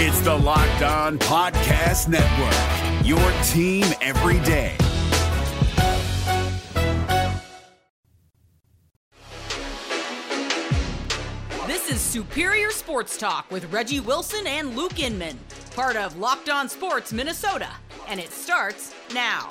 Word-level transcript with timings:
It's 0.00 0.20
the 0.20 0.32
Locked 0.32 0.82
On 0.82 1.18
Podcast 1.18 2.06
Network, 2.06 3.04
your 3.04 3.18
team 3.42 3.84
every 4.00 4.38
day. 4.46 4.76
This 11.66 11.90
is 11.90 12.00
Superior 12.00 12.70
Sports 12.70 13.16
Talk 13.16 13.50
with 13.50 13.72
Reggie 13.72 13.98
Wilson 13.98 14.46
and 14.46 14.76
Luke 14.76 15.00
Inman, 15.00 15.36
part 15.74 15.96
of 15.96 16.16
Locked 16.16 16.48
On 16.48 16.68
Sports 16.68 17.12
Minnesota, 17.12 17.70
and 18.06 18.20
it 18.20 18.30
starts 18.30 18.94
now. 19.12 19.48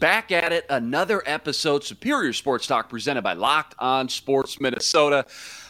Back 0.00 0.32
at 0.32 0.50
it, 0.50 0.64
another 0.70 1.22
episode, 1.26 1.84
Superior 1.84 2.32
Sports 2.32 2.66
Talk, 2.66 2.88
presented 2.88 3.20
by 3.20 3.34
Locked 3.34 3.74
On 3.78 4.08
Sports 4.08 4.58
Minnesota. 4.58 5.26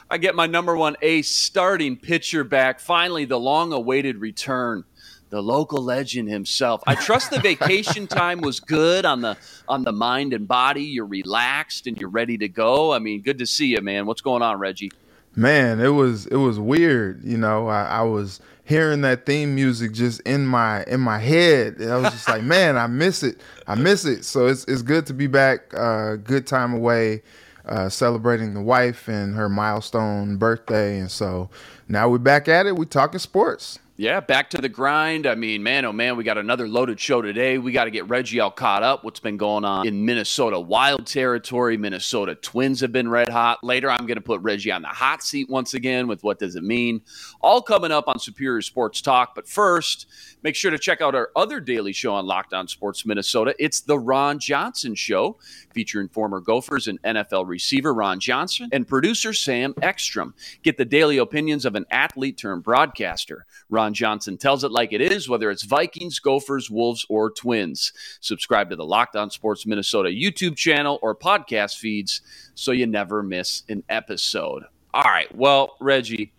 I 0.09 0.19
get 0.19 0.37
my 0.37 0.47
number 0.47 0.77
one 0.77 0.95
ace 1.03 1.29
starting 1.29 1.97
pitcher 1.97 2.45
back. 2.45 2.79
Finally, 2.79 3.25
the 3.25 3.41
long 3.41 3.73
awaited 3.73 4.19
return. 4.19 4.84
The 5.30 5.43
local 5.43 5.83
legend 5.83 6.29
himself. 6.29 6.80
I 6.87 6.95
trust 6.95 7.33
the 7.33 7.41
vacation 7.41 8.06
time 8.06 8.41
was 8.41 8.61
good 8.61 9.05
on 9.05 9.20
the 9.20 9.37
on 9.69 9.83
the 9.83 9.93
mind 9.93 10.33
and 10.33 10.47
body. 10.47 10.84
You're 10.84 11.06
relaxed 11.06 11.89
and 11.89 11.98
you're 11.98 12.09
ready 12.09 12.39
to 12.39 12.48
go. 12.48 12.92
I 12.92 13.01
mean, 13.01 13.23
good 13.23 13.39
to 13.39 13.47
see 13.47 13.67
you, 13.67 13.81
man. 13.81 14.06
What's 14.06 14.20
going 14.20 14.42
on, 14.42 14.61
Reggie? 14.61 14.92
Man, 15.34 15.81
it 15.81 15.89
was 15.89 16.27
it 16.27 16.37
was 16.37 16.61
weird. 16.61 17.25
You 17.25 17.37
know, 17.37 17.67
I, 17.67 17.83
I 17.83 18.03
was 18.03 18.41
hearing 18.70 19.01
that 19.01 19.27
theme 19.27 19.52
music 19.52 19.92
just 19.92 20.20
in 20.20 20.47
my 20.47 20.84
in 20.84 21.01
my 21.01 21.19
head. 21.19 21.83
I 21.83 21.97
was 21.97 22.12
just 22.12 22.28
like, 22.28 22.45
man, 22.45 22.78
I 22.78 22.87
miss 22.87 23.24
it. 23.24 23.41
I 23.66 23.74
miss 23.74 24.05
it. 24.05 24.24
So 24.24 24.47
it's 24.47 24.65
it's 24.65 24.83
good 24.83 25.06
to 25.06 25.12
be 25.12 25.27
back. 25.27 25.74
Uh, 25.74 26.15
good 26.15 26.47
time 26.47 26.73
away, 26.73 27.23
uh, 27.67 27.89
celebrating 27.89 28.55
the 28.55 28.62
wife 28.62 29.08
and 29.08 29.34
her 29.34 29.48
milestone 29.48 30.36
birthday. 30.36 31.00
And 31.00 31.11
so 31.11 31.50
now 31.89 32.08
we're 32.08 32.19
back 32.19 32.47
at 32.47 32.67
it. 32.67 32.77
We're 32.77 32.84
talking 32.84 33.19
sports. 33.19 33.80
Yeah, 34.01 34.20
back 34.20 34.48
to 34.48 34.56
the 34.56 34.70
grind. 34.70 35.27
I 35.27 35.34
mean, 35.34 35.62
man, 35.62 35.84
oh 35.84 35.93
man, 35.93 36.17
we 36.17 36.25
got 36.25 36.39
another 36.39 36.67
loaded 36.67 36.98
show 36.98 37.20
today. 37.20 37.59
We 37.59 37.70
got 37.70 37.84
to 37.84 37.91
get 37.91 38.09
Reggie 38.09 38.41
all 38.41 38.51
caught 38.51 38.83
up. 38.83 39.05
What's 39.05 39.20
been 39.20 39.37
going 39.37 39.67
on 39.67 39.87
in 39.87 40.07
Minnesota 40.07 40.59
Wild 40.59 41.07
territory? 41.07 41.77
Minnesota 41.77 42.34
Twins 42.34 42.81
have 42.81 42.92
been 42.92 43.11
red 43.11 43.29
hot. 43.29 43.62
Later, 43.62 43.91
I'm 43.91 44.07
going 44.07 44.15
to 44.15 44.23
put 44.23 44.41
Reggie 44.41 44.73
on 44.73 44.81
the 44.81 44.89
hot 44.89 45.23
seat 45.23 45.51
once 45.51 45.75
again 45.75 46.09
with 46.09 46.25
what 46.25 46.39
does 46.39 46.57
it 46.57 46.65
mean? 46.65 47.03
All 47.42 47.61
coming 47.61 47.92
up 47.92 48.09
on 48.09 48.19
Superior 48.19 48.62
Sports 48.62 49.03
Talk. 49.03 49.34
But 49.34 49.47
first, 49.47 50.07
make 50.42 50.57
sure 50.57 50.70
to 50.70 50.79
check 50.79 51.03
out 51.03 51.14
our 51.14 51.29
other 51.37 51.61
daily 51.61 51.92
show 51.92 52.14
on 52.14 52.25
Locked 52.25 52.55
On 52.55 52.67
Sports 52.69 53.05
Minnesota. 53.05 53.55
It's 53.59 53.83
the 53.83 53.98
Ron 53.98 54.39
Johnson 54.39 54.95
Show, 54.95 55.37
featuring 55.75 56.09
former 56.09 56.41
Gophers 56.41 56.89
and 56.89 57.03
NFL 57.03 57.47
receiver 57.47 57.92
Ron 57.92 58.19
Johnson 58.19 58.70
and 58.73 58.89
producer 58.89 59.35
Sam 59.35 59.75
Ekstrom. 59.83 60.33
Get 60.62 60.79
the 60.79 60.87
daily 60.87 61.19
opinions 61.19 61.67
of 61.67 61.75
an 61.75 61.85
athlete 61.91 62.39
turned 62.39 62.62
broadcaster. 62.62 63.45
Ron 63.69 63.89
Johnson 63.94 64.36
tells 64.36 64.64
it 64.64 64.72
like 64.72 64.92
it 64.92 65.00
is, 65.00 65.28
whether 65.28 65.50
it's 65.50 65.62
Vikings, 65.62 66.19
Gophers, 66.19 66.70
Wolves, 66.70 67.06
or 67.08 67.30
Twins. 67.30 67.92
Subscribe 68.20 68.70
to 68.70 68.77
the 68.77 68.84
Locked 68.84 69.16
On 69.16 69.30
Sports 69.30 69.66
Minnesota 69.66 70.10
YouTube 70.10 70.56
channel 70.56 70.98
or 71.02 71.14
podcast 71.14 71.78
feeds 71.78 72.20
so 72.55 72.72
you 72.72 72.86
never 72.86 73.22
miss 73.22 73.62
an 73.68 73.83
episode. 73.88 74.64
All 74.92 75.02
right. 75.02 75.34
Well, 75.34 75.77
Reggie, 75.80 76.33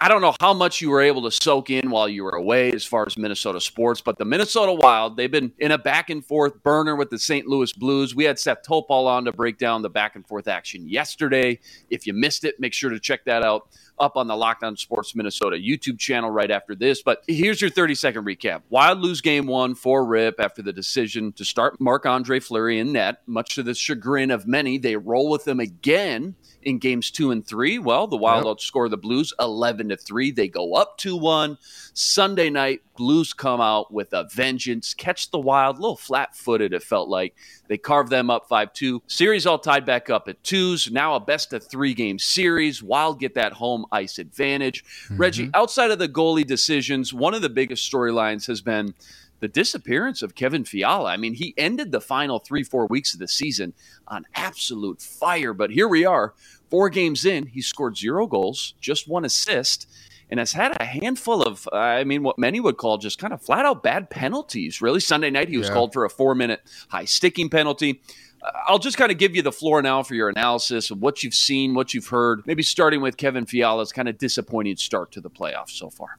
I 0.00 0.08
don't 0.08 0.22
know 0.22 0.34
how 0.40 0.54
much 0.54 0.80
you 0.80 0.88
were 0.88 1.02
able 1.02 1.22
to 1.22 1.30
soak 1.30 1.68
in 1.68 1.90
while 1.90 2.08
you 2.08 2.24
were 2.24 2.30
away 2.30 2.72
as 2.72 2.84
far 2.84 3.04
as 3.06 3.18
Minnesota 3.18 3.60
sports, 3.60 4.00
but 4.00 4.16
the 4.16 4.24
Minnesota 4.24 4.72
Wild, 4.72 5.16
they've 5.16 5.30
been 5.30 5.52
in 5.58 5.70
a 5.70 5.78
back 5.78 6.08
and 6.08 6.24
forth 6.24 6.62
burner 6.62 6.96
with 6.96 7.10
the 7.10 7.18
St. 7.18 7.46
Louis 7.46 7.72
Blues. 7.74 8.14
We 8.14 8.24
had 8.24 8.38
Seth 8.38 8.62
Topol 8.66 9.06
on 9.06 9.26
to 9.26 9.32
break 9.32 9.58
down 9.58 9.82
the 9.82 9.90
back 9.90 10.16
and 10.16 10.26
forth 10.26 10.48
action 10.48 10.88
yesterday. 10.88 11.58
If 11.90 12.06
you 12.06 12.14
missed 12.14 12.44
it, 12.44 12.58
make 12.58 12.72
sure 12.72 12.88
to 12.88 12.98
check 12.98 13.26
that 13.26 13.42
out 13.42 13.68
up 13.98 14.16
on 14.16 14.26
the 14.26 14.36
Locked 14.36 14.62
On 14.64 14.76
Sports 14.76 15.14
Minnesota 15.14 15.56
YouTube 15.56 15.98
channel 15.98 16.30
right 16.30 16.50
after 16.50 16.74
this. 16.74 17.02
But 17.02 17.22
here's 17.26 17.60
your 17.60 17.70
30 17.70 17.94
second 17.94 18.24
recap. 18.24 18.62
Wild 18.68 19.00
lose 19.00 19.20
game 19.20 19.46
one 19.46 19.74
for 19.74 20.04
RIP 20.04 20.40
after 20.40 20.62
the 20.62 20.72
decision 20.72 21.32
to 21.32 21.44
start 21.44 21.80
Marc 21.80 22.06
Andre 22.06 22.40
Fleury 22.40 22.78
in 22.78 22.92
net. 22.92 23.22
Much 23.26 23.54
to 23.54 23.62
the 23.62 23.74
chagrin 23.74 24.30
of 24.30 24.46
many, 24.46 24.78
they 24.78 24.96
roll 24.96 25.30
with 25.30 25.44
them 25.44 25.60
again 25.60 26.34
in 26.66 26.78
games 26.78 27.12
two 27.12 27.30
and 27.30 27.46
three. 27.46 27.78
Well, 27.78 28.08
the 28.08 28.16
Wild 28.16 28.44
yep. 28.44 28.56
outscore 28.56 28.90
the 28.90 28.96
Blues 28.96 29.32
11 29.38 29.90
to 29.90 29.96
3. 29.96 30.32
They 30.32 30.48
go 30.48 30.74
up 30.74 30.98
2 30.98 31.16
1. 31.16 31.56
Sunday 31.94 32.50
night, 32.50 32.82
Blues 32.96 33.32
come 33.32 33.60
out 33.60 33.92
with 33.92 34.12
a 34.12 34.28
vengeance, 34.32 34.92
catch 34.92 35.30
the 35.30 35.38
Wild, 35.38 35.78
a 35.78 35.80
little 35.80 35.96
flat 35.96 36.34
footed, 36.34 36.74
it 36.74 36.82
felt 36.82 37.08
like. 37.08 37.36
They 37.68 37.78
carve 37.78 38.10
them 38.10 38.30
up 38.30 38.48
5 38.48 38.72
2. 38.72 39.02
Series 39.06 39.46
all 39.46 39.60
tied 39.60 39.86
back 39.86 40.10
up 40.10 40.28
at 40.28 40.42
twos. 40.42 40.90
Now 40.90 41.14
a 41.14 41.20
best 41.20 41.52
of 41.52 41.64
three 41.64 41.94
game 41.94 42.18
series. 42.18 42.82
Wild 42.82 43.20
get 43.20 43.34
that 43.34 43.52
home 43.52 43.86
ice 43.92 44.18
advantage. 44.18 44.84
Mm-hmm. 44.84 45.16
Reggie, 45.18 45.50
outside 45.54 45.92
of 45.92 46.00
the 46.00 46.08
goalie 46.08 46.46
decisions, 46.46 47.14
one 47.14 47.32
of 47.32 47.42
the 47.42 47.48
biggest 47.48 47.90
storylines 47.90 48.48
has 48.48 48.60
been 48.60 48.92
the 49.40 49.48
disappearance 49.48 50.22
of 50.22 50.34
Kevin 50.34 50.64
Fiala. 50.64 51.10
I 51.10 51.16
mean, 51.16 51.34
he 51.34 51.54
ended 51.56 51.92
the 51.92 52.00
final 52.00 52.38
three, 52.38 52.62
four 52.62 52.86
weeks 52.86 53.12
of 53.12 53.20
the 53.20 53.28
season 53.28 53.74
on 54.08 54.24
absolute 54.34 55.02
fire. 55.02 55.52
But 55.52 55.70
here 55.70 55.88
we 55.88 56.04
are, 56.04 56.34
four 56.70 56.88
games 56.88 57.24
in. 57.24 57.46
He 57.46 57.62
scored 57.62 57.96
zero 57.96 58.26
goals, 58.26 58.74
just 58.80 59.08
one 59.08 59.24
assist, 59.24 59.88
and 60.30 60.40
has 60.40 60.52
had 60.52 60.76
a 60.80 60.84
handful 60.84 61.42
of, 61.42 61.68
I 61.72 62.04
mean, 62.04 62.22
what 62.22 62.38
many 62.38 62.60
would 62.60 62.78
call 62.78 62.98
just 62.98 63.18
kind 63.18 63.32
of 63.32 63.42
flat 63.42 63.64
out 63.64 63.82
bad 63.82 64.10
penalties. 64.10 64.80
Really, 64.80 65.00
Sunday 65.00 65.30
night, 65.30 65.48
he 65.48 65.58
was 65.58 65.68
yeah. 65.68 65.74
called 65.74 65.92
for 65.92 66.04
a 66.04 66.10
four 66.10 66.34
minute 66.34 66.62
high 66.88 67.04
sticking 67.04 67.48
penalty. 67.48 68.00
Uh, 68.42 68.50
I'll 68.66 68.78
just 68.78 68.96
kind 68.96 69.12
of 69.12 69.18
give 69.18 69.36
you 69.36 69.42
the 69.42 69.52
floor 69.52 69.82
now 69.82 70.02
for 70.02 70.14
your 70.14 70.28
analysis 70.28 70.90
of 70.90 71.00
what 71.00 71.22
you've 71.22 71.34
seen, 71.34 71.74
what 71.74 71.94
you've 71.94 72.08
heard, 72.08 72.42
maybe 72.46 72.62
starting 72.62 73.00
with 73.00 73.16
Kevin 73.16 73.46
Fiala's 73.46 73.92
kind 73.92 74.08
of 74.08 74.18
disappointing 74.18 74.76
start 74.76 75.12
to 75.12 75.20
the 75.20 75.30
playoffs 75.30 75.70
so 75.70 75.90
far. 75.90 76.18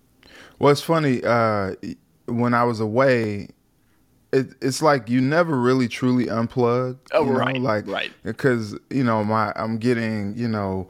Well, 0.59 0.71
it's 0.71 0.81
funny. 0.81 1.23
Uh, 1.23 1.75
when 2.27 2.53
I 2.53 2.63
was 2.63 2.79
away, 2.79 3.49
it, 4.31 4.47
it's 4.61 4.81
like 4.81 5.09
you 5.09 5.21
never 5.21 5.57
really 5.57 5.87
truly 5.87 6.25
unplug. 6.25 6.97
Oh, 7.11 7.25
you 7.25 7.31
know? 7.31 7.37
right, 7.37 7.61
like 7.61 7.87
right. 7.87 8.11
Because 8.23 8.77
you 8.89 9.03
know 9.03 9.23
my 9.23 9.53
I'm 9.55 9.77
getting 9.77 10.35
you 10.35 10.47
know 10.47 10.87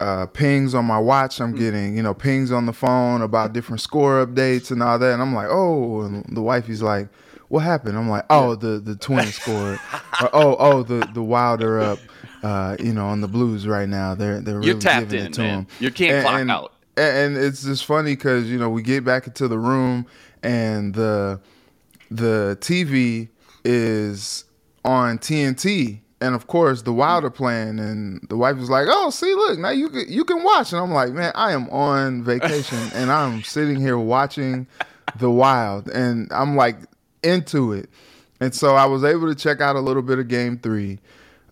uh, 0.00 0.26
pings 0.26 0.74
on 0.74 0.84
my 0.84 0.98
watch. 0.98 1.40
I'm 1.40 1.54
mm. 1.54 1.58
getting 1.58 1.96
you 1.96 2.02
know 2.02 2.14
pings 2.14 2.50
on 2.52 2.66
the 2.66 2.72
phone 2.72 3.22
about 3.22 3.52
different 3.52 3.80
score 3.80 4.24
updates 4.24 4.70
and 4.70 4.82
all 4.82 4.98
that. 4.98 5.12
And 5.12 5.22
I'm 5.22 5.34
like, 5.34 5.48
oh, 5.50 6.02
and 6.02 6.24
the 6.34 6.42
wifey's 6.42 6.82
like, 6.82 7.08
what 7.48 7.60
happened? 7.60 7.96
I'm 7.96 8.08
like, 8.08 8.24
oh, 8.30 8.54
the 8.54 8.78
the 8.78 8.96
Twins 9.00 9.34
scored. 9.34 9.78
or, 10.22 10.30
oh, 10.32 10.56
oh, 10.58 10.82
the 10.82 11.08
the 11.14 11.22
Wilder 11.22 11.80
up. 11.80 11.98
Uh, 12.42 12.74
you 12.80 12.94
know, 12.94 13.06
on 13.06 13.20
the 13.20 13.28
Blues 13.28 13.66
right 13.66 13.88
now, 13.88 14.14
they're 14.14 14.40
they're 14.40 14.56
really 14.56 14.68
You're 14.68 14.80
tapped 14.80 15.10
giving 15.10 15.20
in, 15.20 15.26
it 15.26 15.34
to 15.34 15.40
man. 15.42 15.54
them. 15.56 15.66
You 15.78 15.90
can't 15.90 16.12
and, 16.12 16.22
clock 16.24 16.40
and, 16.40 16.50
out. 16.50 16.72
And 16.96 17.36
it's 17.36 17.62
just 17.62 17.84
funny 17.84 18.16
because 18.16 18.50
you 18.50 18.58
know 18.58 18.70
we 18.70 18.80
get 18.80 19.04
back 19.04 19.26
into 19.26 19.46
the 19.46 19.58
room 19.58 20.06
and 20.42 20.94
the 20.94 21.40
the 22.10 22.58
TV 22.60 23.28
is 23.64 24.44
on 24.84 25.18
TNT, 25.18 26.00
and 26.20 26.34
of 26.34 26.46
course 26.46 26.82
the 26.82 26.92
Wilder 26.92 27.30
playing, 27.30 27.78
and 27.78 28.26
the 28.28 28.36
wife 28.36 28.56
was 28.56 28.70
like, 28.70 28.86
"Oh, 28.88 29.10
see, 29.10 29.34
look, 29.34 29.58
now 29.58 29.70
you 29.70 29.88
can 29.88 30.04
you 30.08 30.24
can 30.24 30.42
watch." 30.42 30.72
And 30.72 30.80
I'm 30.80 30.92
like, 30.92 31.12
"Man, 31.12 31.32
I 31.34 31.52
am 31.52 31.68
on 31.70 32.22
vacation, 32.22 32.78
and 32.94 33.10
I'm 33.10 33.42
sitting 33.42 33.80
here 33.80 33.98
watching 33.98 34.66
the 35.18 35.30
Wild, 35.30 35.88
and 35.88 36.28
I'm 36.32 36.56
like 36.56 36.76
into 37.22 37.72
it." 37.72 37.88
And 38.40 38.54
so 38.54 38.74
I 38.74 38.86
was 38.86 39.04
able 39.04 39.28
to 39.28 39.34
check 39.34 39.60
out 39.60 39.76
a 39.76 39.80
little 39.80 40.02
bit 40.02 40.18
of 40.18 40.28
Game 40.28 40.58
Three, 40.58 40.98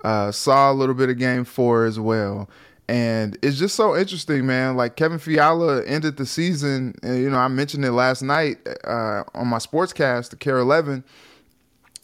uh, 0.04 0.32
saw 0.32 0.72
a 0.72 0.74
little 0.74 0.94
bit 0.94 1.10
of 1.10 1.18
Game 1.18 1.44
Four 1.44 1.84
as 1.84 2.00
well. 2.00 2.48
And 2.88 3.36
it's 3.42 3.58
just 3.58 3.76
so 3.76 3.94
interesting, 3.94 4.46
man. 4.46 4.76
Like 4.76 4.96
Kevin 4.96 5.18
Fiala 5.18 5.84
ended 5.84 6.16
the 6.16 6.24
season, 6.24 6.94
and 7.02 7.18
you 7.18 7.28
know, 7.28 7.36
I 7.36 7.48
mentioned 7.48 7.84
it 7.84 7.92
last 7.92 8.22
night 8.22 8.58
uh, 8.84 9.24
on 9.34 9.46
my 9.46 9.58
sportscast, 9.58 10.30
the 10.30 10.36
KARE 10.36 10.58
11. 10.58 11.04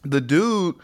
The 0.05 0.21
dude 0.21 0.77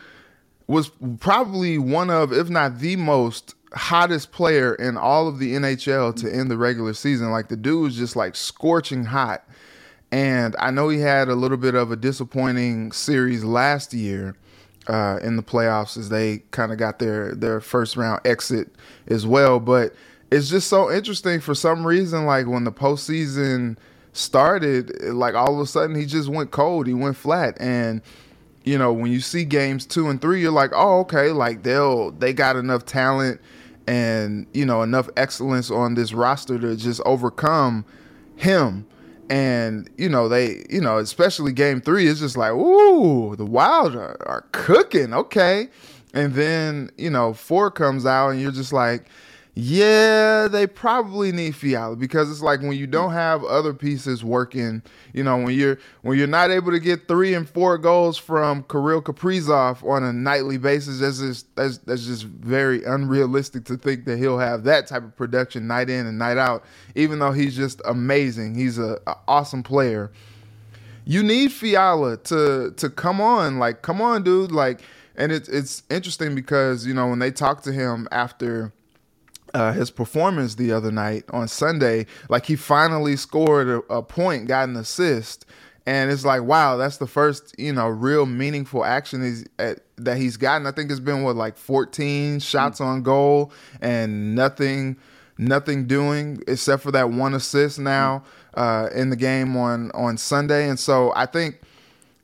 was 0.67 0.91
probably 1.19 1.77
one 1.77 2.09
of, 2.09 2.33
if 2.33 2.49
not 2.49 2.79
the 2.79 2.97
most 2.97 3.55
hottest 3.75 4.33
player 4.33 4.75
in 4.75 4.97
all 4.97 5.29
of 5.29 5.39
the 5.39 5.55
NHL 5.55 6.17
to 6.17 6.35
end 6.35 6.51
the 6.51 6.57
regular 6.57 6.95
season. 6.95 7.31
Like 7.31 7.49
the 7.49 7.57
dude 7.57 7.83
was 7.83 7.97
just 7.97 8.17
like 8.17 8.35
scorching 8.35 9.05
hot. 9.05 9.45
And 10.13 10.57
I 10.59 10.71
know 10.71 10.89
he 10.89 10.99
had 11.01 11.29
a 11.29 11.35
little 11.35 11.57
bit 11.57 11.75
of 11.75 11.93
a 11.93 11.97
disappointing 11.97 12.93
series 12.93 13.45
last 13.45 13.93
year 13.93 14.35
uh, 14.91 15.19
in 15.23 15.37
the 15.37 15.43
playoffs 15.43 15.97
as 15.97 16.09
they 16.09 16.39
kind 16.51 16.73
of 16.73 16.79
got 16.79 16.99
their 16.99 17.35
their 17.35 17.61
first 17.61 17.97
round 17.97 18.21
exit 18.25 18.69
as 19.07 19.27
well. 19.27 19.61
But 19.61 19.95
it's 20.31 20.51
just 20.51 20.69
so 20.69 20.91
interesting 20.91 21.41
for 21.41 21.55
some 21.55 21.87
reason. 21.87 22.27
Like 22.27 22.47
when 22.47 22.65
the 22.65 22.73
postseason 22.73 23.77
started, 24.13 25.01
like 25.05 25.35
all 25.35 25.55
of 25.55 25.61
a 25.61 25.67
sudden 25.67 25.95
he 25.95 26.07
just 26.07 26.29
went 26.29 26.51
cold. 26.51 26.89
He 26.89 26.95
went 26.95 27.17
flat, 27.17 27.57
and 27.61 28.03
you 28.65 28.77
know 28.77 28.93
when 28.93 29.13
you 29.13 29.21
see 29.21 29.45
games 29.45 29.87
two 29.87 30.09
and 30.09 30.21
three, 30.21 30.41
you're 30.41 30.51
like, 30.51 30.73
oh 30.75 31.01
okay, 31.01 31.31
like 31.31 31.63
they'll 31.63 32.11
they 32.11 32.33
got 32.33 32.57
enough 32.57 32.85
talent 32.85 33.41
and 33.87 34.47
you 34.53 34.67
know 34.67 34.83
enough 34.83 35.09
excellence 35.17 35.71
on 35.71 35.95
this 35.95 36.13
roster 36.13 36.59
to 36.59 36.77
just 36.77 37.01
overcome 37.07 37.85
him 38.37 38.87
and 39.31 39.89
you 39.97 40.09
know 40.09 40.29
they 40.29 40.65
you 40.69 40.81
know 40.81 40.99
especially 40.99 41.53
game 41.53 41.81
three 41.81 42.07
is 42.07 42.19
just 42.21 42.37
like 42.37 42.53
ooh 42.53 43.35
the 43.37 43.47
wild 43.47 43.95
are, 43.95 44.17
are, 44.29 44.45
cooking 44.53 45.15
okay. 45.15 45.69
And 46.13 46.35
then, 46.35 46.91
you 46.99 47.11
know, 47.11 47.33
four 47.33 47.71
comes 47.71 48.05
out 48.05 48.31
and 48.31 48.41
you're 48.41 48.51
just 48.51 48.73
like, 48.73 49.07
yeah, 49.55 50.47
they 50.47 50.67
probably 50.69 51.33
need 51.33 51.57
Fiala 51.57 51.97
because 51.97 52.31
it's 52.31 52.41
like 52.41 52.61
when 52.61 52.75
you 52.75 52.87
don't 52.87 53.13
have 53.13 53.43
other 53.43 53.75
pieces 53.75 54.25
working, 54.25 54.81
you 55.13 55.25
know, 55.25 55.39
when 55.39 55.55
you're 55.55 55.79
when 56.03 56.17
you're 56.17 56.29
not 56.29 56.53
able 56.53 56.71
to 56.71 56.79
get 56.79 57.09
three 57.09 57.35
and 57.35 57.49
four 57.49 57.77
goals 57.77 58.17
from 58.17 58.63
Kirill 58.65 59.03
Kaprizov 59.03 59.83
on 59.89 60.05
a 60.05 60.13
nightly 60.13 60.57
basis, 60.57 61.01
that's 61.01 61.19
just 61.19 61.55
that's, 61.57 61.79
that's 61.79 62.07
just 62.07 62.25
very 62.25 62.85
unrealistic 62.85 63.65
to 63.65 63.77
think 63.77 64.05
that 64.05 64.19
he'll 64.19 64.39
have 64.39 64.63
that 64.65 64.87
type 64.87 65.03
of 65.03 65.17
production 65.17 65.67
night 65.67 65.91
in 65.91 66.07
and 66.07 66.17
night 66.17 66.39
out. 66.39 66.65
Even 66.95 67.19
though 67.19 67.33
he's 67.33 67.57
just 67.57 67.83
amazing, 67.85 68.55
he's 68.55 68.79
a, 68.79 69.01
a 69.09 69.17
awesome 69.27 69.65
player. 69.65 70.13
You 71.05 71.25
need 71.25 71.51
Fiala 71.51 72.19
to 72.19 72.73
to 72.77 72.89
come 72.89 73.21
on, 73.21 73.59
like 73.59 73.83
come 73.83 74.01
on, 74.01 74.23
dude, 74.23 74.53
like. 74.53 74.81
And 75.17 75.33
it's 75.33 75.51
it's 75.51 75.83
interesting 75.91 76.35
because 76.35 76.87
you 76.87 76.95
know 76.95 77.09
when 77.09 77.19
they 77.19 77.31
talk 77.31 77.63
to 77.65 77.73
him 77.73 78.09
after 78.11 78.73
uh, 79.55 79.73
his 79.73 79.91
performance 79.91 80.55
the 80.55 80.73
other 80.73 80.91
night 80.91 81.25
on 81.31 81.49
Sunday, 81.49 82.07
like 82.29 82.47
he 82.47 82.57
finally 82.57 83.17
scored 83.17 83.69
a, 83.69 83.77
a 83.93 84.03
point, 84.03 84.47
got 84.47 84.69
an 84.69 84.77
assist, 84.77 85.47
and 85.87 86.11
it's 86.11 86.25
like, 86.25 86.43
wow, 86.43 86.77
that's 86.77 86.99
the 86.99 87.07
first 87.07 87.55
you 87.59 87.73
know 87.73 87.89
real 87.89 88.27
meaningful 88.27 88.85
action 88.85 89.23
he's 89.23 89.47
at, 89.59 89.81
that 89.97 90.17
he's 90.17 90.37
gotten. 90.37 90.67
I 90.67 90.73
think 90.73 90.91
it's 90.91 91.01
been 91.01 91.23
what 91.23 91.37
like 91.37 91.57
14 91.57 92.41
shots 92.41 92.81
mm-hmm. 92.81 92.89
on 92.89 93.03
goal 93.03 93.53
and 93.81 94.35
nothing, 94.35 94.97
nothing 95.39 95.87
doing 95.87 96.43
except 96.47 96.83
for 96.83 96.93
that 96.93 97.11
one 97.11 97.35
assist 97.35 97.79
now 97.79 98.23
uh, 98.55 98.89
in 98.95 99.11
the 99.11 99.17
game 99.17 99.57
on 99.57 99.91
on 99.93 100.17
Sunday, 100.17 100.69
and 100.69 100.79
so 100.79 101.13
I 101.17 101.27
think 101.27 101.61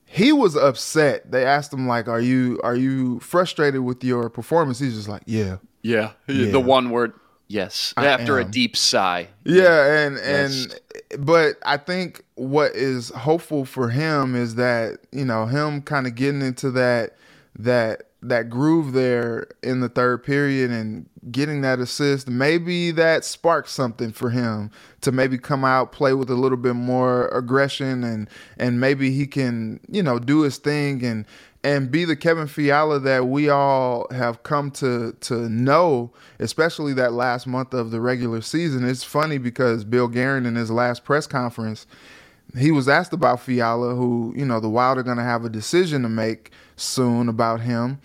he 0.06 0.32
was 0.32 0.56
upset. 0.56 1.31
They 1.31 1.44
asked 1.44 1.73
him 1.73 1.88
like, 1.88 2.08
"Are 2.08 2.20
you 2.20 2.61
are 2.62 2.76
you 2.76 3.20
frustrated 3.20 3.81
with 3.81 4.05
your 4.05 4.31
performance?" 4.31 4.78
He's 4.78 4.94
just 4.94 5.08
like, 5.08 5.23
"Yeah, 5.26 5.56
yeah, 5.87 6.12
yeah. 6.27 6.50
the 6.50 6.61
one 6.61 6.91
word 6.91 7.12
yes 7.49 7.94
I 7.97 8.06
after 8.06 8.41
am. 8.41 8.47
a 8.47 8.50
deep 8.50 8.77
sigh. 8.77 9.29
Yeah, 9.44 10.06
and 10.06 10.19
and 10.19 10.81
but 11.19 11.56
I 11.65 11.77
think 11.77 12.25
what 12.35 12.75
is 12.75 13.11
hopeful 13.11 13.65
for 13.65 13.91
him 13.91 14.35
is 14.35 14.56
that 14.56 14.99
you 15.12 15.25
know 15.25 15.47
him 15.47 15.83
kind 15.83 16.06
of 16.06 16.15
getting 16.15 16.43
into 16.43 16.71
that 16.73 17.17
that 17.59 18.03
that 18.23 18.50
groove 18.50 18.93
there 18.93 19.47
in 19.62 19.81
the 19.81 19.88
third 19.88 20.25
period 20.25 20.71
and 20.71 21.09
getting 21.31 21.61
that 21.61 21.79
assist, 21.79 22.29
maybe 22.29 22.91
that 22.91 23.25
sparks 23.25 23.73
something 23.73 24.11
for 24.12 24.31
him 24.31 24.71
to 25.00 25.12
maybe 25.12 25.38
come 25.38 25.65
out, 25.65 25.93
play 25.93 26.12
with 26.12 26.31
a 26.31 26.35
little 26.35 26.59
bit 26.59 26.75
more 26.75 27.29
aggression 27.29 28.03
and 28.05 28.29
and 28.56 28.81
maybe 28.81 29.11
he 29.12 29.27
can, 29.27 29.81
you 29.88 30.03
know, 30.03 30.19
do 30.19 30.41
his 30.43 30.59
thing 30.59 31.05
and 31.05 31.27
and 31.66 31.90
be 31.90 32.04
the 32.04 32.14
Kevin 32.14 32.46
Fiala 32.46 33.00
that 33.00 33.26
we 33.26 33.48
all 33.48 34.06
have 34.12 34.44
come 34.44 34.70
to 34.70 35.16
to 35.22 35.48
know, 35.48 36.12
especially 36.38 36.92
that 36.94 37.12
last 37.12 37.44
month 37.44 37.74
of 37.74 37.90
the 37.90 38.00
regular 38.00 38.40
season. 38.40 38.88
It's 38.88 39.02
funny 39.02 39.38
because 39.38 39.82
Bill 39.82 40.06
Guerin 40.06 40.46
in 40.46 40.54
his 40.54 40.70
last 40.70 41.02
press 41.02 41.26
conference, 41.26 41.84
he 42.56 42.70
was 42.70 42.88
asked 42.88 43.12
about 43.12 43.40
Fiala, 43.40 43.96
who 43.96 44.32
you 44.36 44.46
know 44.46 44.60
the 44.60 44.68
Wild 44.68 44.96
are 44.96 45.02
going 45.02 45.16
to 45.16 45.24
have 45.24 45.44
a 45.44 45.48
decision 45.48 46.02
to 46.02 46.08
make 46.08 46.52
soon 46.76 47.28
about 47.28 47.62
him, 47.62 47.98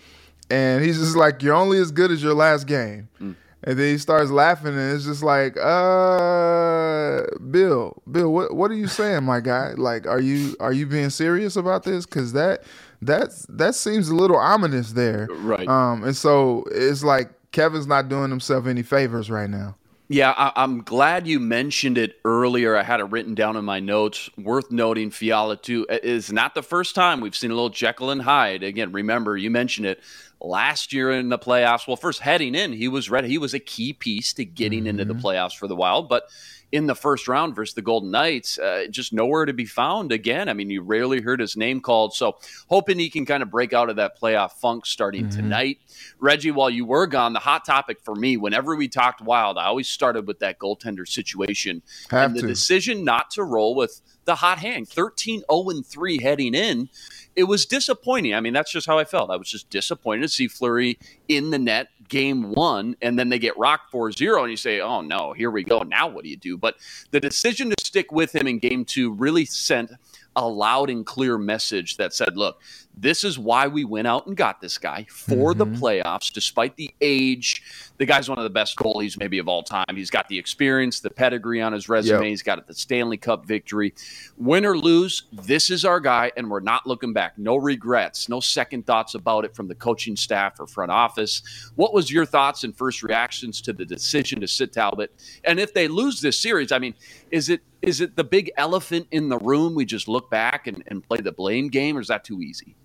and 0.50 0.84
he's 0.84 0.98
just 0.98 1.16
like, 1.16 1.40
"You're 1.40 1.54
only 1.54 1.78
as 1.78 1.92
good 1.92 2.10
as 2.10 2.20
your 2.20 2.34
last 2.34 2.66
game." 2.66 3.08
Mm. 3.20 3.36
And 3.64 3.78
then 3.78 3.92
he 3.92 3.98
starts 3.98 4.32
laughing, 4.32 4.76
and 4.76 4.92
it's 4.92 5.04
just 5.04 5.22
like, 5.22 5.56
uh, 5.56 7.22
Bill, 7.48 8.02
Bill, 8.10 8.32
what 8.32 8.56
what 8.56 8.72
are 8.72 8.74
you 8.74 8.88
saying, 8.88 9.22
my 9.22 9.38
guy? 9.38 9.74
Like, 9.76 10.04
are 10.08 10.20
you 10.20 10.56
are 10.58 10.72
you 10.72 10.84
being 10.84 11.10
serious 11.10 11.54
about 11.54 11.84
this? 11.84 12.06
Because 12.06 12.32
that 12.32 12.64
that's 13.02 13.44
that 13.48 13.74
seems 13.74 14.08
a 14.08 14.14
little 14.14 14.36
ominous 14.36 14.92
there, 14.92 15.28
right? 15.30 15.68
Um, 15.68 16.04
and 16.04 16.16
so 16.16 16.64
it's 16.70 17.02
like 17.02 17.30
Kevin's 17.50 17.86
not 17.86 18.08
doing 18.08 18.30
himself 18.30 18.66
any 18.66 18.82
favors 18.82 19.30
right 19.30 19.50
now. 19.50 19.76
Yeah, 20.08 20.34
I, 20.36 20.62
am 20.62 20.82
glad 20.82 21.26
you 21.26 21.40
mentioned 21.40 21.96
it 21.96 22.18
earlier. 22.24 22.76
I 22.76 22.82
had 22.82 23.00
it 23.00 23.04
written 23.04 23.34
down 23.34 23.56
in 23.56 23.64
my 23.64 23.80
notes. 23.80 24.28
Worth 24.36 24.70
noting, 24.70 25.10
Fiala 25.10 25.56
too 25.56 25.86
is 25.88 26.30
not 26.30 26.54
the 26.54 26.62
first 26.62 26.94
time 26.94 27.20
we've 27.20 27.34
seen 27.34 27.50
a 27.50 27.54
little 27.54 27.70
Jekyll 27.70 28.10
and 28.10 28.20
Hyde. 28.20 28.62
Again, 28.62 28.92
remember 28.92 29.38
you 29.38 29.50
mentioned 29.50 29.86
it 29.86 30.00
last 30.38 30.92
year 30.92 31.10
in 31.10 31.30
the 31.30 31.38
playoffs. 31.38 31.86
Well, 31.88 31.96
first 31.96 32.20
heading 32.20 32.54
in, 32.54 32.74
he 32.74 32.88
was 32.88 33.08
ready. 33.08 33.28
He 33.28 33.38
was 33.38 33.54
a 33.54 33.58
key 33.58 33.94
piece 33.94 34.34
to 34.34 34.44
getting 34.44 34.80
mm-hmm. 34.80 35.00
into 35.00 35.06
the 35.06 35.14
playoffs 35.14 35.56
for 35.56 35.66
the 35.66 35.76
Wild, 35.76 36.10
but 36.10 36.24
in 36.72 36.86
the 36.86 36.94
first 36.94 37.28
round 37.28 37.54
versus 37.54 37.74
the 37.74 37.82
Golden 37.82 38.10
Knights, 38.10 38.58
uh, 38.58 38.86
just 38.90 39.12
nowhere 39.12 39.44
to 39.44 39.52
be 39.52 39.66
found 39.66 40.10
again. 40.10 40.48
I 40.48 40.54
mean, 40.54 40.70
you 40.70 40.82
rarely 40.82 41.20
heard 41.20 41.38
his 41.38 41.56
name 41.56 41.80
called. 41.80 42.14
So, 42.14 42.38
hoping 42.68 42.98
he 42.98 43.10
can 43.10 43.26
kind 43.26 43.42
of 43.42 43.50
break 43.50 43.74
out 43.74 43.90
of 43.90 43.96
that 43.96 44.18
playoff 44.18 44.52
funk 44.52 44.86
starting 44.86 45.26
mm-hmm. 45.26 45.36
tonight. 45.36 45.78
Reggie, 46.18 46.50
while 46.50 46.70
you 46.70 46.86
were 46.86 47.06
gone, 47.06 47.34
the 47.34 47.38
hot 47.38 47.66
topic 47.66 48.00
for 48.02 48.14
me, 48.14 48.38
whenever 48.38 48.74
we 48.74 48.88
talked 48.88 49.20
Wild, 49.20 49.58
I 49.58 49.66
always 49.66 49.88
started 49.88 50.26
with 50.26 50.38
that 50.38 50.58
goaltender 50.58 51.06
situation 51.06 51.82
Have 52.10 52.30
and 52.30 52.36
the 52.36 52.40
to. 52.40 52.46
decision 52.46 53.04
not 53.04 53.30
to 53.32 53.44
roll 53.44 53.74
with 53.74 54.00
the 54.24 54.36
hot 54.36 54.58
hand 54.58 54.88
13 54.88 55.42
0 55.50 55.82
3 55.84 56.22
heading 56.22 56.54
in 56.54 56.88
it 57.34 57.44
was 57.44 57.66
disappointing. 57.66 58.34
I 58.34 58.40
mean, 58.40 58.52
that's 58.52 58.70
just 58.70 58.86
how 58.86 58.98
I 58.98 59.04
felt. 59.04 59.30
I 59.30 59.36
was 59.36 59.48
just 59.48 59.70
disappointed 59.70 60.22
to 60.22 60.28
see 60.28 60.48
Fleury 60.48 60.98
in 61.28 61.50
the 61.50 61.58
net 61.58 61.88
game 62.12 62.52
one, 62.52 62.94
and 63.00 63.18
then 63.18 63.30
they 63.30 63.38
get 63.38 63.56
rocked 63.56 63.90
4 63.90 64.12
0, 64.12 64.42
and 64.42 64.50
you 64.50 64.56
say, 64.58 64.80
oh 64.80 65.00
no, 65.00 65.32
here 65.32 65.50
we 65.50 65.64
go. 65.64 65.78
Now 65.78 66.08
what 66.08 66.24
do 66.24 66.30
you 66.30 66.36
do? 66.36 66.58
But 66.58 66.76
the 67.10 67.18
decision 67.18 67.70
to 67.70 67.76
stick 67.82 68.12
with 68.12 68.34
him 68.34 68.46
in 68.46 68.58
game 68.58 68.84
two 68.84 69.12
really 69.12 69.46
sent 69.46 69.92
a 70.36 70.46
loud 70.46 70.90
and 70.90 71.06
clear 71.06 71.38
message 71.38 71.96
that 71.96 72.12
said, 72.12 72.36
look, 72.36 72.60
this 72.94 73.24
is 73.24 73.38
why 73.38 73.68
we 73.68 73.84
went 73.84 74.06
out 74.06 74.26
and 74.26 74.36
got 74.36 74.60
this 74.60 74.78
guy 74.78 75.06
for 75.08 75.52
mm-hmm. 75.52 75.58
the 75.58 75.78
playoffs, 75.78 76.32
despite 76.32 76.76
the 76.76 76.92
age. 77.00 77.62
The 77.98 78.06
guy's 78.06 78.28
one 78.28 78.38
of 78.38 78.44
the 78.44 78.50
best 78.50 78.76
goalies, 78.76 79.18
maybe 79.18 79.38
of 79.38 79.48
all 79.48 79.62
time. 79.62 79.94
He's 79.94 80.10
got 80.10 80.28
the 80.28 80.38
experience, 80.38 81.00
the 81.00 81.10
pedigree 81.10 81.62
on 81.62 81.72
his 81.72 81.88
resume. 81.88 82.24
Yep. 82.24 82.28
He's 82.28 82.42
got 82.42 82.66
the 82.66 82.74
Stanley 82.74 83.16
Cup 83.16 83.46
victory. 83.46 83.94
Win 84.36 84.66
or 84.66 84.76
lose, 84.76 85.24
this 85.32 85.70
is 85.70 85.84
our 85.84 86.00
guy, 86.00 86.32
and 86.36 86.50
we're 86.50 86.60
not 86.60 86.86
looking 86.86 87.12
back. 87.12 87.38
No 87.38 87.56
regrets, 87.56 88.28
no 88.28 88.40
second 88.40 88.86
thoughts 88.86 89.14
about 89.14 89.44
it 89.44 89.54
from 89.54 89.68
the 89.68 89.74
coaching 89.74 90.16
staff 90.16 90.60
or 90.60 90.66
front 90.66 90.90
office. 90.90 91.42
What 91.76 91.94
was 91.94 92.10
your 92.10 92.26
thoughts 92.26 92.64
and 92.64 92.76
first 92.76 93.02
reactions 93.02 93.60
to 93.62 93.72
the 93.72 93.84
decision 93.84 94.40
to 94.40 94.48
sit 94.48 94.72
Talbot? 94.72 95.12
And 95.44 95.58
if 95.58 95.72
they 95.72 95.88
lose 95.88 96.20
this 96.20 96.38
series, 96.38 96.72
I 96.72 96.78
mean, 96.78 96.94
is 97.30 97.48
it 97.48 97.62
is 97.80 98.00
it 98.00 98.14
the 98.14 98.24
big 98.24 98.52
elephant 98.56 99.08
in 99.10 99.28
the 99.28 99.38
room? 99.38 99.74
We 99.74 99.84
just 99.84 100.06
look 100.06 100.30
back 100.30 100.68
and, 100.68 100.84
and 100.86 101.02
play 101.02 101.18
the 101.18 101.32
blame 101.32 101.68
game, 101.68 101.96
or 101.96 102.00
is 102.00 102.08
that 102.08 102.22
too 102.22 102.40
easy? 102.40 102.76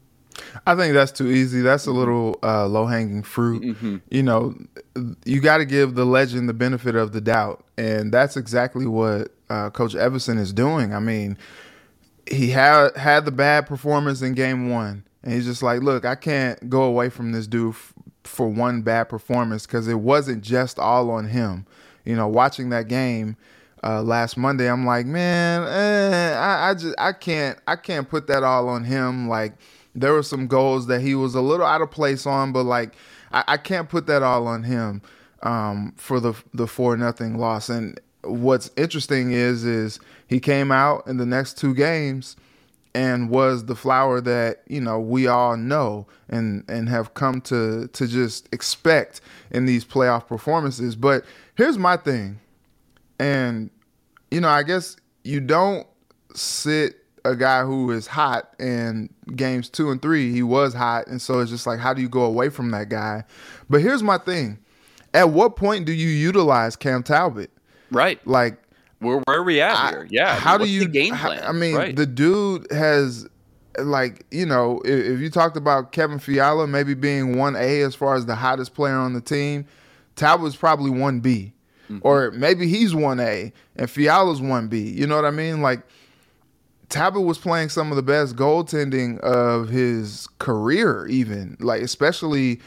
I 0.65 0.75
think 0.75 0.93
that's 0.93 1.11
too 1.11 1.27
easy. 1.27 1.61
That's 1.61 1.85
a 1.85 1.91
little 1.91 2.39
uh, 2.43 2.67
low 2.67 2.85
hanging 2.85 3.23
fruit. 3.23 3.63
Mm-hmm. 3.63 3.97
You 4.09 4.23
know, 4.23 4.55
you 5.25 5.41
got 5.41 5.57
to 5.57 5.65
give 5.65 5.95
the 5.95 6.05
legend 6.05 6.49
the 6.49 6.53
benefit 6.53 6.95
of 6.95 7.11
the 7.11 7.21
doubt, 7.21 7.63
and 7.77 8.11
that's 8.11 8.37
exactly 8.37 8.85
what 8.85 9.31
uh, 9.49 9.69
Coach 9.69 9.93
Evason 9.93 10.39
is 10.39 10.53
doing. 10.53 10.93
I 10.93 10.99
mean, 10.99 11.37
he 12.29 12.49
had 12.49 12.95
had 12.97 13.25
the 13.25 13.31
bad 13.31 13.67
performance 13.67 14.21
in 14.21 14.33
Game 14.33 14.69
One, 14.69 15.03
and 15.23 15.33
he's 15.33 15.45
just 15.45 15.63
like, 15.63 15.81
"Look, 15.81 16.05
I 16.05 16.15
can't 16.15 16.69
go 16.69 16.83
away 16.83 17.09
from 17.09 17.31
this 17.31 17.47
dude 17.47 17.73
f- 17.73 17.93
for 18.23 18.47
one 18.47 18.81
bad 18.81 19.05
performance 19.05 19.65
because 19.65 19.87
it 19.87 19.99
wasn't 19.99 20.43
just 20.43 20.79
all 20.79 21.09
on 21.09 21.29
him." 21.29 21.65
You 22.05 22.15
know, 22.15 22.27
watching 22.27 22.69
that 22.69 22.87
game. 22.87 23.37
Uh, 23.83 24.01
last 24.01 24.37
Monday, 24.37 24.69
I'm 24.69 24.87
like, 24.87 25.05
man, 25.05 25.61
eh, 25.63 26.35
I, 26.35 26.71
I 26.71 26.73
just 26.73 26.95
I 26.97 27.13
can't 27.13 27.59
I 27.67 27.75
can't 27.75 28.09
put 28.09 28.25
that 28.25 28.43
all 28.43 28.69
on 28.69 28.83
him. 28.83 29.29
Like, 29.29 29.53
there 29.97 30.13
were 30.13 30.23
some 30.23 30.47
goals 30.47 30.87
that 30.87 31.01
he 31.01 31.15
was 31.15 31.33
a 31.35 31.41
little 31.41 31.65
out 31.65 31.81
of 31.81 31.91
place 31.91 32.25
on, 32.25 32.51
but 32.51 32.63
like 32.63 32.93
I, 33.31 33.43
I 33.47 33.57
can't 33.57 33.89
put 33.89 34.05
that 34.07 34.23
all 34.23 34.47
on 34.47 34.63
him 34.63 35.01
um, 35.43 35.93
for 35.97 36.19
the 36.19 36.33
the 36.53 36.67
four 36.67 36.95
nothing 36.95 37.37
loss. 37.37 37.67
And 37.69 37.99
what's 38.23 38.69
interesting 38.77 39.31
is 39.31 39.65
is 39.65 39.99
he 40.27 40.39
came 40.39 40.71
out 40.71 41.05
in 41.07 41.17
the 41.17 41.25
next 41.25 41.57
two 41.57 41.73
games 41.73 42.35
and 42.93 43.29
was 43.29 43.65
the 43.65 43.75
flower 43.75 44.21
that 44.21 44.63
you 44.67 44.81
know 44.81 44.99
we 44.99 45.27
all 45.27 45.57
know 45.57 46.07
and 46.29 46.63
and 46.69 46.89
have 46.89 47.13
come 47.15 47.41
to 47.41 47.87
to 47.89 48.07
just 48.07 48.47
expect 48.53 49.21
in 49.51 49.65
these 49.65 49.83
playoff 49.83 50.27
performances. 50.27 50.95
But 50.95 51.25
here's 51.55 51.77
my 51.77 51.97
thing, 51.97 52.39
and 53.17 53.71
you 54.29 54.41
know 54.41 54.49
I 54.49 54.61
guess 54.61 54.95
you 55.23 55.39
don't 55.39 55.87
sit 56.35 57.03
a 57.27 57.35
guy 57.35 57.63
who 57.63 57.91
is 57.91 58.07
hot 58.07 58.53
and 58.59 59.13
games 59.35 59.69
two 59.69 59.91
and 59.91 60.01
three 60.01 60.31
he 60.31 60.43
was 60.43 60.73
hot. 60.73 61.07
And 61.07 61.21
so 61.21 61.39
it's 61.39 61.51
just 61.51 61.67
like 61.67 61.79
how 61.79 61.93
do 61.93 62.01
you 62.01 62.09
go 62.09 62.21
away 62.21 62.49
from 62.49 62.71
that 62.71 62.89
guy? 62.89 63.23
But 63.69 63.81
here's 63.81 64.01
my 64.01 64.17
thing. 64.17 64.59
At 65.13 65.29
what 65.29 65.55
point 65.55 65.85
do 65.85 65.91
you 65.91 66.07
utilize 66.07 66.75
cam 66.75 67.03
talbot? 67.03 67.51
Right. 67.91 68.25
Like 68.25 68.57
where, 68.99 69.21
where 69.25 69.39
are 69.39 69.43
we 69.43 69.61
at 69.61 69.75
I, 69.75 69.89
here? 69.89 70.07
Yeah 70.09 70.35
how 70.35 70.55
I 70.55 70.57
mean, 70.59 70.67
do 70.67 70.73
you 70.73 70.87
game 70.87 71.15
plan? 71.15 71.43
I 71.43 71.51
mean 71.51 71.75
right. 71.75 71.95
the 71.95 72.05
dude 72.05 72.71
has 72.71 73.27
like 73.77 74.25
you 74.31 74.45
know 74.45 74.81
if, 74.85 75.05
if 75.05 75.19
you 75.19 75.29
talked 75.29 75.55
about 75.55 75.91
kevin 75.91 76.17
fiala 76.17 76.65
maybe 76.65 76.95
being 76.95 77.35
1a 77.35 77.85
as 77.85 77.93
far 77.93 78.15
as 78.15 78.25
the 78.25 78.33
hottest 78.33 78.73
player 78.73 78.95
on 78.95 79.13
the 79.13 79.21
team 79.21 79.67
talbot's 80.15 80.55
probably 80.55 80.89
1b 80.89 81.21
mm-hmm. 81.21 81.99
or 82.01 82.31
maybe 82.31 82.67
he's 82.67 82.93
1a 82.93 83.51
and 83.75 83.87
fiala's 83.87 84.41
1b 84.41 84.95
you 84.95 85.05
know 85.05 85.15
what 85.15 85.25
i 85.25 85.29
mean? 85.29 85.61
Like 85.61 85.83
Talbot 86.89 87.23
was 87.23 87.37
playing 87.37 87.69
some 87.69 87.91
of 87.91 87.97
the 87.97 88.01
best 88.01 88.35
goaltending 88.35 89.19
of 89.19 89.69
his 89.69 90.27
career, 90.39 91.05
even 91.07 91.57
like 91.59 91.81
especially 91.81 92.61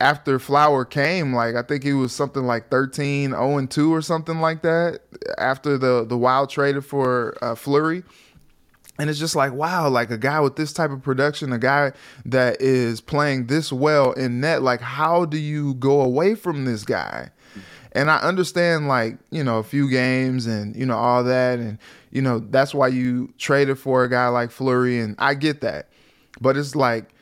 after 0.00 0.38
Flower 0.38 0.84
came, 0.84 1.34
like 1.34 1.56
I 1.56 1.62
think 1.62 1.82
he 1.82 1.92
was 1.92 2.12
something 2.12 2.44
like 2.44 2.70
13, 2.70 3.30
0 3.30 3.58
and 3.58 3.70
2 3.70 3.92
or 3.92 4.02
something 4.02 4.40
like 4.40 4.62
that 4.62 5.00
after 5.38 5.76
the 5.76 6.04
the 6.04 6.16
Wild 6.16 6.50
traded 6.50 6.84
for 6.84 7.36
uh, 7.42 7.54
Fleury. 7.54 8.04
And 9.00 9.08
it's 9.08 9.18
just 9.18 9.36
like, 9.36 9.52
wow, 9.52 9.88
like 9.88 10.10
a 10.10 10.18
guy 10.18 10.40
with 10.40 10.56
this 10.56 10.72
type 10.72 10.90
of 10.90 11.02
production, 11.02 11.52
a 11.52 11.58
guy 11.58 11.92
that 12.24 12.60
is 12.60 13.00
playing 13.00 13.46
this 13.46 13.72
well 13.72 14.10
in 14.12 14.40
net, 14.40 14.62
like 14.62 14.80
how 14.80 15.24
do 15.24 15.38
you 15.38 15.74
go 15.74 16.00
away 16.00 16.34
from 16.34 16.64
this 16.64 16.84
guy? 16.84 17.30
And 17.98 18.12
I 18.12 18.18
understand 18.18 18.86
like, 18.86 19.18
you 19.30 19.42
know, 19.42 19.58
a 19.58 19.64
few 19.64 19.90
games 19.90 20.46
and, 20.46 20.76
you 20.76 20.86
know, 20.86 20.96
all 20.96 21.24
that. 21.24 21.58
And, 21.58 21.78
you 22.12 22.22
know, 22.22 22.38
that's 22.38 22.72
why 22.72 22.86
you 22.86 23.34
traded 23.38 23.76
for 23.76 24.04
a 24.04 24.08
guy 24.08 24.28
like 24.28 24.52
Fleury. 24.52 25.00
And 25.00 25.16
I 25.18 25.34
get 25.34 25.62
that. 25.62 25.88
But 26.40 26.56
it's 26.56 26.76
like, 26.76 27.12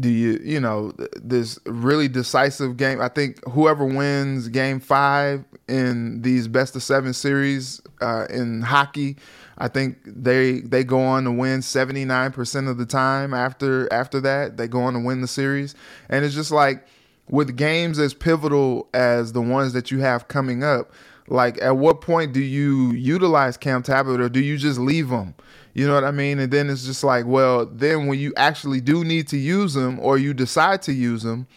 do 0.00 0.08
you 0.08 0.40
you 0.42 0.58
know 0.58 0.94
this 1.22 1.58
really 1.66 2.08
decisive 2.08 2.78
game 2.78 3.02
i 3.02 3.08
think 3.08 3.38
whoever 3.50 3.84
wins 3.84 4.48
game 4.48 4.80
five 4.80 5.44
in 5.68 6.22
these 6.22 6.48
best 6.48 6.74
of 6.74 6.82
seven 6.82 7.12
series 7.12 7.82
uh, 8.00 8.24
in 8.30 8.62
hockey 8.62 9.14
i 9.58 9.68
think 9.68 9.98
they 10.06 10.60
they 10.60 10.84
go 10.84 11.02
on 11.02 11.24
to 11.24 11.30
win 11.30 11.60
79% 11.60 12.70
of 12.70 12.78
the 12.78 12.86
time 12.86 13.34
after 13.34 13.92
after 13.92 14.22
that 14.22 14.56
they 14.56 14.66
go 14.66 14.80
on 14.80 14.94
to 14.94 15.00
win 15.00 15.20
the 15.20 15.28
series 15.28 15.74
and 16.08 16.24
it's 16.24 16.34
just 16.34 16.50
like 16.50 16.86
with 17.28 17.56
games 17.56 17.98
as 17.98 18.14
pivotal 18.14 18.88
as 18.92 19.32
the 19.32 19.40
ones 19.40 19.72
that 19.72 19.90
you 19.90 20.00
have 20.00 20.28
coming 20.28 20.62
up 20.62 20.92
like 21.26 21.60
at 21.62 21.76
what 21.76 22.00
point 22.00 22.32
do 22.32 22.40
you 22.40 22.92
utilize 22.92 23.56
cam 23.56 23.82
talbot 23.82 24.20
or 24.20 24.28
do 24.28 24.40
you 24.40 24.56
just 24.56 24.78
leave 24.78 25.08
them 25.08 25.34
you 25.74 25.88
know 25.88 25.94
what 25.94 26.04
I 26.04 26.12
mean? 26.12 26.38
And 26.38 26.52
then 26.52 26.70
it's 26.70 26.86
just 26.86 27.02
like, 27.02 27.26
well, 27.26 27.66
then 27.66 28.06
when 28.06 28.18
you 28.18 28.32
actually 28.36 28.80
do 28.80 29.04
need 29.04 29.26
to 29.28 29.36
use 29.36 29.74
them 29.74 29.98
or 30.00 30.16
you 30.16 30.32
decide 30.32 30.82
to 30.82 30.92
use 30.92 31.24
them, 31.24 31.48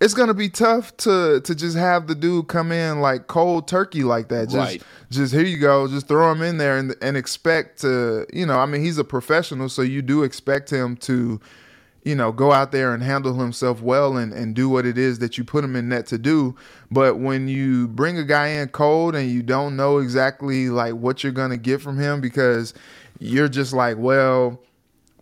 it's 0.00 0.14
gonna 0.14 0.34
be 0.34 0.48
tough 0.48 0.96
to 0.98 1.40
to 1.40 1.54
just 1.54 1.76
have 1.76 2.06
the 2.06 2.14
dude 2.14 2.48
come 2.48 2.70
in 2.70 3.00
like 3.00 3.26
cold 3.28 3.66
turkey 3.66 4.04
like 4.04 4.28
that. 4.28 4.48
Just 4.48 4.56
Right. 4.56 4.82
just 5.10 5.32
here 5.32 5.44
you 5.44 5.58
go, 5.58 5.88
just 5.88 6.06
throw 6.06 6.30
him 6.32 6.42
in 6.42 6.58
there 6.58 6.78
and 6.78 6.94
and 7.00 7.16
expect 7.16 7.80
to, 7.80 8.26
you 8.32 8.46
know, 8.46 8.58
I 8.58 8.66
mean 8.66 8.82
he's 8.82 8.98
a 8.98 9.04
professional, 9.04 9.68
so 9.68 9.82
you 9.82 10.02
do 10.02 10.22
expect 10.24 10.70
him 10.70 10.96
to, 10.98 11.40
you 12.04 12.14
know, 12.14 12.32
go 12.32 12.52
out 12.52 12.72
there 12.72 12.94
and 12.94 13.02
handle 13.02 13.34
himself 13.34 13.82
well 13.82 14.16
and, 14.16 14.32
and 14.32 14.54
do 14.54 14.68
what 14.68 14.86
it 14.86 14.96
is 14.96 15.18
that 15.18 15.36
you 15.36 15.44
put 15.44 15.64
him 15.64 15.76
in 15.76 15.88
net 15.88 16.06
to 16.06 16.18
do. 16.18 16.54
But 16.90 17.18
when 17.18 17.48
you 17.48 17.88
bring 17.88 18.18
a 18.18 18.24
guy 18.24 18.48
in 18.48 18.68
cold 18.68 19.14
and 19.14 19.30
you 19.30 19.42
don't 19.42 19.76
know 19.76 19.98
exactly 19.98 20.70
like 20.70 20.94
what 20.94 21.22
you're 21.22 21.32
gonna 21.32 21.56
get 21.56 21.80
from 21.82 21.98
him 21.98 22.20
because 22.20 22.72
you're 23.18 23.48
just 23.48 23.72
like, 23.72 23.96
well, 23.98 24.60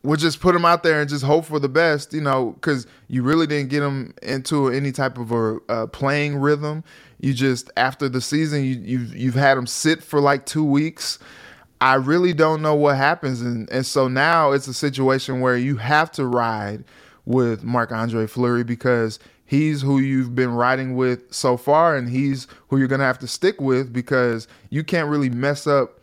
we'll 0.06 0.16
just 0.16 0.40
put 0.40 0.54
him 0.54 0.64
out 0.64 0.82
there 0.82 1.00
and 1.00 1.10
just 1.10 1.24
hope 1.24 1.44
for 1.44 1.58
the 1.58 1.68
best, 1.68 2.12
you 2.12 2.20
know, 2.20 2.52
because 2.52 2.86
you 3.08 3.22
really 3.22 3.46
didn't 3.46 3.70
get 3.70 3.82
him 3.82 4.14
into 4.22 4.68
any 4.68 4.92
type 4.92 5.18
of 5.18 5.32
a, 5.32 5.56
a 5.68 5.88
playing 5.88 6.36
rhythm. 6.36 6.84
You 7.18 7.34
just 7.34 7.70
after 7.76 8.08
the 8.08 8.20
season, 8.20 8.62
you, 8.62 8.76
you've 8.76 9.16
you've 9.16 9.34
had 9.34 9.58
him 9.58 9.66
sit 9.66 10.02
for 10.02 10.20
like 10.20 10.46
two 10.46 10.64
weeks. 10.64 11.18
I 11.80 11.94
really 11.94 12.32
don't 12.32 12.62
know 12.62 12.74
what 12.74 12.96
happens, 12.96 13.40
and 13.40 13.68
and 13.70 13.84
so 13.84 14.08
now 14.08 14.52
it's 14.52 14.66
a 14.66 14.74
situation 14.74 15.40
where 15.40 15.56
you 15.56 15.76
have 15.76 16.10
to 16.12 16.24
ride 16.24 16.84
with 17.24 17.64
Marc 17.64 17.92
Andre 17.92 18.26
Fleury 18.26 18.64
because 18.64 19.18
he's 19.44 19.82
who 19.82 19.98
you've 19.98 20.34
been 20.34 20.52
riding 20.52 20.96
with 20.96 21.32
so 21.32 21.56
far, 21.56 21.96
and 21.96 22.08
he's 22.08 22.46
who 22.68 22.78
you're 22.78 22.88
gonna 22.88 23.04
have 23.04 23.18
to 23.20 23.26
stick 23.26 23.60
with 23.60 23.92
because 23.92 24.48
you 24.70 24.84
can't 24.84 25.08
really 25.08 25.30
mess 25.30 25.66
up 25.66 26.00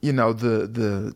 you 0.00 0.12
know 0.12 0.32
the 0.32 0.66
the 0.66 1.14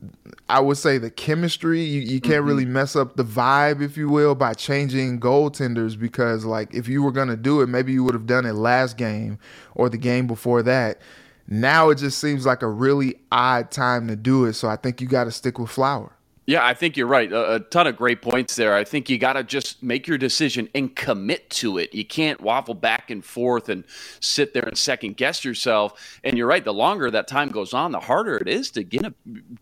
I 0.48 0.60
would 0.60 0.76
say 0.76 0.98
the 0.98 1.10
chemistry. 1.10 1.82
You, 1.82 2.00
you 2.00 2.20
can't 2.20 2.44
really 2.44 2.64
mm-hmm. 2.64 2.72
mess 2.74 2.96
up 2.96 3.16
the 3.16 3.24
vibe 3.24 3.80
if 3.80 3.96
you 3.96 4.08
will 4.08 4.34
by 4.34 4.54
changing 4.54 5.20
goaltenders 5.20 5.98
because 5.98 6.44
like 6.44 6.74
if 6.74 6.88
you 6.88 7.02
were 7.02 7.12
gonna 7.12 7.36
do 7.36 7.60
it 7.60 7.68
maybe 7.68 7.92
you 7.92 8.02
would 8.04 8.14
have 8.14 8.26
done 8.26 8.44
it 8.44 8.54
last 8.54 8.96
game 8.96 9.38
or 9.74 9.88
the 9.88 9.98
game 9.98 10.26
before 10.26 10.62
that 10.62 11.00
now 11.48 11.90
it 11.90 11.96
just 11.96 12.18
seems 12.18 12.46
like 12.46 12.62
a 12.62 12.68
really 12.68 13.16
odd 13.30 13.70
time 13.70 14.08
to 14.08 14.16
do 14.16 14.44
it 14.44 14.54
so 14.54 14.68
I 14.68 14.76
think 14.76 15.00
you 15.00 15.06
got 15.06 15.24
to 15.24 15.30
stick 15.30 15.58
with 15.58 15.70
Flower 15.70 16.12
Yeah, 16.44 16.66
I 16.66 16.74
think 16.74 16.96
you're 16.96 17.06
right. 17.06 17.30
A, 17.32 17.54
a 17.54 17.60
ton 17.60 17.86
of 17.86 17.96
great 17.96 18.20
points 18.20 18.56
there. 18.56 18.74
I 18.74 18.82
think 18.82 19.08
you 19.08 19.16
got 19.16 19.34
to 19.34 19.44
just 19.44 19.80
make 19.80 20.08
your 20.08 20.18
decision 20.18 20.68
and 20.74 20.94
commit 20.94 21.48
to 21.50 21.78
it. 21.78 21.94
You 21.94 22.04
can't 22.04 22.40
waffle 22.40 22.74
back 22.74 23.10
and 23.10 23.24
forth 23.24 23.68
and 23.68 23.84
sit 24.18 24.52
there 24.52 24.64
and 24.64 24.76
second 24.76 25.16
guess 25.16 25.44
yourself. 25.44 26.18
And 26.24 26.36
you're 26.36 26.48
right. 26.48 26.64
The 26.64 26.74
longer 26.74 27.12
that 27.12 27.28
time 27.28 27.50
goes 27.50 27.72
on, 27.72 27.92
the 27.92 28.00
harder 28.00 28.36
it 28.38 28.48
is 28.48 28.72
to 28.72 28.82
get 28.82 29.04
a, 29.04 29.14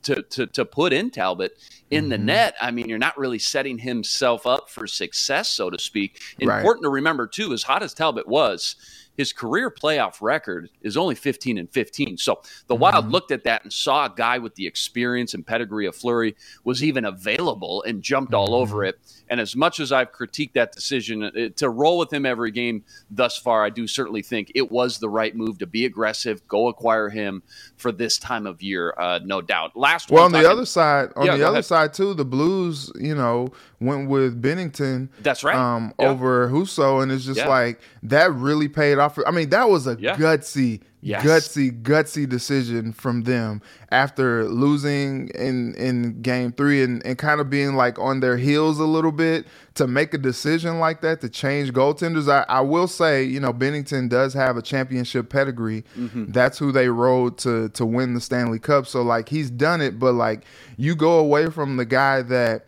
to, 0.04 0.22
to 0.22 0.46
to 0.46 0.64
put 0.64 0.94
in 0.94 1.10
Talbot 1.10 1.58
in 1.90 2.08
the 2.08 2.16
mm-hmm. 2.16 2.26
net. 2.26 2.54
I 2.62 2.70
mean, 2.70 2.88
you're 2.88 2.98
not 2.98 3.18
really 3.18 3.38
setting 3.38 3.76
himself 3.76 4.46
up 4.46 4.70
for 4.70 4.86
success, 4.86 5.50
so 5.50 5.68
to 5.68 5.78
speak. 5.78 6.18
Right. 6.42 6.56
Important 6.58 6.84
to 6.84 6.90
remember 6.90 7.26
too, 7.26 7.52
as 7.52 7.62
hot 7.62 7.82
as 7.82 7.92
Talbot 7.92 8.26
was. 8.26 8.76
His 9.20 9.34
career 9.34 9.70
playoff 9.70 10.22
record 10.22 10.70
is 10.80 10.96
only 10.96 11.14
15 11.14 11.58
and 11.58 11.70
15. 11.70 12.16
So 12.16 12.40
the 12.68 12.74
Wild 12.74 13.10
looked 13.12 13.32
at 13.32 13.44
that 13.44 13.64
and 13.64 13.70
saw 13.70 14.06
a 14.06 14.12
guy 14.16 14.38
with 14.38 14.54
the 14.54 14.66
experience 14.66 15.34
and 15.34 15.46
pedigree 15.46 15.84
of 15.84 15.94
Fleury 15.94 16.34
was 16.64 16.82
even 16.82 17.04
available 17.04 17.82
and 17.82 18.00
jumped 18.02 18.32
all 18.32 18.54
over 18.54 18.82
it. 18.82 18.98
And 19.28 19.38
as 19.38 19.54
much 19.54 19.78
as 19.78 19.92
I've 19.92 20.10
critiqued 20.10 20.54
that 20.54 20.72
decision 20.72 21.22
uh, 21.24 21.30
to 21.56 21.68
roll 21.68 21.98
with 21.98 22.10
him 22.10 22.24
every 22.24 22.50
game 22.50 22.82
thus 23.10 23.36
far, 23.36 23.62
I 23.62 23.68
do 23.68 23.86
certainly 23.86 24.22
think 24.22 24.52
it 24.54 24.72
was 24.72 24.98
the 24.98 25.10
right 25.10 25.36
move 25.36 25.58
to 25.58 25.66
be 25.66 25.84
aggressive, 25.84 26.48
go 26.48 26.68
acquire 26.68 27.10
him 27.10 27.42
for 27.76 27.92
this 27.92 28.16
time 28.16 28.46
of 28.46 28.62
year, 28.62 28.94
uh, 28.96 29.20
no 29.22 29.42
doubt. 29.42 29.76
Last 29.76 30.10
well 30.10 30.22
one, 30.24 30.34
on 30.34 30.42
the 30.42 30.50
other 30.50 30.64
side 30.64 31.10
on 31.14 31.26
Yeah, 31.26 31.36
the 31.36 31.42
other 31.44 31.56
ahead. 31.56 31.64
side 31.66 31.92
too 31.92 32.14
the 32.14 32.24
Blues 32.24 32.90
you 32.98 33.14
know 33.14 33.52
went 33.80 34.08
with 34.08 34.40
Binnington 34.40 35.08
That's 35.20 35.44
right. 35.44 35.54
um 35.56 35.92
Yeah. 36.00 36.08
over 36.08 36.48
Husso 36.48 37.02
and 37.02 37.12
it's 37.12 37.24
just 37.26 37.38
Yeah. 37.38 37.48
like 37.48 37.80
that 38.04 38.32
really 38.32 38.68
paid 38.68 38.98
off 38.98 39.09
for, 39.14 39.26
I 39.28 39.30
mean 39.30 39.50
that 39.50 39.68
was 39.68 39.86
a 39.86 39.96
Yeah. 40.00 40.16
gutsy 40.16 40.80
Yes. 41.02 41.24
gutsy 41.24 41.82
gutsy 41.82 42.28
decision 42.28 42.92
from 42.92 43.22
them 43.22 43.62
after 43.90 44.44
losing 44.44 45.28
in 45.30 45.74
in 45.76 46.20
game 46.20 46.52
3 46.52 46.82
and 46.82 47.06
and 47.06 47.16
kind 47.16 47.40
of 47.40 47.48
being 47.48 47.74
like 47.74 47.98
on 47.98 48.20
their 48.20 48.36
heels 48.36 48.78
a 48.78 48.84
little 48.84 49.10
bit 49.12 49.46
to 49.76 49.86
make 49.86 50.12
a 50.12 50.18
decision 50.18 50.78
like 50.78 51.00
that 51.00 51.22
to 51.22 51.30
change 51.30 51.72
goaltenders 51.72 52.30
I, 52.30 52.44
I 52.50 52.60
will 52.60 52.86
say 52.86 53.24
you 53.24 53.40
know 53.40 53.50
Binnington 53.52 54.10
does 54.10 54.34
have 54.34 54.58
a 54.58 54.62
championship 54.62 55.30
pedigree 55.30 55.84
Mm-hmm. 55.98 56.32
that's 56.32 56.58
who 56.58 56.70
they 56.70 56.88
rode 56.90 57.38
to 57.38 57.70
to 57.70 57.86
win 57.86 58.12
the 58.12 58.20
Stanley 58.20 58.58
Cup 58.58 58.86
so 58.86 59.00
like 59.00 59.30
he's 59.30 59.50
done 59.50 59.80
it 59.80 59.98
but 59.98 60.12
like 60.12 60.44
you 60.76 60.94
go 60.94 61.18
away 61.18 61.48
from 61.48 61.78
the 61.78 61.86
guy 61.86 62.20
that 62.22 62.66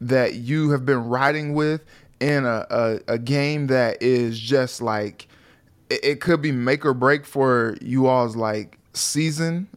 that 0.00 0.34
you 0.34 0.70
have 0.70 0.84
been 0.86 1.08
riding 1.08 1.52
with 1.54 1.84
in 2.20 2.44
a, 2.44 2.64
a, 2.70 3.00
a 3.14 3.18
game 3.18 3.66
that 3.66 4.00
is 4.00 4.38
just 4.38 4.80
like 4.80 5.26
it, 6.02 6.20
could 6.20 6.40
be 6.42 6.52
make 6.52 6.84
or 6.84 6.94
break 6.94 7.24
for 7.26 7.76
you 7.80 8.06
all's 8.06 8.36
like 8.36 8.78
season 8.92 9.68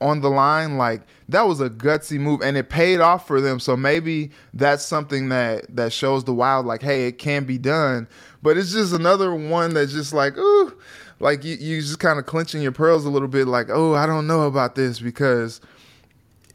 on 0.00 0.20
the 0.20 0.30
line. 0.30 0.78
Like 0.78 1.02
that 1.28 1.42
was 1.42 1.60
a 1.60 1.70
gutsy 1.70 2.18
move 2.18 2.40
and 2.42 2.56
it 2.56 2.68
paid 2.68 3.00
off 3.00 3.26
for 3.26 3.40
them. 3.40 3.60
So 3.60 3.76
maybe 3.76 4.30
that's 4.54 4.84
something 4.84 5.28
that 5.30 5.74
that 5.74 5.92
shows 5.92 6.24
the 6.24 6.34
wild 6.34 6.66
like 6.66 6.82
hey 6.82 7.06
it 7.06 7.18
can 7.18 7.44
be 7.44 7.58
done. 7.58 8.08
But 8.42 8.56
it's 8.56 8.72
just 8.72 8.92
another 8.92 9.34
one 9.34 9.74
that's 9.74 9.92
just 9.92 10.12
like 10.12 10.36
ooh 10.36 10.76
like 11.20 11.44
you, 11.44 11.56
you 11.56 11.80
just 11.80 11.98
kind 11.98 12.18
of 12.18 12.26
clenching 12.26 12.62
your 12.62 12.72
pearls 12.72 13.04
a 13.04 13.10
little 13.10 13.28
bit 13.28 13.46
like 13.46 13.68
oh 13.70 13.94
i 13.94 14.06
don't 14.06 14.26
know 14.26 14.42
about 14.42 14.74
this 14.74 15.00
because 15.00 15.60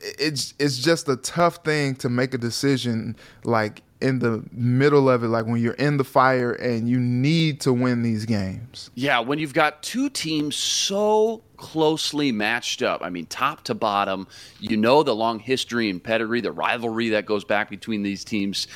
it's 0.01 0.53
it's 0.59 0.77
just 0.77 1.07
a 1.07 1.15
tough 1.17 1.57
thing 1.63 1.95
to 1.95 2.09
make 2.09 2.33
a 2.33 2.37
decision 2.37 3.15
like 3.43 3.81
in 4.03 4.19
the 4.19 4.43
middle 4.51 5.09
of 5.09 5.23
it 5.23 5.29
like 5.29 5.45
when 5.45 5.61
you're 5.61 5.73
in 5.73 5.97
the 5.97 6.03
fire 6.03 6.51
and 6.51 6.89
you 6.89 6.99
need 6.99 7.61
to 7.61 7.71
win 7.71 8.03
these 8.03 8.25
games 8.25 8.91
Yeah, 8.95 9.19
when 9.19 9.39
you've 9.39 9.53
got 9.53 9.81
two 9.81 10.09
teams 10.09 10.55
so 10.55 11.41
closely 11.57 12.31
matched 12.31 12.81
up, 12.81 13.01
I 13.01 13.09
mean, 13.09 13.25
top 13.27 13.63
to 13.65 13.73
bottom, 13.73 14.27
you 14.59 14.75
know 14.75 15.03
the 15.03 15.15
long 15.15 15.39
history 15.39 15.89
and 15.89 16.03
pedigree, 16.03 16.41
the 16.41 16.51
rivalry 16.51 17.09
that 17.09 17.25
goes 17.25 17.45
back 17.45 17.69
between 17.69 18.03
these 18.03 18.23
teams. 18.23 18.67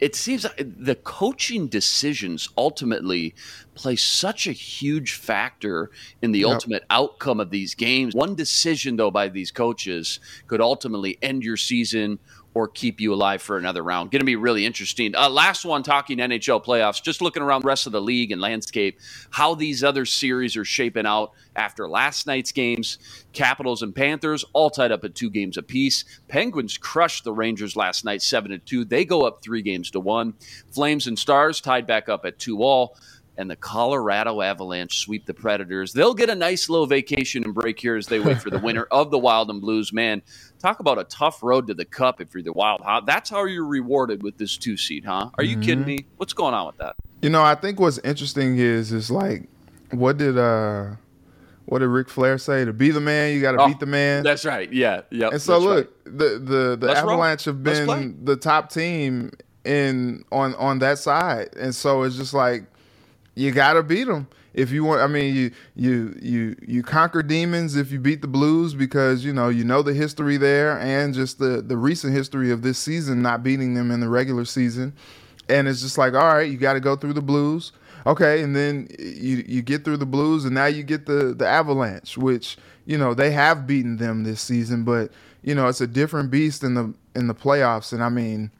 It 0.00 0.14
seems 0.14 0.44
like 0.44 0.56
the 0.58 0.96
coaching 0.96 1.68
decisions 1.68 2.50
ultimately 2.58 3.34
play 3.74 3.96
such 3.96 4.46
a 4.46 4.52
huge 4.52 5.14
factor 5.14 5.90
in 6.20 6.32
the 6.32 6.44
ultimate 6.44 6.84
outcome 6.90 7.40
of 7.40 7.50
these 7.50 7.74
games. 7.74 8.14
One 8.14 8.34
decision, 8.34 8.96
though, 8.96 9.10
by 9.10 9.28
these 9.28 9.50
coaches 9.50 10.20
could 10.46 10.60
ultimately 10.60 11.16
end 11.22 11.42
your 11.42 11.56
season 11.56 12.18
or 12.54 12.68
keep 12.68 13.00
you 13.00 13.12
alive 13.12 13.42
for 13.42 13.58
another 13.58 13.82
round. 13.82 14.10
Going 14.10 14.20
to 14.20 14.26
be 14.26 14.36
really 14.36 14.64
interesting. 14.64 15.14
Uh, 15.14 15.28
last 15.28 15.64
one, 15.64 15.82
talking 15.82 16.18
NHL 16.18 16.64
playoffs, 16.64 17.02
just 17.02 17.20
looking 17.20 17.42
around 17.42 17.62
the 17.62 17.66
rest 17.68 17.86
of 17.86 17.92
the 17.92 18.00
league 18.00 18.30
and 18.30 18.40
landscape, 18.40 18.98
how 19.30 19.54
these 19.54 19.84
other 19.84 20.04
series 20.06 20.56
are 20.56 20.64
shaping 20.64 21.06
out 21.06 21.32
after 21.56 21.88
last 21.88 22.26
night's 22.26 22.52
games. 22.52 22.98
Capitals 23.32 23.82
and 23.82 23.94
Panthers 23.94 24.44
all 24.52 24.70
tied 24.70 24.92
up 24.92 25.04
at 25.04 25.14
two 25.14 25.30
games 25.30 25.56
apiece. 25.56 26.04
Penguins 26.28 26.78
crushed 26.78 27.24
the 27.24 27.32
Rangers 27.32 27.76
last 27.76 28.04
night, 28.04 28.22
seven 28.22 28.52
to 28.52 28.58
two. 28.58 28.84
They 28.84 29.04
go 29.04 29.22
up 29.22 29.42
three 29.42 29.62
games 29.62 29.90
to 29.92 30.00
one. 30.00 30.34
Flames 30.72 31.06
and 31.06 31.18
Stars 31.18 31.60
tied 31.60 31.86
back 31.86 32.08
up 32.08 32.24
at 32.24 32.38
two 32.38 32.62
all 32.62 32.96
and 33.36 33.50
the 33.50 33.56
Colorado 33.56 34.40
Avalanche 34.40 35.00
sweep 35.00 35.26
the 35.26 35.34
Predators. 35.34 35.92
They'll 35.92 36.14
get 36.14 36.30
a 36.30 36.34
nice 36.34 36.68
little 36.68 36.86
vacation 36.86 37.44
and 37.44 37.54
break 37.54 37.80
here 37.80 37.96
as 37.96 38.06
they 38.06 38.20
wait 38.20 38.40
for 38.40 38.50
the 38.50 38.58
winner 38.62 38.84
of 38.90 39.10
the 39.10 39.18
Wild 39.18 39.50
and 39.50 39.60
Blues. 39.60 39.92
Man, 39.92 40.22
talk 40.58 40.80
about 40.80 40.98
a 40.98 41.04
tough 41.04 41.42
road 41.42 41.66
to 41.66 41.74
the 41.74 41.84
Cup 41.84 42.20
if 42.20 42.32
you're 42.34 42.42
the 42.42 42.52
Wild. 42.52 42.80
Huh? 42.84 43.02
That's 43.06 43.30
how 43.30 43.44
you're 43.44 43.66
rewarded 43.66 44.22
with 44.22 44.38
this 44.38 44.56
two 44.56 44.76
seed, 44.76 45.04
huh? 45.04 45.30
Are 45.38 45.44
you 45.44 45.58
kidding 45.58 45.84
me? 45.84 46.06
What's 46.16 46.32
going 46.32 46.54
on 46.54 46.66
with 46.66 46.78
that? 46.78 46.96
You 47.22 47.30
know, 47.30 47.42
I 47.42 47.54
think 47.54 47.80
what's 47.80 47.98
interesting 47.98 48.58
is 48.58 48.92
is 48.92 49.10
like, 49.10 49.48
what 49.90 50.16
did 50.18 50.38
uh, 50.38 50.90
what 51.66 51.78
did 51.80 51.88
Ric 51.88 52.08
Flair 52.08 52.38
say? 52.38 52.64
To 52.64 52.72
be 52.72 52.90
the 52.90 53.00
man, 53.00 53.34
you 53.34 53.40
got 53.40 53.52
to 53.52 53.62
Oh, 53.62 53.68
beat 53.68 53.80
the 53.80 53.86
man. 53.86 54.22
That's 54.22 54.44
right. 54.44 54.70
Yeah. 54.72 55.02
Yeah. 55.10 55.30
And 55.32 55.40
so 55.40 55.58
look, 55.58 56.04
the 56.04 56.38
the 56.38 56.76
the 56.78 56.86
Let's 56.86 57.00
roll. 57.00 57.12
Avalanche 57.12 57.44
have 57.46 57.62
been 57.62 58.24
the 58.24 58.36
top 58.36 58.70
team 58.70 59.32
in 59.64 60.24
on 60.30 60.54
on 60.56 60.78
that 60.80 60.98
side, 60.98 61.50
and 61.58 61.74
so 61.74 62.02
it's 62.02 62.16
just 62.16 62.34
like 62.34 62.64
you 63.34 63.52
got 63.52 63.74
to 63.74 63.82
beat 63.82 64.04
them 64.04 64.28
if 64.54 64.70
you 64.70 64.84
want. 64.84 65.00
I 65.02 65.06
mean, 65.06 65.34
you 65.34 65.50
you 65.74 66.18
you 66.22 66.56
you 66.66 66.82
conquer 66.82 67.22
demons 67.22 67.76
if 67.76 67.90
you 67.90 68.00
beat 68.00 68.22
the 68.22 68.28
Blues 68.28 68.74
because 68.74 69.24
you 69.24 69.32
know 69.32 69.48
you 69.48 69.64
know 69.64 69.82
the 69.82 69.92
history 69.92 70.36
there 70.36 70.78
and 70.78 71.12
just 71.12 71.38
the 71.38 71.60
the 71.60 71.76
recent 71.76 72.14
history 72.14 72.50
of 72.50 72.62
this 72.62 72.78
season 72.78 73.22
not 73.22 73.42
beating 73.42 73.74
them 73.74 73.90
in 73.90 74.00
the 74.00 74.08
regular 74.08 74.44
season, 74.44 74.94
and 75.48 75.68
it's 75.68 75.82
just 75.82 75.98
like 75.98 76.14
all 76.14 76.34
right, 76.34 76.50
you 76.50 76.56
got 76.56 76.74
to 76.74 76.80
go 76.80 76.96
through 76.96 77.14
the 77.14 77.22
Blues. 77.22 77.72
Okay, 78.06 78.42
and 78.42 78.54
then 78.54 78.88
you 78.98 79.44
you 79.46 79.62
get 79.62 79.84
through 79.84 79.96
the 79.96 80.06
Blues, 80.06 80.44
and 80.44 80.54
now 80.54 80.66
you 80.66 80.82
get 80.82 81.06
the 81.06 81.34
the 81.34 81.46
Avalanche, 81.46 82.16
which 82.16 82.56
you 82.86 82.98
know 82.98 83.14
they 83.14 83.30
have 83.30 83.66
beaten 83.66 83.96
them 83.96 84.24
this 84.24 84.40
season, 84.40 84.84
but 84.84 85.10
you 85.42 85.54
know 85.54 85.68
it's 85.68 85.80
a 85.80 85.86
different 85.86 86.30
beast 86.30 86.62
in 86.62 86.74
the 86.74 86.94
in 87.14 87.26
the 87.26 87.34
playoffs. 87.34 87.92
And 87.92 88.02
I 88.02 88.10
mean, 88.10 88.50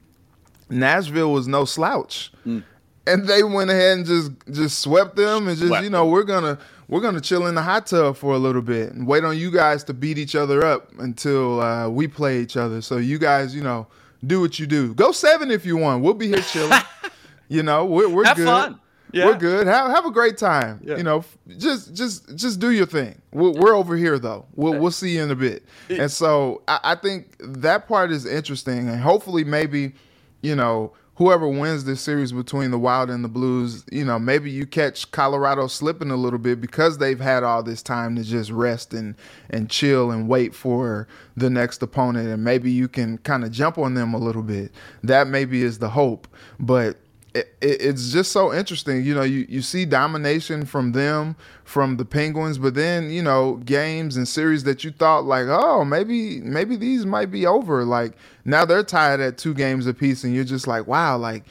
Nashville 0.69 1.31
was 1.31 1.47
no 1.47 1.63
slouch, 1.63 2.31
mm. 2.45 2.63
And 3.07 3.27
they 3.27 3.43
went 3.43 3.69
ahead 3.69 3.97
and 3.97 4.05
just 4.05 4.31
just 4.51 4.79
swept 4.79 5.15
them, 5.15 5.47
and 5.47 5.57
just 5.57 5.69
Swept 5.69 5.83
you 5.83 5.89
know 5.89 6.05
we're 6.05 6.23
gonna 6.23 6.57
we're 6.87 7.01
gonna 7.01 7.21
chill 7.21 7.47
in 7.47 7.55
the 7.55 7.61
hot 7.61 7.87
tub 7.87 8.17
for 8.17 8.33
a 8.33 8.37
little 8.37 8.61
bit 8.61 8.91
and 8.93 9.07
wait 9.07 9.23
on 9.23 9.37
you 9.37 9.51
guys 9.51 9.83
to 9.85 9.93
beat 9.93 10.17
each 10.17 10.35
other 10.35 10.65
up 10.65 10.91
until 10.99 11.61
uh, 11.61 11.89
we 11.89 12.07
play 12.07 12.39
each 12.41 12.57
other. 12.57 12.81
So 12.81 12.97
you 12.97 13.17
guys, 13.17 13.55
you 13.55 13.61
know, 13.61 13.87
do 14.25 14.41
what 14.41 14.59
you 14.59 14.65
do. 14.67 14.93
Go 14.93 15.11
seven 15.11 15.51
if 15.51 15.65
you 15.65 15.77
want. 15.77 16.03
We'll 16.03 16.13
be 16.13 16.27
here 16.27 16.41
chilling. 16.41 16.79
you 17.47 17.63
know, 17.63 17.85
we're 17.85 18.09
we're 18.09 18.25
Have 18.25 18.37
good. 18.37 18.45
fun. 18.45 18.79
Yeah. 19.11 19.27
We're 19.27 19.37
good. 19.37 19.65
Have 19.67 19.91
have 19.91 20.05
a 20.05 20.11
great 20.11 20.37
time. 20.37 20.81
Yeah. 20.83 20.97
You 20.97 21.03
know, 21.03 21.23
just 21.57 21.93
just 21.93 22.35
just 22.35 22.59
do 22.59 22.71
your 22.71 22.85
thing. 22.85 23.21
We're, 23.31 23.51
we're 23.51 23.73
over 23.73 23.95
here 23.95 24.19
though. 24.19 24.45
We'll 24.55 24.77
we'll 24.77 24.91
see 24.91 25.15
you 25.15 25.23
in 25.23 25.31
a 25.31 25.35
bit. 25.35 25.63
And 25.89 26.11
so 26.11 26.63
I, 26.67 26.79
I 26.83 26.95
think 26.95 27.37
that 27.39 27.87
part 27.87 28.11
is 28.11 28.25
interesting, 28.25 28.89
and 28.89 28.99
hopefully 28.99 29.43
maybe, 29.45 29.93
you 30.41 30.55
know, 30.55 30.91
whoever 31.15 31.47
wins 31.47 31.85
this 31.85 32.01
series 32.01 32.31
between 32.31 32.71
the 32.71 32.79
Wild 32.79 33.09
and 33.09 33.23
the 33.23 33.29
Blues, 33.29 33.83
you 33.91 34.03
know, 34.03 34.19
maybe 34.19 34.51
you 34.51 34.65
catch 34.65 35.09
Colorado 35.11 35.67
slipping 35.67 36.11
a 36.11 36.15
little 36.15 36.39
bit 36.39 36.59
because 36.59 36.97
they've 36.97 37.19
had 37.19 37.43
all 37.43 37.63
this 37.63 37.81
time 37.81 38.15
to 38.15 38.23
just 38.23 38.51
rest 38.51 38.93
and 38.93 39.15
and 39.49 39.69
chill 39.69 40.11
and 40.11 40.27
wait 40.27 40.53
for 40.53 41.07
the 41.35 41.49
next 41.49 41.81
opponent, 41.81 42.27
and 42.27 42.43
maybe 42.43 42.71
you 42.71 42.87
can 42.87 43.17
kind 43.19 43.43
of 43.43 43.51
jump 43.51 43.77
on 43.77 43.93
them 43.93 44.13
a 44.13 44.17
little 44.17 44.43
bit. 44.43 44.71
That 45.03 45.27
maybe 45.27 45.63
is 45.63 45.79
the 45.79 45.89
hope, 45.89 46.27
but 46.59 46.97
it, 47.35 47.55
it- 47.61 47.81
it's 47.81 48.11
just 48.11 48.31
so 48.31 48.53
interesting. 48.53 49.03
You 49.03 49.13
know, 49.13 49.21
you, 49.23 49.45
you 49.49 49.61
see 49.61 49.85
domination 49.85 50.65
from 50.65 50.93
them, 50.93 51.35
from 51.63 51.97
the 51.97 52.05
Penguins, 52.05 52.57
but 52.57 52.73
then 52.73 53.09
you 53.11 53.21
know 53.21 53.55
games 53.65 54.17
and 54.17 54.27
series 54.27 54.63
that 54.63 54.83
you 54.83 54.91
thought 54.91 55.25
like, 55.25 55.45
oh, 55.47 55.85
maybe 55.85 56.39
maybe 56.41 56.75
these 56.75 57.05
might 57.05 57.29
be 57.31 57.45
over. 57.45 57.83
Like 57.83 58.13
now 58.45 58.65
they're 58.65 58.83
tied 58.83 59.19
at 59.19 59.37
two 59.37 59.53
games 59.53 59.85
apiece, 59.85 60.23
and 60.23 60.33
you're 60.33 60.43
just 60.43 60.65
like, 60.67 60.87
wow, 60.87 61.17
like 61.17 61.43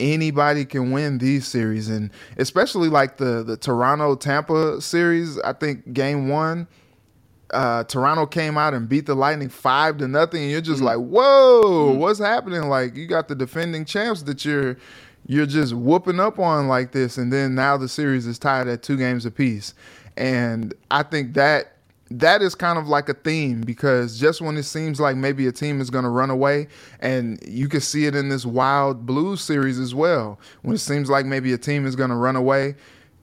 anybody 0.00 0.64
can 0.64 0.90
win 0.92 1.18
these 1.18 1.46
series, 1.46 1.88
and 1.88 2.10
especially 2.38 2.88
like 2.88 3.18
the 3.18 3.42
the 3.42 3.56
Toronto 3.56 4.14
Tampa 4.16 4.80
series. 4.80 5.38
I 5.40 5.52
think 5.52 5.92
game 5.92 6.28
one 6.28 6.66
uh, 7.52 7.84
Toronto 7.84 8.26
came 8.26 8.58
out 8.58 8.74
and 8.74 8.88
beat 8.88 9.06
the 9.06 9.14
Lightning 9.14 9.48
five 9.48 9.98
to 9.98 10.08
nothing, 10.08 10.42
and 10.42 10.50
you're 10.50 10.60
just 10.60 10.82
like, 10.82 10.98
"Whoa, 10.98 11.92
what's 11.92 12.18
happening?" 12.18 12.68
Like 12.68 12.96
you 12.96 13.06
got 13.06 13.28
the 13.28 13.34
defending 13.36 13.84
champs 13.84 14.22
that 14.22 14.44
you're 14.44 14.76
you're 15.26 15.46
just 15.46 15.74
whooping 15.74 16.20
up 16.20 16.38
on 16.38 16.68
like 16.68 16.92
this, 16.92 17.18
and 17.18 17.32
then 17.32 17.54
now 17.54 17.76
the 17.76 17.88
series 17.88 18.26
is 18.26 18.38
tied 18.38 18.68
at 18.68 18.82
two 18.82 18.96
games 18.96 19.26
apiece, 19.26 19.74
and 20.16 20.72
I 20.90 21.02
think 21.02 21.34
that 21.34 21.72
that 22.10 22.40
is 22.40 22.54
kind 22.54 22.78
of 22.78 22.86
like 22.86 23.08
a 23.08 23.14
theme 23.14 23.62
because 23.62 24.18
just 24.18 24.40
when 24.40 24.56
it 24.56 24.62
seems 24.62 25.00
like 25.00 25.16
maybe 25.16 25.48
a 25.48 25.52
team 25.52 25.80
is 25.80 25.90
going 25.90 26.04
to 26.04 26.10
run 26.10 26.30
away, 26.30 26.68
and 27.00 27.38
you 27.46 27.68
can 27.68 27.80
see 27.80 28.06
it 28.06 28.14
in 28.14 28.28
this 28.28 28.46
Wild 28.46 29.06
Blues 29.06 29.40
series 29.40 29.78
as 29.78 29.94
well, 29.94 30.38
when 30.62 30.74
it 30.74 30.78
seems 30.78 31.10
like 31.10 31.26
maybe 31.26 31.52
a 31.52 31.58
team 31.58 31.86
is 31.86 31.96
going 31.96 32.10
to 32.10 32.16
run 32.16 32.36
away, 32.36 32.76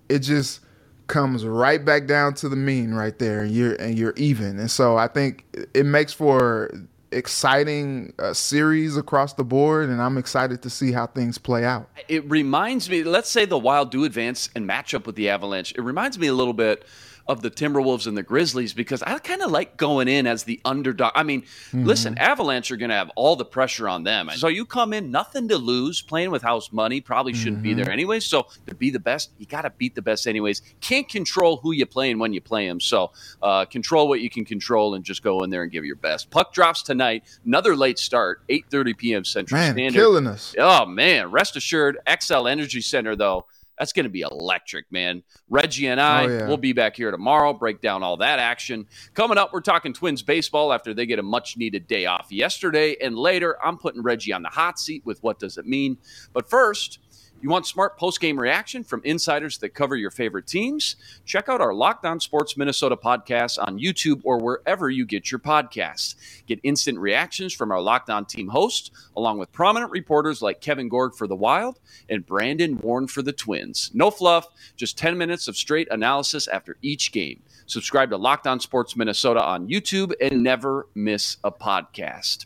it 0.09 0.19
just 0.19 0.59
comes 1.07 1.45
right 1.45 1.83
back 1.83 2.07
down 2.07 2.33
to 2.33 2.49
the 2.49 2.55
mean 2.55 2.93
right 2.93 3.19
there 3.19 3.41
and 3.41 3.51
you're 3.51 3.75
and 3.75 3.97
you're 3.97 4.13
even. 4.15 4.57
And 4.57 4.71
so 4.71 4.97
i 4.97 5.07
think 5.07 5.45
it 5.73 5.85
makes 5.85 6.13
for 6.13 6.71
exciting 7.13 8.13
uh, 8.19 8.33
series 8.33 8.97
across 8.97 9.33
the 9.33 9.43
board 9.43 9.89
and 9.89 10.01
i'm 10.01 10.17
excited 10.17 10.61
to 10.61 10.69
see 10.69 10.91
how 10.91 11.05
things 11.07 11.37
play 11.37 11.63
out 11.63 11.87
It 12.07 12.29
reminds 12.29 12.89
me, 12.89 13.03
let's 13.03 13.29
say 13.29 13.45
the 13.45 13.57
Wild 13.57 13.91
do 13.91 14.03
advance 14.03 14.49
and 14.55 14.67
match 14.67 14.93
up 14.93 15.05
with 15.07 15.15
the 15.15 15.29
Avalanche. 15.29 15.73
It 15.75 15.81
reminds 15.81 16.19
me 16.19 16.27
a 16.27 16.33
little 16.33 16.53
bit 16.53 16.85
of 17.27 17.41
the 17.41 17.49
Timberwolves 17.49 18.07
and 18.07 18.17
the 18.17 18.23
Grizzlies 18.23 18.73
because 18.73 19.01
I 19.01 19.17
kind 19.19 19.41
of 19.41 19.51
like 19.51 19.77
going 19.77 20.07
in 20.07 20.27
as 20.27 20.43
the 20.43 20.59
underdog. 20.65 21.13
I 21.15 21.23
mean, 21.23 21.43
listen, 21.71 22.17
Avalanche 22.17 22.71
are 22.71 22.77
going 22.77 22.89
to 22.89 22.95
have 22.95 23.11
all 23.15 23.35
the 23.35 23.45
pressure 23.45 23.87
on 23.87 24.03
them. 24.03 24.29
So 24.35 24.47
you 24.47 24.65
come 24.65 24.93
in, 24.93 25.11
nothing 25.11 25.47
to 25.49 25.57
lose, 25.57 26.01
playing 26.01 26.31
with 26.31 26.41
house 26.41 26.71
money, 26.71 27.01
probably 27.01 27.33
shouldn't 27.33 27.63
be 27.63 27.73
there 27.73 27.89
anyway. 27.89 28.19
So 28.19 28.47
to 28.67 28.75
be 28.75 28.89
the 28.89 28.99
best, 28.99 29.31
you 29.37 29.45
got 29.45 29.61
to 29.61 29.69
beat 29.69 29.95
the 29.95 30.01
best 30.01 30.27
anyways. 30.27 30.61
Can't 30.81 31.07
control 31.07 31.57
who 31.57 31.71
you 31.71 31.85
play 31.85 32.11
and 32.11 32.19
when 32.19 32.33
you 32.33 32.41
play 32.41 32.67
them. 32.67 32.79
So 32.79 33.11
uh, 33.41 33.65
control 33.65 34.07
what 34.07 34.21
you 34.21 34.29
can 34.29 34.45
control 34.45 34.95
and 34.95 35.03
just 35.03 35.23
go 35.23 35.43
in 35.43 35.49
there 35.49 35.63
and 35.63 35.71
give 35.71 35.85
your 35.85 35.95
best. 35.95 36.29
Puck 36.29 36.53
drops 36.53 36.83
tonight. 36.83 37.23
Another 37.45 37.75
late 37.75 37.99
start, 37.99 38.41
8.30 38.49 38.97
p.m. 38.97 39.25
Central 39.25 39.59
man 39.59 39.73
Standard. 39.73 39.93
killing 39.99 40.27
us 40.27 40.53
Oh 40.57 40.85
man, 40.85 41.31
rest 41.31 41.55
assured, 41.55 41.97
Xcel 42.07 42.49
Energy 42.49 42.81
Center 42.81 43.15
though, 43.15 43.45
that's 43.77 43.93
going 43.93 44.05
to 44.05 44.09
be 44.09 44.21
electric, 44.21 44.85
man. 44.91 45.23
Reggie 45.49 45.87
and 45.87 45.99
oh, 45.99 46.03
I, 46.03 46.23
Oh, 46.23 46.27
yeah. 46.27 46.47
we'll 46.47 46.57
be 46.57 46.73
back 46.73 46.95
here 46.95 47.11
tomorrow, 47.11 47.53
break 47.53 47.81
down 47.81 48.03
all 48.03 48.17
that 48.17 48.39
action. 48.39 48.85
Coming 49.13 49.37
up, 49.37 49.51
we're 49.51 49.61
talking 49.61 49.93
Twins 49.93 50.21
baseball 50.21 50.71
after 50.71 50.93
they 50.93 51.05
get 51.05 51.19
a 51.19 51.23
much 51.23 51.57
needed 51.57 51.87
day 51.87 52.05
off 52.05 52.31
yesterday, 52.31 52.95
and 53.01 53.17
later, 53.17 53.57
I'm 53.63 53.77
putting 53.77 54.01
Reggie 54.01 54.33
on 54.33 54.43
the 54.43 54.49
hot 54.49 54.79
seat 54.79 55.05
with 55.05 55.21
what 55.23 55.39
does 55.39 55.57
it 55.57 55.65
mean. 55.65 55.97
But 56.33 56.49
first. 56.49 56.99
You 57.43 57.49
want 57.49 57.67
smart 57.67 57.97
post 57.97 58.21
game 58.21 58.39
reaction 58.39 58.85
from 58.85 59.01
insiders 59.03 59.57
that 59.57 59.73
cover 59.73 59.97
your 59.97 60.11
favorite 60.11 60.47
teams? 60.47 60.95
Check 61.25 61.49
out 61.49 61.59
our 61.59 61.73
Locked 61.73 62.05
On 62.05 62.17
Sports 62.21 62.55
Minnesota 62.55 62.95
podcast 62.95 63.59
on 63.59 63.77
YouTube 63.77 64.21
or 64.23 64.37
wherever 64.37 64.89
you 64.89 65.05
get 65.05 65.29
your 65.29 65.39
podcasts. 65.39 66.15
Get 66.47 66.61
instant 66.63 66.99
reactions 66.99 67.53
from 67.53 67.69
our 67.69 67.81
Locked 67.81 68.09
On 68.09 68.23
team 68.23 68.47
hosts, 68.47 68.91
along 69.17 69.39
with 69.39 69.51
prominent 69.51 69.91
reporters 69.91 70.41
like 70.41 70.61
Kevin 70.61 70.87
Gorg 70.87 71.15
for 71.15 71.27
the 71.27 71.35
Wild 71.35 71.81
and 72.07 72.25
Brandon 72.25 72.79
Warne 72.79 73.07
for 73.07 73.21
the 73.21 73.33
Twins. 73.33 73.91
No 73.93 74.09
fluff, 74.09 74.47
just 74.77 74.97
10 74.97 75.17
minutes 75.17 75.49
of 75.49 75.57
straight 75.57 75.89
analysis 75.91 76.47
after 76.47 76.77
each 76.81 77.11
game. 77.11 77.43
Subscribe 77.65 78.09
to 78.11 78.17
Locked 78.17 78.47
On 78.47 78.61
Sports 78.61 78.95
Minnesota 78.95 79.43
on 79.43 79.67
YouTube 79.67 80.13
and 80.21 80.43
never 80.43 80.87
miss 80.95 81.35
a 81.43 81.51
podcast. 81.51 82.45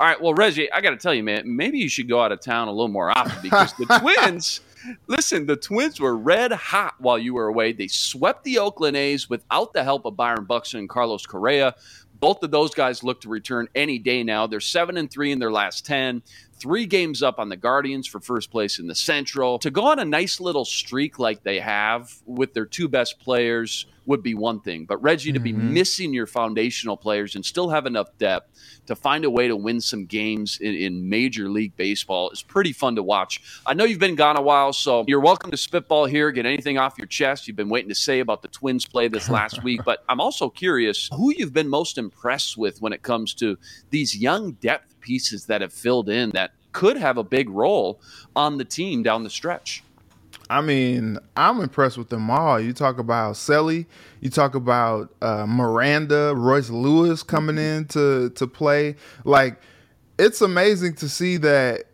All 0.00 0.06
right, 0.06 0.18
well, 0.18 0.32
Reggie, 0.32 0.72
I 0.72 0.80
got 0.80 0.90
to 0.90 0.96
tell 0.96 1.12
you, 1.12 1.22
man, 1.22 1.42
maybe 1.44 1.76
you 1.78 1.90
should 1.90 2.08
go 2.08 2.22
out 2.22 2.32
of 2.32 2.40
town 2.40 2.68
a 2.68 2.70
little 2.70 2.88
more 2.88 3.10
often 3.10 3.36
because 3.42 3.74
the 3.74 3.84
Twins, 4.00 4.62
listen, 5.08 5.44
the 5.44 5.56
Twins 5.56 6.00
were 6.00 6.16
red 6.16 6.52
hot 6.52 6.94
while 7.00 7.18
you 7.18 7.34
were 7.34 7.48
away. 7.48 7.72
They 7.74 7.86
swept 7.86 8.44
the 8.44 8.60
Oakland 8.60 8.96
A's 8.96 9.28
without 9.28 9.74
the 9.74 9.84
help 9.84 10.06
of 10.06 10.16
Byron 10.16 10.46
Buxton 10.46 10.80
and 10.80 10.88
Carlos 10.88 11.26
Correa. 11.26 11.74
Both 12.18 12.42
of 12.42 12.50
those 12.50 12.72
guys 12.72 13.02
look 13.02 13.20
to 13.20 13.28
return 13.28 13.68
any 13.74 13.98
day 13.98 14.22
now. 14.22 14.46
They're 14.46 14.60
seven 14.60 14.96
and 14.96 15.10
three 15.10 15.32
in 15.32 15.38
their 15.38 15.52
last 15.52 15.84
ten, 15.84 16.22
three 16.54 16.86
games 16.86 17.22
up 17.22 17.38
on 17.38 17.50
the 17.50 17.56
Guardians 17.58 18.06
for 18.06 18.20
first 18.20 18.50
place 18.50 18.78
in 18.78 18.86
the 18.86 18.94
Central. 18.94 19.58
To 19.58 19.70
go 19.70 19.84
on 19.84 19.98
a 19.98 20.04
nice 20.06 20.40
little 20.40 20.64
streak 20.64 21.18
like 21.18 21.42
they 21.42 21.60
have 21.60 22.10
with 22.24 22.54
their 22.54 22.66
two 22.66 22.88
best 22.88 23.20
players 23.20 23.84
would 24.06 24.22
be 24.22 24.34
one 24.34 24.60
thing, 24.60 24.84
but 24.84 25.02
Reggie 25.02 25.32
to 25.32 25.40
be 25.40 25.52
mm-hmm. 25.52 25.74
missing 25.74 26.12
your 26.12 26.26
foundational 26.26 26.96
players 26.96 27.36
and 27.36 27.44
still 27.44 27.68
have 27.68 27.86
enough 27.86 28.16
depth 28.18 28.50
to 28.86 28.96
find 28.96 29.24
a 29.24 29.30
way 29.30 29.46
to 29.48 29.56
win 29.56 29.80
some 29.80 30.06
games 30.06 30.58
in, 30.60 30.74
in 30.74 31.08
Major 31.08 31.48
League 31.48 31.76
Baseball 31.76 32.30
is 32.30 32.42
pretty 32.42 32.72
fun 32.72 32.96
to 32.96 33.02
watch. 33.02 33.40
I 33.66 33.74
know 33.74 33.84
you've 33.84 33.98
been 33.98 34.16
gone 34.16 34.36
a 34.36 34.42
while, 34.42 34.72
so 34.72 35.04
you're 35.06 35.20
welcome 35.20 35.50
to 35.50 35.56
spitball 35.56 36.06
here, 36.06 36.30
get 36.30 36.46
anything 36.46 36.78
off 36.78 36.98
your 36.98 37.06
chest 37.06 37.46
you've 37.46 37.56
been 37.56 37.68
waiting 37.68 37.88
to 37.88 37.94
say 37.94 38.20
about 38.20 38.42
the 38.42 38.48
Twins 38.48 38.86
play 38.86 39.08
this 39.08 39.28
last 39.28 39.62
week. 39.64 39.82
But 39.84 40.02
I'm 40.08 40.20
also 40.20 40.48
curious 40.48 41.08
who 41.14 41.32
you've 41.36 41.52
been 41.52 41.68
most 41.68 41.98
impressed 41.98 42.56
with 42.56 42.80
when 42.82 42.92
it 42.92 43.02
comes 43.02 43.34
to 43.34 43.58
these 43.90 44.16
young 44.16 44.52
depth 44.52 44.98
pieces 45.00 45.46
that 45.46 45.60
have 45.60 45.72
filled 45.72 46.08
in 46.08 46.30
that 46.30 46.52
could 46.72 46.96
have 46.96 47.18
a 47.18 47.24
big 47.24 47.48
role 47.48 48.00
on 48.36 48.58
the 48.58 48.64
team 48.64 49.02
down 49.02 49.24
the 49.24 49.30
stretch. 49.30 49.82
I 50.50 50.60
mean, 50.62 51.16
I'm 51.36 51.60
impressed 51.60 51.96
with 51.96 52.08
them 52.08 52.28
all. 52.28 52.58
You 52.58 52.72
talk 52.72 52.98
about 52.98 53.36
Selly, 53.36 53.86
you 54.20 54.30
talk 54.30 54.56
about 54.56 55.14
uh, 55.22 55.46
Miranda, 55.46 56.34
Royce 56.36 56.70
Lewis 56.70 57.22
coming 57.22 57.56
in 57.56 57.84
to 57.86 58.30
to 58.30 58.48
play. 58.48 58.96
Like, 59.24 59.60
it's 60.18 60.40
amazing 60.40 60.94
to 60.96 61.08
see 61.08 61.36
that 61.36 61.84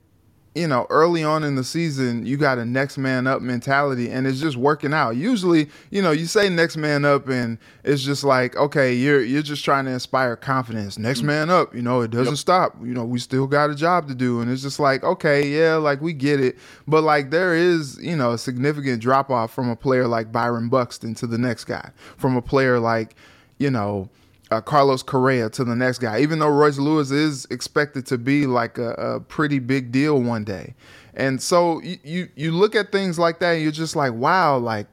you 0.56 0.66
know, 0.66 0.86
early 0.88 1.22
on 1.22 1.44
in 1.44 1.54
the 1.54 1.62
season, 1.64 2.24
you 2.24 2.38
got 2.38 2.58
a 2.58 2.64
next 2.64 2.96
man 2.96 3.26
up 3.26 3.42
mentality 3.42 4.10
and 4.10 4.26
it's 4.26 4.40
just 4.40 4.56
working 4.56 4.94
out. 4.94 5.10
Usually, 5.10 5.68
you 5.90 6.00
know, 6.00 6.12
you 6.12 6.24
say 6.24 6.48
next 6.48 6.78
man 6.78 7.04
up 7.04 7.28
and 7.28 7.58
it's 7.84 8.02
just 8.02 8.24
like, 8.24 8.56
okay, 8.56 8.94
you're 8.94 9.22
you're 9.22 9.42
just 9.42 9.64
trying 9.64 9.84
to 9.84 9.90
inspire 9.90 10.34
confidence. 10.34 10.98
Next 10.98 11.18
mm-hmm. 11.18 11.26
man 11.26 11.50
up, 11.50 11.74
you 11.74 11.82
know, 11.82 12.00
it 12.00 12.10
doesn't 12.10 12.32
yep. 12.32 12.38
stop. 12.38 12.76
You 12.80 12.94
know, 12.94 13.04
we 13.04 13.18
still 13.18 13.46
got 13.46 13.68
a 13.68 13.74
job 13.74 14.08
to 14.08 14.14
do 14.14 14.40
and 14.40 14.50
it's 14.50 14.62
just 14.62 14.80
like, 14.80 15.04
okay, 15.04 15.46
yeah, 15.46 15.74
like 15.74 16.00
we 16.00 16.14
get 16.14 16.40
it. 16.40 16.56
But 16.88 17.04
like 17.04 17.30
there 17.30 17.54
is, 17.54 17.98
you 18.00 18.16
know, 18.16 18.32
a 18.32 18.38
significant 18.38 19.02
drop 19.02 19.30
off 19.30 19.52
from 19.52 19.68
a 19.68 19.76
player 19.76 20.08
like 20.08 20.32
Byron 20.32 20.70
Buxton 20.70 21.14
to 21.16 21.26
the 21.26 21.38
next 21.38 21.66
guy. 21.66 21.90
From 22.16 22.34
a 22.34 22.42
player 22.42 22.80
like, 22.80 23.14
you 23.58 23.70
know, 23.70 24.08
uh, 24.50 24.60
Carlos 24.60 25.02
Correa 25.02 25.50
to 25.50 25.64
the 25.64 25.74
next 25.74 25.98
guy, 25.98 26.20
even 26.20 26.38
though 26.38 26.48
Royce 26.48 26.78
Lewis 26.78 27.10
is 27.10 27.46
expected 27.50 28.06
to 28.06 28.18
be 28.18 28.46
like 28.46 28.78
a, 28.78 28.90
a 28.92 29.20
pretty 29.20 29.58
big 29.58 29.90
deal 29.90 30.20
one 30.20 30.44
day. 30.44 30.74
And 31.14 31.40
so 31.42 31.80
you, 31.82 32.28
you, 32.36 32.52
look 32.52 32.74
at 32.74 32.92
things 32.92 33.18
like 33.18 33.38
that 33.40 33.52
and 33.54 33.62
you're 33.62 33.72
just 33.72 33.96
like, 33.96 34.12
wow, 34.12 34.58
like, 34.58 34.86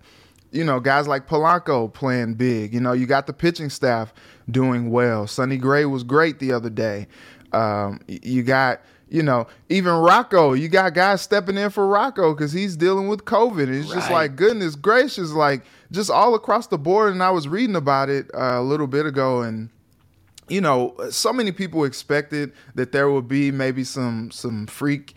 you 0.51 0.63
know, 0.63 0.79
guys 0.79 1.07
like 1.07 1.27
Polanco 1.27 1.91
playing 1.91 2.35
big. 2.35 2.73
You 2.73 2.79
know, 2.79 2.93
you 2.93 3.05
got 3.05 3.27
the 3.27 3.33
pitching 3.33 3.69
staff 3.69 4.13
doing 4.49 4.89
well. 4.89 5.27
Sonny 5.27 5.57
Gray 5.57 5.85
was 5.85 6.03
great 6.03 6.39
the 6.39 6.53
other 6.53 6.69
day. 6.69 7.07
Um, 7.51 7.99
you 8.07 8.41
got, 8.41 8.81
you 9.13 9.21
know, 9.21 9.45
even 9.69 9.93
Rocco, 9.93 10.53
you 10.53 10.67
got 10.67 10.95
guys 10.95 11.21
stepping 11.21 11.55
in 11.55 11.69
for 11.69 11.87
Rocco 11.87 12.33
because 12.33 12.51
he's 12.51 12.75
dealing 12.75 13.07
with 13.07 13.25
COVID. 13.25 13.67
It's 13.67 13.89
right. 13.89 13.95
just 13.95 14.09
like, 14.09 14.35
goodness 14.35 14.75
gracious, 14.75 15.29
like 15.29 15.61
just 15.91 16.09
all 16.09 16.33
across 16.33 16.65
the 16.65 16.79
board. 16.79 17.13
And 17.13 17.21
I 17.21 17.29
was 17.29 17.47
reading 17.47 17.75
about 17.75 18.09
it 18.09 18.25
uh, 18.33 18.59
a 18.59 18.63
little 18.63 18.87
bit 18.87 19.05
ago, 19.05 19.43
and 19.43 19.69
you 20.49 20.61
know, 20.61 20.95
so 21.11 21.31
many 21.31 21.51
people 21.51 21.83
expected 21.83 22.53
that 22.73 22.91
there 22.91 23.07
would 23.07 23.27
be 23.27 23.51
maybe 23.51 23.83
some 23.83 24.31
some 24.31 24.65
freak 24.65 25.13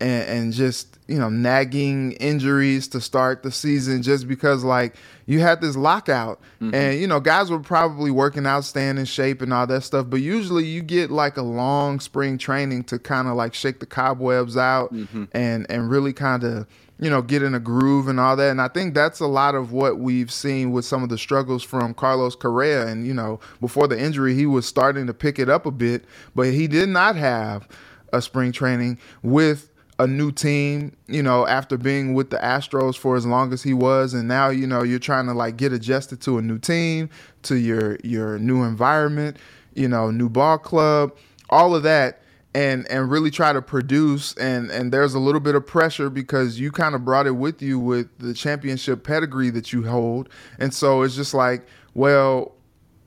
and, 0.00 0.28
and, 0.28 0.52
just 0.52 0.98
you 1.08 1.18
know 1.18 1.28
nagging 1.28 2.12
injuries 2.12 2.88
to 2.88 3.00
start 3.00 3.42
the 3.42 3.50
season 3.50 4.02
just 4.02 4.26
because 4.26 4.64
like 4.64 4.96
you 5.26 5.40
had 5.40 5.60
this 5.60 5.76
lockout 5.76 6.40
mm-hmm. 6.60 6.74
and 6.74 6.98
you 6.98 7.06
know 7.06 7.20
guys 7.20 7.50
were 7.50 7.60
probably 7.60 8.10
working 8.10 8.46
out 8.46 8.64
staying 8.64 8.96
in 8.96 9.04
shape 9.04 9.42
and 9.42 9.52
all 9.52 9.66
that 9.66 9.82
stuff 9.82 10.06
but 10.08 10.20
usually 10.20 10.64
you 10.64 10.80
get 10.80 11.10
like 11.10 11.36
a 11.36 11.42
long 11.42 12.00
spring 12.00 12.38
training 12.38 12.82
to 12.82 12.98
kind 12.98 13.28
of 13.28 13.34
like 13.34 13.52
shake 13.52 13.80
the 13.80 13.86
cobwebs 13.86 14.56
out 14.56 14.92
mm-hmm. 14.94 15.24
and 15.32 15.66
and 15.68 15.90
really 15.90 16.12
kind 16.12 16.42
of 16.42 16.66
you 17.00 17.10
know, 17.10 17.22
get 17.22 17.42
in 17.42 17.54
a 17.54 17.60
groove 17.60 18.08
and 18.08 18.20
all 18.20 18.36
that. 18.36 18.50
And 18.50 18.60
I 18.60 18.68
think 18.68 18.94
that's 18.94 19.20
a 19.20 19.26
lot 19.26 19.54
of 19.54 19.72
what 19.72 19.98
we've 19.98 20.30
seen 20.30 20.70
with 20.70 20.84
some 20.84 21.02
of 21.02 21.08
the 21.08 21.18
struggles 21.18 21.62
from 21.62 21.92
Carlos 21.92 22.36
Correa. 22.36 22.86
And, 22.86 23.06
you 23.06 23.14
know, 23.14 23.40
before 23.60 23.88
the 23.88 23.98
injury, 23.98 24.34
he 24.34 24.46
was 24.46 24.64
starting 24.66 25.06
to 25.08 25.14
pick 25.14 25.38
it 25.38 25.48
up 25.48 25.66
a 25.66 25.70
bit, 25.70 26.04
but 26.34 26.52
he 26.52 26.68
did 26.68 26.88
not 26.88 27.16
have 27.16 27.68
a 28.12 28.22
spring 28.22 28.52
training 28.52 28.98
with 29.22 29.70
a 29.98 30.06
new 30.06 30.32
team, 30.32 30.96
you 31.06 31.22
know, 31.22 31.46
after 31.46 31.76
being 31.76 32.14
with 32.14 32.30
the 32.30 32.38
Astros 32.38 32.96
for 32.96 33.16
as 33.16 33.24
long 33.24 33.52
as 33.52 33.62
he 33.62 33.72
was 33.72 34.14
and 34.14 34.26
now, 34.26 34.48
you 34.48 34.66
know, 34.66 34.82
you're 34.82 34.98
trying 34.98 35.26
to 35.26 35.34
like 35.34 35.56
get 35.56 35.72
adjusted 35.72 36.20
to 36.22 36.38
a 36.38 36.42
new 36.42 36.58
team, 36.58 37.08
to 37.42 37.56
your 37.56 37.98
your 38.02 38.38
new 38.38 38.64
environment, 38.64 39.36
you 39.74 39.88
know, 39.88 40.10
new 40.10 40.28
ball 40.28 40.58
club, 40.58 41.16
all 41.50 41.74
of 41.74 41.82
that 41.84 42.22
and 42.54 42.86
and 42.88 43.10
really 43.10 43.30
try 43.30 43.52
to 43.52 43.60
produce. 43.60 44.34
And 44.34 44.70
and 44.70 44.92
there's 44.92 45.14
a 45.14 45.18
little 45.18 45.40
bit 45.40 45.54
of 45.54 45.66
pressure 45.66 46.08
because 46.08 46.58
you 46.58 46.70
kind 46.70 46.94
of 46.94 47.04
brought 47.04 47.26
it 47.26 47.32
with 47.32 47.60
you 47.60 47.78
with 47.78 48.08
the 48.18 48.32
championship 48.32 49.04
pedigree 49.04 49.50
that 49.50 49.72
you 49.72 49.84
hold. 49.84 50.28
And 50.58 50.72
so 50.72 51.02
it's 51.02 51.16
just 51.16 51.34
like 51.34 51.66
well 51.94 52.52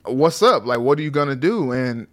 what's 0.04 0.42
up? 0.42 0.64
Like 0.64 0.80
what 0.80 0.98
are 0.98 1.02
you 1.02 1.10
going 1.10 1.28
to 1.28 1.36
do? 1.36 1.72
And 1.72 2.06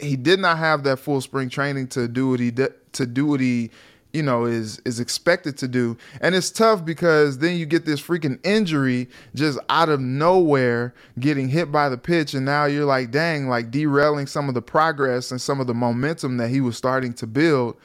he 0.00 0.16
did 0.16 0.38
not 0.38 0.58
have 0.58 0.84
that 0.84 0.98
full 0.98 1.20
spring 1.20 1.50
training 1.50 1.88
to 1.88 2.08
do 2.08 2.30
what 2.30 2.40
he 2.40 2.50
did 2.50 2.72
to 2.94 3.06
do 3.06 3.26
what 3.26 3.40
he 3.40 3.70
you 4.16 4.22
know 4.22 4.44
is 4.44 4.80
is 4.84 4.98
expected 4.98 5.56
to 5.58 5.68
do 5.68 5.96
and 6.20 6.34
it's 6.34 6.50
tough 6.50 6.84
because 6.84 7.38
then 7.38 7.56
you 7.56 7.66
get 7.66 7.84
this 7.84 8.00
freaking 8.00 8.38
injury 8.44 9.08
just 9.34 9.58
out 9.68 9.88
of 9.88 10.00
nowhere 10.00 10.94
getting 11.20 11.48
hit 11.48 11.70
by 11.70 11.88
the 11.88 11.98
pitch 11.98 12.34
and 12.34 12.46
now 12.46 12.64
you're 12.64 12.86
like 12.86 13.10
dang 13.10 13.48
like 13.48 13.70
derailing 13.70 14.26
some 14.26 14.48
of 14.48 14.54
the 14.54 14.62
progress 14.62 15.30
and 15.30 15.40
some 15.40 15.60
of 15.60 15.66
the 15.66 15.74
momentum 15.74 16.38
that 16.38 16.48
he 16.48 16.60
was 16.60 16.76
starting 16.76 17.12
to 17.12 17.26
build 17.26 17.76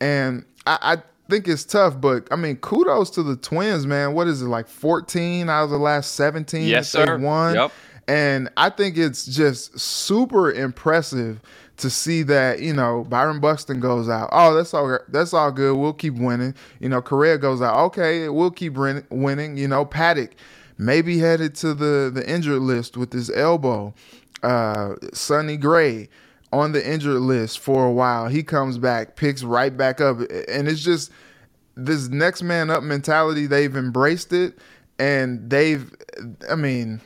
and 0.00 0.44
i, 0.66 0.78
I 0.82 0.96
think 1.28 1.46
it's 1.46 1.64
tough, 1.64 2.00
but 2.00 2.26
I 2.30 2.36
mean, 2.36 2.56
kudos 2.56 3.10
to 3.10 3.22
the 3.22 3.36
Twins, 3.36 3.86
man. 3.86 4.14
What 4.14 4.28
is 4.28 4.42
it 4.42 4.46
like 4.46 4.66
14 4.66 5.48
out 5.48 5.64
of 5.64 5.70
the 5.70 5.78
last 5.78 6.12
17? 6.14 6.66
Yes, 6.66 6.90
sir. 6.90 7.18
Won? 7.18 7.54
Yep. 7.54 7.72
And 8.08 8.48
I 8.56 8.70
think 8.70 8.96
it's 8.96 9.26
just 9.26 9.78
super 9.78 10.50
impressive 10.50 11.40
to 11.78 11.88
see 11.90 12.22
that 12.24 12.60
you 12.60 12.72
know 12.72 13.04
Byron 13.08 13.40
Buxton 13.40 13.80
goes 13.80 14.08
out. 14.08 14.28
Oh, 14.32 14.54
that's 14.54 14.74
all. 14.74 14.98
That's 15.08 15.32
all 15.32 15.50
good. 15.50 15.76
We'll 15.76 15.92
keep 15.92 16.14
winning. 16.14 16.54
You 16.80 16.88
know, 16.88 17.00
Correa 17.00 17.38
goes 17.38 17.62
out. 17.62 17.76
Okay, 17.86 18.28
we'll 18.28 18.50
keep 18.50 18.76
winning. 18.76 19.56
You 19.56 19.68
know, 19.68 19.86
Paddack 19.86 20.32
maybe 20.76 21.18
headed 21.18 21.54
to 21.56 21.74
the 21.74 22.10
the 22.12 22.28
injured 22.28 22.62
list 22.62 22.96
with 22.96 23.12
his 23.12 23.30
elbow. 23.30 23.94
Uh, 24.42 24.94
Sonny 25.12 25.56
Gray 25.56 26.08
on 26.52 26.72
the 26.72 26.86
injured 26.86 27.20
list 27.20 27.58
for 27.58 27.86
a 27.86 27.92
while. 27.92 28.28
He 28.28 28.42
comes 28.42 28.78
back, 28.78 29.16
picks 29.16 29.42
right 29.42 29.76
back 29.76 30.00
up, 30.00 30.18
and 30.48 30.68
it's 30.68 30.82
just 30.82 31.10
this 31.76 32.08
next 32.08 32.42
man 32.42 32.70
up 32.70 32.82
mentality. 32.82 33.46
They've 33.46 33.74
embraced 33.74 34.32
it, 34.32 34.58
and 34.98 35.48
they've. 35.48 35.94
I 36.50 36.56
mean 36.56 37.00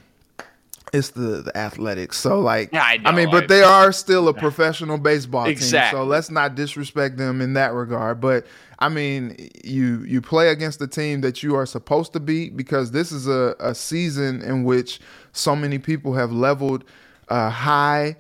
it's 0.93 1.11
the, 1.11 1.43
the 1.43 1.57
athletics. 1.57 2.19
So 2.19 2.41
like 2.41 2.75
I, 2.75 2.99
know, 2.99 3.11
I 3.11 3.15
mean, 3.15 3.31
but 3.31 3.45
I, 3.45 3.47
they 3.47 3.63
are 3.63 3.93
still 3.93 4.29
a 4.29 4.35
professional 4.35 4.99
baseball 4.99 5.47
exactly. 5.47 5.99
team. 5.99 6.05
So 6.05 6.09
let's 6.09 6.31
not 6.31 6.55
disrespect 6.55 7.17
them 7.17 7.41
in 7.41 7.55
that 7.55 7.73
regard. 7.73 8.21
But 8.21 8.47
I 8.79 8.89
mean, 8.89 9.51
you 9.65 10.05
you 10.05 10.21
play 10.21 10.49
against 10.49 10.79
the 10.79 10.87
team 10.87 11.23
that 11.23 11.43
you 11.43 11.55
are 11.55 11.67
supposed 11.67 12.13
to 12.13 12.21
beat 12.21 12.57
because 12.57 12.91
this 12.91 13.11
is 13.11 13.27
a, 13.27 13.57
a 13.59 13.75
season 13.75 14.43
in 14.43 14.65
which 14.65 15.01
so 15.33 15.57
many 15.57 15.79
people 15.79 16.15
have 16.15 16.31
leveled 16.31 16.85
uh, 17.29 17.49
high 17.49 18.17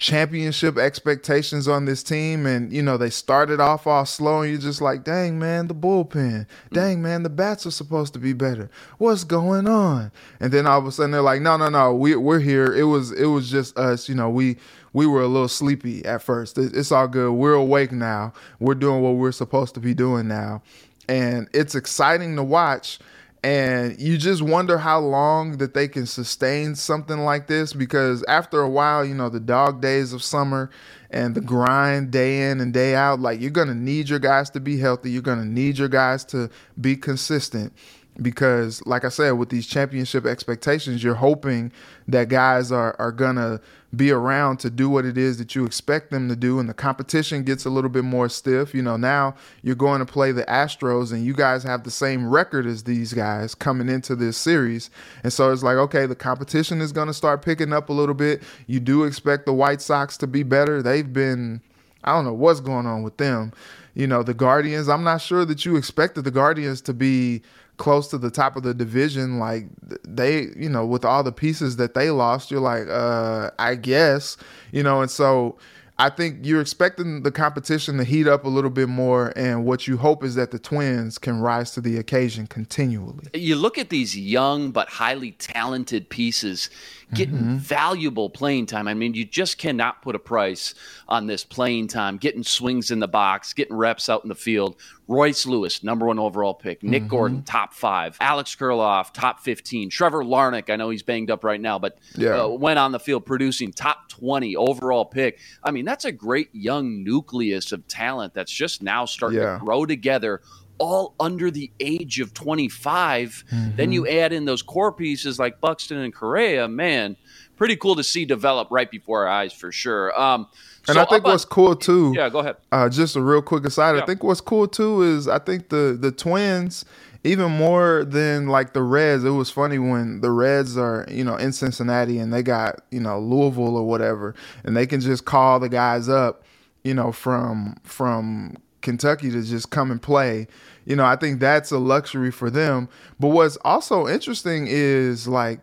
championship 0.00 0.78
expectations 0.78 1.68
on 1.68 1.84
this 1.84 2.02
team 2.02 2.46
and 2.46 2.72
you 2.72 2.80
know 2.80 2.96
they 2.96 3.10
started 3.10 3.60
off 3.60 3.86
all 3.86 4.06
slow 4.06 4.40
and 4.40 4.50
you're 4.50 4.58
just 4.58 4.80
like 4.80 5.04
dang 5.04 5.38
man 5.38 5.68
the 5.68 5.74
bullpen. 5.74 6.10
Mm. 6.10 6.46
Dang 6.72 7.02
man 7.02 7.22
the 7.22 7.28
bats 7.28 7.66
are 7.66 7.70
supposed 7.70 8.14
to 8.14 8.18
be 8.18 8.32
better. 8.32 8.70
What's 8.96 9.24
going 9.24 9.68
on? 9.68 10.10
And 10.40 10.52
then 10.52 10.66
all 10.66 10.78
of 10.78 10.86
a 10.86 10.92
sudden 10.92 11.10
they're 11.10 11.20
like 11.20 11.42
no 11.42 11.58
no 11.58 11.68
no 11.68 11.94
we, 11.94 12.16
we're 12.16 12.40
here. 12.40 12.74
It 12.74 12.84
was 12.84 13.12
it 13.12 13.26
was 13.26 13.50
just 13.50 13.78
us 13.78 14.08
you 14.08 14.14
know 14.14 14.30
we 14.30 14.56
we 14.94 15.06
were 15.06 15.20
a 15.20 15.28
little 15.28 15.48
sleepy 15.48 16.02
at 16.06 16.22
first. 16.22 16.56
It's 16.56 16.90
all 16.90 17.06
good. 17.06 17.32
We're 17.32 17.52
awake 17.52 17.92
now. 17.92 18.32
We're 18.58 18.74
doing 18.74 19.02
what 19.02 19.12
we're 19.12 19.32
supposed 19.32 19.74
to 19.74 19.80
be 19.80 19.92
doing 19.92 20.26
now. 20.26 20.62
And 21.08 21.46
it's 21.52 21.74
exciting 21.74 22.36
to 22.36 22.42
watch 22.42 22.98
and 23.42 23.98
you 23.98 24.18
just 24.18 24.42
wonder 24.42 24.76
how 24.76 24.98
long 25.00 25.58
that 25.58 25.72
they 25.72 25.88
can 25.88 26.06
sustain 26.06 26.74
something 26.74 27.20
like 27.20 27.46
this 27.46 27.72
because 27.72 28.22
after 28.28 28.60
a 28.60 28.68
while 28.68 29.04
you 29.04 29.14
know 29.14 29.28
the 29.30 29.40
dog 29.40 29.80
days 29.80 30.12
of 30.12 30.22
summer 30.22 30.70
and 31.10 31.34
the 31.34 31.40
grind 31.40 32.10
day 32.10 32.50
in 32.50 32.60
and 32.60 32.72
day 32.72 32.94
out 32.94 33.18
like 33.18 33.40
you're 33.40 33.50
gonna 33.50 33.74
need 33.74 34.08
your 34.08 34.18
guys 34.18 34.50
to 34.50 34.60
be 34.60 34.78
healthy. 34.78 35.10
You're 35.10 35.22
gonna 35.22 35.44
need 35.44 35.78
your 35.78 35.88
guys 35.88 36.24
to 36.26 36.50
be 36.80 36.96
consistent 36.96 37.72
because 38.20 38.84
like 38.86 39.04
i 39.04 39.08
said 39.08 39.30
with 39.32 39.48
these 39.48 39.66
championship 39.66 40.26
expectations 40.26 41.02
you're 41.02 41.14
hoping 41.14 41.72
that 42.08 42.28
guys 42.28 42.72
are, 42.72 42.94
are 42.98 43.12
gonna 43.12 43.60
be 43.94 44.10
around 44.12 44.58
to 44.58 44.70
do 44.70 44.88
what 44.88 45.04
it 45.04 45.18
is 45.18 45.38
that 45.38 45.54
you 45.54 45.64
expect 45.64 46.10
them 46.10 46.28
to 46.28 46.36
do 46.36 46.60
and 46.60 46.68
the 46.68 46.74
competition 46.74 47.42
gets 47.42 47.64
a 47.64 47.70
little 47.70 47.90
bit 47.90 48.04
more 48.04 48.28
stiff. 48.28 48.72
You 48.74 48.82
know 48.82 48.96
now 48.96 49.34
you're 49.62 49.74
going 49.74 49.98
to 49.98 50.06
play 50.06 50.30
the 50.32 50.44
astros 50.44 51.12
and 51.12 51.24
you 51.24 51.34
guys 51.34 51.64
have 51.64 51.82
the 51.82 51.90
same 51.90 52.28
record 52.28 52.66
as 52.66 52.84
these 52.84 53.12
guys 53.12 53.54
coming 53.54 53.88
into 53.88 54.14
this 54.14 54.36
series. 54.36 54.90
And 55.24 55.32
so 55.32 55.50
it's 55.52 55.62
like 55.62 55.76
okay 55.76 56.06
the 56.06 56.14
competition 56.14 56.80
is 56.80 56.92
going 56.92 57.08
to 57.08 57.14
start 57.14 57.44
picking 57.44 57.72
up 57.72 57.88
a 57.88 57.92
little 57.92 58.14
bit. 58.14 58.42
You 58.66 58.78
do 58.78 59.04
expect 59.04 59.46
the 59.46 59.52
white 59.52 59.80
sox 59.80 60.16
to 60.18 60.26
be 60.26 60.44
better. 60.44 60.82
They've 60.82 61.12
been 61.12 61.60
i 62.04 62.12
don't 62.12 62.24
know 62.24 62.32
what's 62.32 62.60
going 62.60 62.86
on 62.86 63.02
with 63.02 63.16
them. 63.16 63.52
You 63.94 64.06
know 64.06 64.22
the 64.22 64.34
guardians 64.34 64.88
i'm 64.88 65.02
not 65.02 65.20
sure 65.20 65.44
that 65.44 65.64
you 65.64 65.76
expected 65.76 66.22
the 66.22 66.30
guardians 66.30 66.80
to 66.82 66.94
be 66.94 67.42
close 67.80 68.08
to 68.08 68.18
the 68.18 68.30
top 68.30 68.56
of 68.56 68.62
the 68.62 68.74
division 68.74 69.38
like 69.38 69.66
they 70.06 70.48
you 70.54 70.68
know 70.68 70.84
with 70.84 71.02
all 71.02 71.22
the 71.22 71.32
pieces 71.32 71.76
that 71.76 71.94
they 71.94 72.10
lost 72.10 72.50
you're 72.50 72.60
like 72.60 72.86
uh 72.88 73.50
i 73.58 73.74
guess 73.74 74.36
you 74.70 74.82
know 74.82 75.00
and 75.00 75.10
so 75.10 75.58
I 76.00 76.08
think 76.08 76.46
you're 76.46 76.62
expecting 76.62 77.24
the 77.24 77.30
competition 77.30 77.98
to 77.98 78.04
heat 78.04 78.26
up 78.26 78.46
a 78.46 78.48
little 78.48 78.70
bit 78.70 78.88
more, 78.88 79.34
and 79.36 79.66
what 79.66 79.86
you 79.86 79.98
hope 79.98 80.24
is 80.24 80.34
that 80.34 80.50
the 80.50 80.58
Twins 80.58 81.18
can 81.18 81.40
rise 81.40 81.72
to 81.72 81.82
the 81.82 81.98
occasion 81.98 82.46
continually. 82.46 83.26
You 83.34 83.54
look 83.54 83.76
at 83.76 83.90
these 83.90 84.16
young 84.16 84.70
but 84.70 84.88
highly 84.88 85.32
talented 85.32 86.08
pieces 86.08 86.70
getting 87.14 87.36
mm-hmm. 87.36 87.56
valuable 87.56 88.30
playing 88.30 88.66
time. 88.66 88.88
I 88.88 88.94
mean, 88.94 89.14
you 89.14 89.24
just 89.24 89.58
cannot 89.58 90.02
put 90.02 90.14
a 90.14 90.18
price 90.18 90.74
on 91.08 91.26
this 91.26 91.44
playing 91.44 91.88
time, 91.88 92.16
getting 92.16 92.42
swings 92.42 92.90
in 92.90 93.00
the 93.00 93.08
box, 93.08 93.52
getting 93.52 93.76
reps 93.76 94.08
out 94.08 94.22
in 94.22 94.28
the 94.28 94.34
field. 94.34 94.76
Royce 95.08 95.44
Lewis, 95.44 95.82
number 95.82 96.06
one 96.06 96.20
overall 96.20 96.54
pick. 96.54 96.84
Nick 96.84 97.02
mm-hmm. 97.02 97.10
Gordon, 97.10 97.42
top 97.42 97.74
five. 97.74 98.16
Alex 98.20 98.54
Kirilloff, 98.54 99.12
top 99.12 99.40
15. 99.40 99.90
Trevor 99.90 100.22
Larnach, 100.22 100.70
I 100.70 100.76
know 100.76 100.90
he's 100.90 101.02
banged 101.02 101.32
up 101.32 101.42
right 101.42 101.60
now, 101.60 101.80
but 101.80 101.98
yeah. 102.14 102.44
uh, 102.44 102.48
went 102.48 102.78
on 102.78 102.92
the 102.92 103.00
field 103.00 103.26
producing 103.26 103.72
top 103.72 104.08
20 104.08 104.54
overall 104.54 105.04
pick. 105.04 105.40
I 105.64 105.72
mean, 105.72 105.84
that's 105.84 106.04
a 106.04 106.12
great 106.12 106.48
young 106.52 107.02
nucleus 107.02 107.72
of 107.72 107.86
talent 107.88 108.34
that's 108.34 108.52
just 108.52 108.82
now 108.82 109.04
starting 109.04 109.40
Yeah. 109.40 109.54
to 109.54 109.64
grow 109.64 109.84
together 109.84 110.42
all 110.80 111.14
under 111.20 111.50
the 111.50 111.70
age 111.78 112.18
of 112.20 112.34
25 112.34 113.44
Mm-hmm. 113.52 113.76
then 113.76 113.92
you 113.92 114.08
add 114.08 114.32
in 114.32 114.44
those 114.44 114.62
core 114.62 114.92
pieces 114.92 115.38
like 115.38 115.60
buxton 115.60 115.98
and 115.98 116.14
correa 116.14 116.66
man 116.68 117.16
pretty 117.56 117.76
cool 117.76 117.94
to 117.96 118.02
see 118.02 118.24
develop 118.24 118.68
right 118.70 118.90
before 118.90 119.26
our 119.26 119.28
eyes 119.28 119.52
for 119.52 119.70
sure 119.70 120.18
um 120.20 120.46
And 120.88 120.94
so 120.94 121.00
I 121.02 121.04
think 121.04 121.20
up 121.22 121.26
on- 121.26 121.32
what's 121.32 121.44
cool 121.44 121.76
too. 121.76 122.12
yeah 122.16 122.28
go 122.30 122.38
ahead 122.40 122.56
Uh, 122.72 122.88
just 122.88 123.14
a 123.16 123.20
real 123.20 123.42
quick 123.42 123.64
aside. 123.66 123.96
Yeah. 123.96 124.02
I 124.02 124.06
think 124.06 124.22
what's 124.24 124.40
cool 124.40 124.66
too 124.66 125.02
is 125.02 125.28
I 125.28 125.38
think 125.38 125.68
the 125.68 125.96
the 126.00 126.10
Twins, 126.10 126.84
even 127.22 127.50
more 127.52 128.02
than 128.04 128.46
like 128.48 128.72
the 128.72 128.82
Reds. 128.82 129.24
It 129.24 129.30
was 129.42 129.50
funny 129.50 129.78
when 129.78 130.22
the 130.22 130.30
Reds 130.30 130.78
are 130.78 131.04
you 131.10 131.22
know 131.24 131.36
in 131.36 131.52
Cincinnati 131.52 132.18
and 132.18 132.32
they 132.32 132.42
got 132.42 132.80
you 132.90 133.00
know 133.00 133.20
Louisville 133.20 133.76
or 133.76 133.86
whatever, 133.86 134.34
and 134.64 134.74
they 134.76 134.86
can 134.86 135.00
just 135.00 135.26
call 135.26 135.60
the 135.60 135.68
guys 135.68 136.08
up, 136.08 136.44
you 136.82 136.94
know 136.94 137.12
from 137.12 137.76
from 137.84 138.56
Kentucky 138.82 139.30
to 139.30 139.42
just 139.42 139.70
come 139.70 139.90
and 139.90 140.00
play. 140.00 140.46
You 140.84 140.96
know, 140.96 141.04
I 141.04 141.16
think 141.16 141.40
that's 141.40 141.70
a 141.70 141.78
luxury 141.78 142.30
for 142.30 142.50
them. 142.50 142.88
But 143.18 143.28
what's 143.28 143.56
also 143.64 144.08
interesting 144.08 144.66
is 144.68 145.28
like 145.28 145.60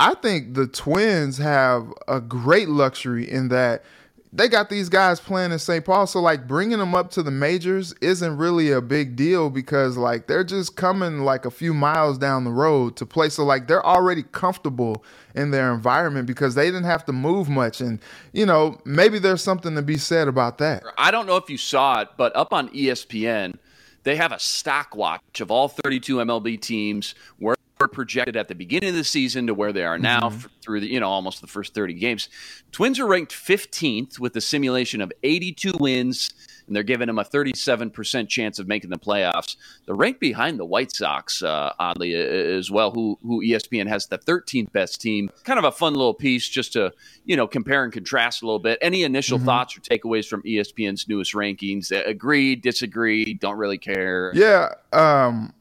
I 0.00 0.14
think 0.14 0.54
the 0.54 0.66
Twins 0.66 1.38
have 1.38 1.92
a 2.06 2.20
great 2.20 2.68
luxury 2.68 3.28
in 3.28 3.48
that 3.48 3.84
they 4.32 4.48
got 4.48 4.68
these 4.68 4.88
guys 4.88 5.20
playing 5.20 5.52
in 5.52 5.58
St. 5.58 5.84
Paul. 5.84 6.06
So, 6.06 6.20
like, 6.20 6.46
bringing 6.46 6.78
them 6.78 6.94
up 6.94 7.10
to 7.12 7.22
the 7.22 7.30
majors 7.30 7.94
isn't 8.00 8.36
really 8.36 8.70
a 8.70 8.80
big 8.80 9.16
deal 9.16 9.48
because, 9.48 9.96
like, 9.96 10.26
they're 10.26 10.44
just 10.44 10.76
coming 10.76 11.20
like 11.20 11.44
a 11.44 11.50
few 11.50 11.72
miles 11.72 12.18
down 12.18 12.44
the 12.44 12.50
road 12.50 12.96
to 12.96 13.06
play. 13.06 13.30
So, 13.30 13.44
like, 13.44 13.68
they're 13.68 13.84
already 13.84 14.22
comfortable 14.22 15.04
in 15.34 15.50
their 15.50 15.72
environment 15.72 16.26
because 16.26 16.54
they 16.54 16.66
didn't 16.66 16.84
have 16.84 17.04
to 17.06 17.12
move 17.12 17.48
much. 17.48 17.80
And, 17.80 18.00
you 18.32 18.44
know, 18.44 18.78
maybe 18.84 19.18
there's 19.18 19.42
something 19.42 19.74
to 19.74 19.82
be 19.82 19.96
said 19.96 20.28
about 20.28 20.58
that. 20.58 20.82
I 20.98 21.10
don't 21.10 21.26
know 21.26 21.36
if 21.36 21.48
you 21.48 21.58
saw 21.58 22.00
it, 22.00 22.08
but 22.16 22.34
up 22.36 22.52
on 22.52 22.68
ESPN, 22.70 23.56
they 24.04 24.16
have 24.16 24.32
a 24.32 24.38
stock 24.38 24.94
watch 24.94 25.40
of 25.40 25.50
all 25.50 25.68
32 25.68 26.16
MLB 26.16 26.60
teams 26.60 27.14
where 27.38 27.56
they're 27.78 27.88
projected 27.88 28.36
at 28.36 28.48
the 28.48 28.54
beginning 28.54 28.90
of 28.90 28.94
the 28.96 29.04
season 29.04 29.46
to 29.46 29.54
where 29.54 29.72
they 29.72 29.84
are 29.84 29.98
now 29.98 30.18
Mm-hmm. 30.28 30.36
f- 30.38 30.48
through 30.62 30.80
the 30.80 30.88
you 30.88 31.00
know 31.00 31.08
almost 31.08 31.40
the 31.40 31.46
first 31.46 31.74
30 31.74 31.94
games. 31.94 32.28
Twins 32.72 32.98
are 32.98 33.06
ranked 33.06 33.32
15th 33.32 34.18
with 34.18 34.36
a 34.36 34.40
simulation 34.40 35.00
of 35.00 35.10
82 35.22 35.72
wins, 35.78 36.30
and 36.66 36.74
they're 36.76 36.82
giving 36.82 37.06
them 37.06 37.18
a 37.18 37.24
37% 37.24 38.28
chance 38.28 38.58
of 38.58 38.66
making 38.68 38.90
the 38.90 38.98
playoffs. 38.98 39.56
They're 39.86 39.94
ranked 39.94 40.20
behind 40.20 40.58
the 40.58 40.66
White 40.66 40.92
Sox, 40.92 41.42
uh, 41.42 41.72
oddly 41.78 42.14
as 42.14 42.70
well, 42.70 42.90
who 42.90 43.18
who 43.22 43.42
ESPN 43.42 43.86
has 43.88 44.06
the 44.08 44.18
13th 44.18 44.72
best 44.72 45.00
team. 45.00 45.30
Kind 45.44 45.58
of 45.58 45.64
a 45.64 45.72
fun 45.72 45.94
little 45.94 46.14
piece 46.14 46.48
just 46.48 46.72
to 46.74 46.92
you 47.24 47.36
know 47.36 47.46
compare 47.46 47.84
and 47.84 47.92
contrast 47.92 48.42
a 48.42 48.46
little 48.46 48.58
bit. 48.58 48.78
Any 48.82 49.04
initial 49.04 49.38
thoughts 49.38 49.76
or 49.76 49.80
takeaways 49.80 50.26
from 50.26 50.42
ESPN's 50.42 51.08
newest 51.08 51.32
rankings? 51.34 51.90
Agree, 52.06 52.56
disagree, 52.56 53.34
don't 53.34 53.56
really 53.56 53.78
care. 53.78 54.32
Yeah, 54.34 54.70
um, 54.92 55.54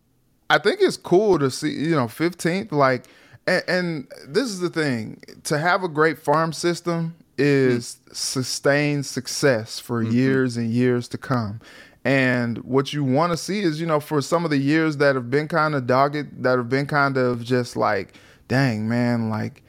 I 0.50 0.58
think 0.58 0.80
it's 0.82 0.98
cool 0.98 1.40
to 1.40 1.52
see 1.52 1.72
you 1.72 1.96
know 1.96 2.06
15th. 2.06 2.72
Like, 2.72 3.06
and, 3.46 3.64
and 3.68 4.08
this 4.28 4.46
is 4.46 4.60
the 4.60 4.70
thing: 4.70 5.22
to 5.44 5.58
have 5.58 5.84
a 5.84 5.90
great 5.90 6.20
farm 6.20 6.54
system 6.54 7.16
is 7.38 8.00
sustained 8.12 9.06
success 9.06 9.80
for 9.80 10.04
mm-hmm. 10.04 10.14
years 10.14 10.58
and 10.58 10.72
years 10.72 11.08
to 11.10 11.18
come. 11.18 11.62
And 12.04 12.60
what 12.60 12.94
you 12.94 13.04
want 13.04 13.34
to 13.34 13.38
see 13.38 13.60
is, 13.60 13.82
you 13.82 13.86
know, 13.86 14.00
for 14.00 14.22
some 14.22 14.46
of 14.46 14.50
the 14.50 14.58
years 14.58 14.98
that 14.98 15.16
have 15.16 15.30
been 15.30 15.48
kind 15.48 15.76
of 15.76 15.88
dogged, 15.88 16.42
that 16.44 16.58
have 16.58 16.70
been 16.70 16.86
kind 16.86 17.18
of 17.18 17.44
just 17.44 17.76
like, 17.76 18.14
dang 18.48 18.88
man, 18.88 19.30
like 19.30 19.62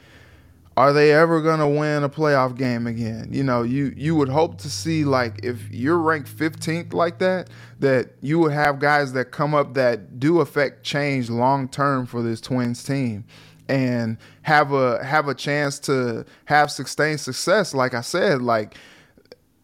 are 0.79 0.93
they 0.93 1.13
ever 1.13 1.41
going 1.43 1.59
to 1.59 1.67
win 1.67 2.05
a 2.05 2.09
playoff 2.09 2.57
game 2.57 2.87
again? 2.87 3.31
You 3.33 3.43
know, 3.43 3.63
you 3.65 3.93
you 3.97 4.15
would 4.15 4.29
hope 4.29 4.59
to 4.59 4.71
see 4.71 5.05
like 5.05 5.41
if 5.43 5.69
you're 5.73 5.99
ranked 5.99 6.29
15th 6.35 6.93
like 6.93 7.19
that, 7.19 7.51
that 7.81 8.11
you 8.23 8.39
would 8.39 8.53
have 8.53 8.79
guys 8.79 9.13
that 9.15 9.33
come 9.33 9.57
up 9.57 9.75
that 9.75 10.21
do 10.21 10.41
affect 10.41 10.85
change 10.85 11.31
long 11.31 11.69
term 11.69 12.07
for 12.07 12.23
this 12.23 12.41
Twins 12.41 12.85
team 12.85 13.25
and 13.69 14.19
have 14.43 14.73
a 14.73 15.05
have 15.05 15.27
a 15.27 15.35
chance 15.35 15.81
to 15.81 16.25
have 16.45 16.71
sustained 16.71 17.21
success 17.21 17.75
like 17.75 17.93
I 17.93 18.01
said 18.01 18.41
like 18.41 18.77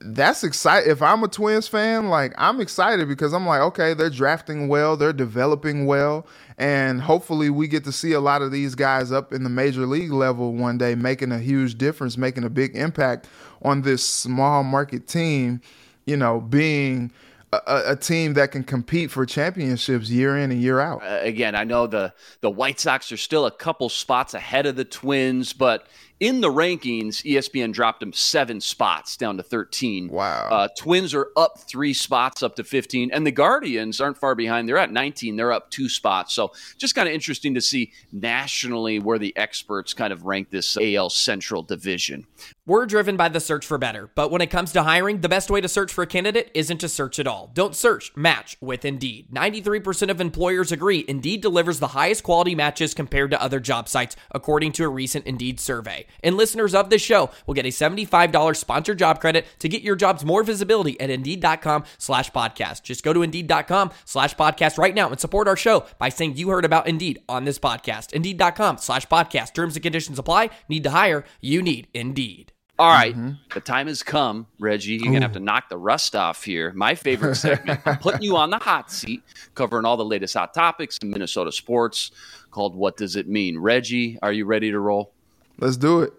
that's 0.05 0.45
exciting. 0.45 0.91
If 0.91 1.01
I'm 1.01 1.23
a 1.25 1.29
Twins 1.29 1.67
fan, 1.67 2.09
like 2.09 2.35
I'm 2.37 2.61
excited 2.61 3.09
because 3.09 3.33
I'm 3.33 3.47
like, 3.47 3.61
okay, 3.61 3.95
they're 3.95 4.11
drafting 4.11 4.69
well, 4.69 4.97
they're 4.97 5.13
developing 5.13 5.87
well, 5.87 6.27
and 6.59 7.01
hopefully 7.01 7.49
we 7.51 7.69
get 7.69 7.85
to 7.85 7.93
see 7.93 8.13
a 8.13 8.21
lot 8.21 8.43
of 8.43 8.53
these 8.53 8.75
guys 8.75 9.11
up 9.11 9.33
in 9.33 9.45
the 9.45 9.51
major 9.51 9.87
league 9.87 10.13
level 10.13 10.53
one 10.53 10.77
day, 10.79 10.95
making 10.95 11.33
a 11.33 11.39
huge 11.39 11.77
difference, 11.79 12.19
making 12.19 12.45
a 12.45 12.51
big 12.51 12.77
impact 12.77 13.29
on 13.63 13.83
this 13.83 14.07
small 14.07 14.63
market 14.63 15.07
team. 15.07 15.61
You 16.07 16.19
know, 16.19 16.39
being 16.39 17.11
a, 17.53 17.93
a- 17.93 17.97
team 17.97 18.35
that 18.35 18.53
can 18.53 18.63
compete 18.63 19.11
for 19.11 19.25
championships 19.25 20.11
year 20.11 20.37
in 20.37 20.51
and 20.51 20.61
year 20.61 20.81
out. 20.81 21.03
Uh, 21.03 21.21
again, 21.23 21.55
I 21.55 21.65
know 21.65 21.87
the 21.87 22.13
the 22.41 22.51
White 22.51 22.79
Sox 22.79 23.11
are 23.11 23.17
still 23.17 23.47
a 23.47 23.51
couple 23.51 23.89
spots 23.89 24.35
ahead 24.35 24.67
of 24.67 24.77
the 24.77 24.85
Twins, 24.85 25.53
but 25.53 25.87
in 26.25 26.41
the 26.41 26.49
rankings, 26.49 27.23
ESPN 27.23 27.71
dropped 27.71 28.01
them 28.01 28.11
seven 28.15 28.59
spots 28.59 29.15
down 29.15 29.37
to 29.37 29.43
13. 29.43 30.09
Wow. 30.09 30.49
Uh, 30.51 30.69
Twins 30.75 31.13
are 31.13 31.29
up 31.37 31.59
three 31.59 31.93
spots 31.93 32.43
up 32.43 32.57
to 32.57 32.65
15, 32.65 33.11
and 33.13 33.27
the 33.27 33.31
Guardians 33.31 34.01
aren't 34.01 34.17
far 34.17 34.35
behind. 34.35 34.67
They're 34.67 34.79
at 34.79 34.91
19. 34.91 35.37
They're 35.37 35.53
up 35.53 35.71
two 35.71 35.87
spots. 35.87 36.33
So 36.33 36.53
just 36.79 36.95
kind 36.95 37.07
of 37.07 37.15
interesting 37.15 37.53
to 37.57 37.61
see 37.61 37.93
nationally 38.11 38.99
where 38.99 39.19
the 39.19 39.37
experts 39.37 39.93
kind 39.93 40.15
of 40.15 40.25
rank 40.25 40.49
this 40.49 40.79
AL 40.79 41.11
Central 41.11 41.63
division. 41.63 42.27
We're 42.67 42.87
driven 42.87 43.19
by 43.19 43.29
the 43.29 43.41
search 43.41 43.67
for 43.67 43.77
better, 43.77 44.09
but 44.15 44.31
when 44.31 44.41
it 44.41 44.47
comes 44.47 44.73
to 44.73 44.83
hiring, 44.85 45.21
the 45.21 45.29
best 45.29 45.51
way 45.51 45.61
to 45.61 45.69
search 45.69 45.93
for 45.93 46.01
a 46.01 46.07
candidate 46.07 46.51
isn't 46.55 46.79
to 46.79 46.89
search 46.89 47.19
at 47.19 47.27
all. 47.27 47.51
Don't 47.53 47.77
search, 47.77 48.11
match 48.17 48.57
with 48.63 48.87
Indeed. 48.87 49.27
93% 49.31 50.09
of 50.09 50.19
employers 50.19 50.73
agree 50.73 51.05
Indeed 51.07 51.43
delivers 51.43 51.79
the 51.79 51.89
highest 51.89 52.23
quality 52.23 52.55
matches 52.55 52.95
compared 52.95 53.31
to 53.33 53.43
other 53.43 53.61
job 53.61 53.87
sites, 53.87 54.17
according 54.31 54.73
to 54.73 54.85
a 54.85 54.89
recent 54.89 55.27
Indeed 55.27 55.61
survey. 55.61 56.07
And 56.23 56.37
listeners 56.37 56.75
of 56.75 56.91
this 56.91 57.03
show 57.03 57.31
will 57.47 57.55
get 57.55 57.67
a 57.67 57.71
$75 57.71 58.57
sponsored 58.57 58.99
job 58.99 59.21
credit 59.21 59.47
to 59.59 59.69
get 59.69 59.83
your 59.83 59.97
jobs 59.97 60.25
more 60.25 60.43
visibility 60.43 61.01
at 61.01 61.11
Indeed.com 61.11 61.85
slash 61.99 62.31
podcast. 62.31 62.83
Just 62.83 63.05
go 63.05 63.13
to 63.13 63.23
Indeed.com 63.23 63.91
slash 64.05 64.35
podcast 64.35 64.79
right 64.79 64.95
now 64.95 65.11
and 65.11 65.21
support 65.21 65.49
our 65.49 65.57
show 65.57 65.87
by 65.99 66.09
saying 66.09 66.37
you 66.37 66.49
heard 66.51 66.65
about 66.65 66.87
Indeed 66.87 67.19
on 67.29 67.45
this 67.45 67.59
podcast. 67.59 68.13
Indeed.com 68.13 68.79
slash 68.79 69.07
podcast. 69.07 69.55
Terms 69.55 69.77
and 69.77 69.83
conditions 69.83 70.19
apply. 70.19 70.51
Need 70.69 70.85
to 70.85 70.91
hire? 70.91 71.25
You 71.41 71.63
need 71.63 71.89
Indeed. 71.95 72.53
All 72.77 72.91
right, 72.91 73.15
mm-hmm. 73.15 73.35
the 73.55 73.61
time 73.61 73.87
has 73.87 74.03
come, 74.03 74.49
Reggie. 74.59 74.95
You're 74.95 75.13
gonna 75.13 75.21
have 75.21 75.33
to 75.35 75.41
knock 75.41 75.69
the 75.69 75.79
rust 75.79 76.17
off 76.17 76.43
here. 76.43 76.73
My 76.73 76.97
favorite 76.97 77.37
segment. 77.37 77.81
I'm 77.87 77.99
putting 77.99 78.23
you 78.23 78.37
on 78.37 78.51
the 78.51 78.59
hot 78.59 78.91
seat, 78.91 79.23
covering 79.55 79.85
all 79.85 79.97
the 79.97 80.05
latest 80.05 80.35
hot 80.35 80.53
topics 80.55 80.99
in 80.99 81.11
Minnesota 81.11 81.53
sports. 81.53 82.11
Called 82.51 82.75
"What 82.75 82.97
Does 82.97 83.15
It 83.15 83.29
Mean?" 83.29 83.59
Reggie, 83.59 84.19
are 84.23 84.33
you 84.33 84.45
ready 84.45 84.73
to 84.73 84.81
roll? 84.81 85.14
Let's 85.59 85.77
do 85.77 86.01
it. 86.03 86.13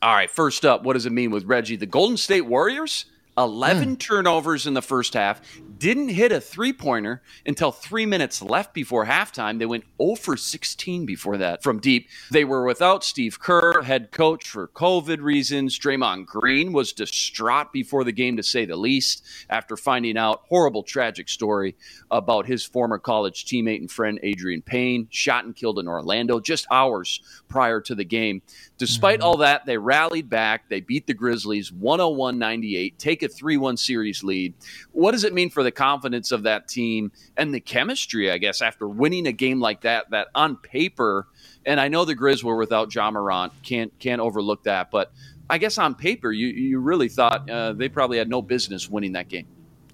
All 0.00 0.14
right, 0.14 0.30
first 0.30 0.64
up, 0.64 0.82
what 0.82 0.94
does 0.94 1.06
it 1.06 1.12
mean 1.12 1.30
with 1.30 1.44
Reggie? 1.44 1.76
The 1.76 1.86
Golden 1.86 2.16
State 2.16 2.46
Warriors, 2.46 3.06
11 3.38 3.88
hmm. 3.88 3.94
turnovers 3.94 4.66
in 4.66 4.74
the 4.74 4.82
first 4.82 5.14
half, 5.14 5.40
didn't 5.78 6.10
hit 6.10 6.30
a 6.30 6.40
three 6.40 6.72
pointer 6.72 7.22
until 7.46 7.72
three 7.72 8.06
minutes 8.06 8.42
left 8.42 8.74
before 8.74 9.06
halftime. 9.06 9.58
They 9.58 9.66
went 9.66 9.84
0 10.00 10.16
for 10.16 10.36
16 10.36 11.06
before 11.06 11.38
that 11.38 11.62
from 11.62 11.80
deep. 11.80 12.08
They 12.30 12.44
were 12.44 12.64
without 12.64 13.02
Steve 13.02 13.40
Kerr, 13.40 13.82
head 13.82 14.10
coach, 14.10 14.48
for 14.48 14.68
COVID 14.68 15.22
reasons. 15.22 15.78
Draymond 15.78 16.26
Green 16.26 16.72
was 16.72 16.92
distraught 16.92 17.72
before 17.72 18.04
the 18.04 18.12
game, 18.12 18.36
to 18.36 18.42
say 18.42 18.64
the 18.64 18.76
least, 18.76 19.24
after 19.48 19.76
finding 19.76 20.16
out 20.16 20.42
horrible, 20.48 20.82
tragic 20.82 21.28
story 21.28 21.74
about 22.10 22.46
his 22.46 22.64
former 22.64 22.98
college 22.98 23.44
teammate 23.44 23.80
and 23.80 23.90
friend 23.90 24.20
Adreian 24.22 24.64
Payne, 24.64 25.08
shot 25.10 25.44
and 25.44 25.56
killed 25.56 25.78
in 25.78 25.88
Orlando 25.88 26.38
just 26.38 26.66
hours 26.70 27.20
prior 27.48 27.80
to 27.80 27.94
the 27.94 28.04
game. 28.04 28.42
Despite 28.82 29.20
all 29.20 29.36
that, 29.36 29.64
they 29.64 29.78
rallied 29.78 30.28
back. 30.28 30.68
They 30.68 30.80
beat 30.80 31.06
the 31.06 31.14
Grizzlies 31.14 31.70
101 31.70 32.36
98, 32.36 32.98
take 32.98 33.22
a 33.22 33.28
3 33.28 33.56
1 33.56 33.76
series 33.76 34.24
lead. 34.24 34.54
What 34.90 35.12
does 35.12 35.22
it 35.22 35.32
mean 35.32 35.50
for 35.50 35.62
the 35.62 35.70
confidence 35.70 36.32
of 36.32 36.42
that 36.42 36.66
team 36.66 37.12
and 37.36 37.54
the 37.54 37.60
chemistry, 37.60 38.28
I 38.32 38.38
guess, 38.38 38.60
after 38.60 38.88
winning 38.88 39.28
a 39.28 39.32
game 39.32 39.60
like 39.60 39.82
that, 39.82 40.10
that 40.10 40.30
on 40.34 40.56
paper, 40.56 41.28
and 41.64 41.78
I 41.78 41.86
know 41.86 42.04
the 42.04 42.16
Grizz 42.16 42.42
were 42.42 42.56
without 42.56 42.92
Ja 42.92 43.08
Morant, 43.08 43.52
can't, 43.62 43.96
can't 44.00 44.20
overlook 44.20 44.64
that, 44.64 44.90
but 44.90 45.12
I 45.48 45.58
guess 45.58 45.78
on 45.78 45.94
paper, 45.94 46.32
you, 46.32 46.48
you 46.48 46.80
really 46.80 47.08
thought 47.08 47.48
uh, 47.48 47.74
they 47.74 47.88
probably 47.88 48.18
had 48.18 48.28
no 48.28 48.42
business 48.42 48.90
winning 48.90 49.12
that 49.12 49.28
game. 49.28 49.46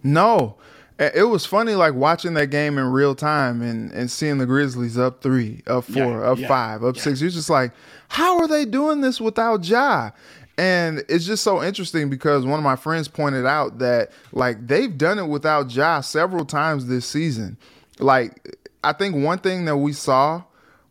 No. 0.03 0.57
It 0.99 1.29
was 1.29 1.47
funny, 1.47 1.75
like 1.75 1.95
watching 1.95 2.35
that 2.35 2.49
game 2.51 2.77
in 2.77 2.87
real 2.87 3.15
time 3.15 3.63
and, 3.63 3.93
and 3.93 4.11
seeing 4.11 4.39
the 4.39 4.47
Grizzlies 4.47 4.99
up 4.99 5.23
three, 5.23 5.63
up 5.69 5.85
four, 5.85 5.95
Yeah, 5.95 6.31
up 6.31 6.39
yeah, 6.39 6.49
five, 6.49 6.83
up 6.83 6.97
six. 6.97 7.21
You're 7.21 7.31
just 7.31 7.49
like, 7.49 7.71
how 8.09 8.39
are 8.41 8.49
they 8.49 8.65
doing 8.65 9.01
this 9.01 9.21
without 9.21 9.65
Ja? 9.65 10.11
And 10.57 11.05
it's 11.09 11.25
just 11.25 11.45
so 11.45 11.63
interesting 11.63 12.11
because 12.11 12.45
one 12.45 12.59
of 12.59 12.65
my 12.65 12.75
friends 12.75 13.07
pointed 13.07 13.47
out 13.47 13.79
that 13.79 14.11
like 14.33 14.67
they've 14.67 14.99
done 14.99 15.21
it 15.21 15.29
without 15.29 15.73
Ja 15.73 16.01
several 16.01 16.45
times 16.45 16.87
this 16.87 17.07
season. 17.07 17.57
Like 18.01 18.57
I 18.83 18.93
think 18.93 19.15
one 19.15 19.39
thing 19.39 19.67
that 19.67 19.77
we 19.77 19.93
saw 19.93 20.43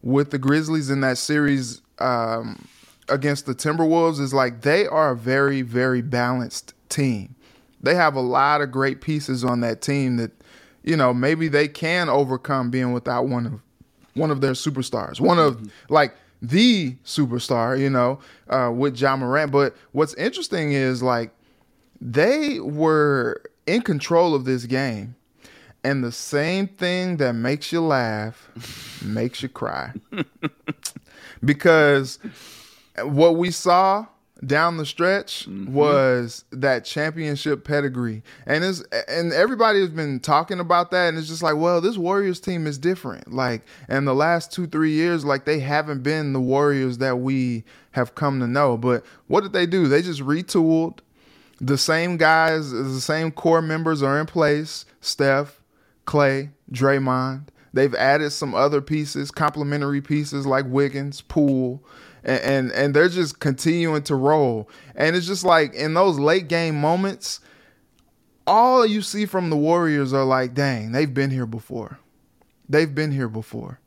with 0.01 0.31
the 0.31 0.37
Grizzlies 0.37 0.89
in 0.89 1.01
that 1.01 1.17
series 1.17 1.81
um, 1.99 2.65
against 3.09 3.45
the 3.45 3.53
Timberwolves 3.53 4.21
is 4.21 4.33
like 4.33 4.61
they 4.61 4.87
are 4.87 5.11
a 5.11 5.17
very, 5.17 5.63
very 5.63 6.01
balanced 6.01 6.73
team. 6.87 7.35
They 7.81 7.95
have 7.95 8.15
a 8.15 8.21
lot 8.21 8.61
of 8.61 8.71
great 8.71 9.01
pieces 9.01 9.43
on 9.43 9.61
that 9.61 9.81
team 9.81 10.17
that, 10.17 10.31
you 10.83 10.97
know, 10.97 11.13
maybe 11.13 11.47
they 11.47 11.67
can 11.67 12.09
overcome 12.09 12.69
being 12.71 12.91
without 12.91 13.27
one 13.27 13.45
of 13.45 13.61
one 14.13 14.31
of 14.31 14.41
their 14.41 14.53
superstars, 14.53 15.19
one 15.19 15.37
of 15.37 15.57
mm-hmm. 15.57 15.93
like 15.93 16.15
the 16.41 16.95
superstar, 17.05 17.79
you 17.79 17.89
know, 17.89 18.19
uh, 18.49 18.71
with 18.73 18.99
Ja 18.99 19.15
Morant. 19.15 19.51
But 19.51 19.75
what's 19.91 20.13
interesting 20.15 20.71
is 20.71 21.03
like 21.03 21.31
they 22.01 22.59
were 22.59 23.41
in 23.65 23.81
control 23.81 24.33
of 24.33 24.45
this 24.45 24.65
game. 24.65 25.15
And 25.83 26.03
the 26.03 26.11
same 26.11 26.67
thing 26.67 27.17
that 27.17 27.33
makes 27.33 27.71
you 27.71 27.81
laugh 27.81 28.49
makes 29.03 29.41
you 29.41 29.49
cry. 29.49 29.93
because 31.45 32.19
what 33.03 33.35
we 33.35 33.51
saw 33.51 34.07
down 34.45 34.77
the 34.77 34.85
stretch 34.85 35.47
mm-hmm. 35.47 35.73
was 35.73 36.45
that 36.51 36.85
championship 36.85 37.63
pedigree. 37.63 38.23
And 38.45 38.63
it's 38.63 38.81
and 39.07 39.33
everybody 39.33 39.79
has 39.79 39.89
been 39.89 40.19
talking 40.19 40.59
about 40.59 40.91
that 40.91 41.09
and 41.09 41.17
it's 41.17 41.27
just 41.27 41.43
like, 41.43 41.55
well, 41.55 41.81
this 41.81 41.97
Warriors 41.97 42.39
team 42.39 42.67
is 42.67 42.77
different. 42.77 43.33
Like 43.33 43.63
in 43.89 44.05
the 44.05 44.15
last 44.15 44.51
2-3 44.51 44.89
years 44.89 45.25
like 45.25 45.45
they 45.45 45.59
haven't 45.59 46.03
been 46.03 46.33
the 46.33 46.41
Warriors 46.41 46.99
that 46.99 47.17
we 47.17 47.63
have 47.91 48.15
come 48.15 48.39
to 48.39 48.47
know. 48.47 48.77
But 48.77 49.03
what 49.27 49.41
did 49.41 49.53
they 49.53 49.65
do? 49.65 49.87
They 49.87 50.01
just 50.01 50.21
retooled. 50.21 50.99
The 51.59 51.77
same 51.77 52.17
guys, 52.17 52.71
the 52.71 53.01
same 53.01 53.31
core 53.31 53.63
members 53.63 54.03
are 54.03 54.19
in 54.19 54.27
place. 54.27 54.85
Steph, 55.01 55.61
Clay, 56.05 56.51
Draymond. 56.71 57.47
They've 57.73 57.93
added 57.95 58.31
some 58.31 58.55
other 58.55 58.81
pieces, 58.81 59.29
complementary 59.29 60.01
pieces 60.01 60.45
like 60.45 60.65
Wiggins, 60.67 61.21
Poole, 61.21 61.83
and, 62.27 62.71
and, 62.71 62.93
they're 62.93 63.09
just 63.09 63.39
continuing 63.39 64.03
to 64.03 64.15
roll. 64.15 64.69
And 64.95 65.15
it's 65.15 65.27
just 65.27 65.45
like 65.45 65.73
in 65.73 65.93
those 65.93 66.19
late 66.19 66.47
game 66.47 66.79
moments, 66.79 67.39
all 68.45 68.85
you 68.85 69.01
see 69.01 69.25
from 69.25 69.49
the 69.49 69.57
Warriors 69.57 70.13
are 70.13 70.25
like, 70.25 70.53
dang, 70.53 70.91
they've 70.91 71.13
been 71.13 71.31
here 71.31 71.45
before. 71.45 71.99
They've 72.69 72.93
been 72.93 73.11
here 73.11 73.29
before. 73.29 73.79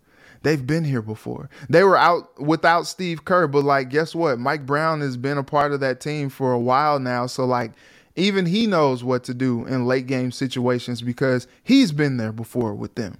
They've 0.42 0.66
been 0.66 0.84
here 0.84 1.02
before. 1.02 1.50
They 1.68 1.84
were 1.84 1.98
out 1.98 2.40
without 2.40 2.86
Steve 2.86 3.24
Kerr, 3.24 3.46
but 3.46 3.64
like, 3.64 3.90
guess 3.90 4.14
what? 4.14 4.38
Mike 4.38 4.64
Brown 4.64 5.00
has 5.00 5.16
been 5.16 5.36
a 5.36 5.44
part 5.44 5.72
of 5.72 5.80
that 5.80 6.00
team 6.00 6.30
for 6.30 6.52
a 6.52 6.58
while 6.58 6.98
now. 6.98 7.26
So, 7.26 7.44
like, 7.44 7.72
even 8.16 8.46
he 8.46 8.66
knows 8.66 9.04
what 9.04 9.22
to 9.24 9.34
do 9.34 9.66
in 9.66 9.86
late 9.86 10.06
game 10.06 10.32
situations 10.32 11.02
because 11.02 11.46
he's 11.62 11.92
been 11.92 12.16
there 12.16 12.32
before 12.32 12.74
with 12.74 12.94
them. 12.94 13.18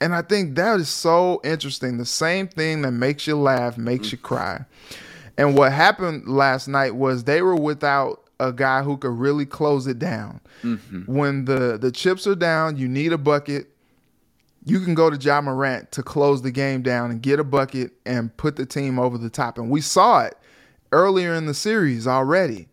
And 0.00 0.14
I 0.14 0.22
think 0.22 0.56
that 0.56 0.78
is 0.78 0.88
so 0.88 1.40
interesting. 1.42 1.96
The 1.96 2.04
same 2.04 2.48
thing 2.48 2.82
that 2.82 2.92
makes 2.92 3.26
you 3.26 3.36
laugh 3.36 3.78
makes 3.78 4.12
you 4.12 4.18
cry. 4.18 4.64
And 5.38 5.56
what 5.56 5.72
happened 5.72 6.28
last 6.28 6.68
night 6.68 6.94
was 6.94 7.24
they 7.24 7.42
were 7.42 7.56
without 7.56 8.22
a 8.38 8.52
guy 8.52 8.82
who 8.82 8.96
could 8.96 9.12
really 9.12 9.46
close 9.46 9.86
it 9.86 9.98
down. 9.98 10.40
Mm-hmm. 10.62 11.02
When 11.12 11.44
the 11.46 11.78
the 11.78 11.90
chips 11.90 12.26
are 12.26 12.34
down, 12.34 12.76
you 12.76 12.88
need 12.88 13.12
a 13.12 13.18
bucket. 13.18 13.68
You 14.64 14.80
can 14.80 14.94
go 14.94 15.10
to 15.10 15.16
Ja 15.16 15.40
Morant 15.40 15.92
to 15.92 16.02
close 16.02 16.42
the 16.42 16.50
game 16.50 16.82
down 16.82 17.10
and 17.10 17.22
get 17.22 17.38
a 17.38 17.44
bucket 17.44 17.92
and 18.04 18.36
put 18.36 18.56
the 18.56 18.66
team 18.66 18.98
over 18.98 19.16
the 19.16 19.30
top. 19.30 19.58
And 19.58 19.70
we 19.70 19.80
saw 19.80 20.22
it 20.24 20.36
earlier 20.92 21.34
in 21.34 21.46
the 21.46 21.54
series 21.54 22.06
already. 22.06 22.68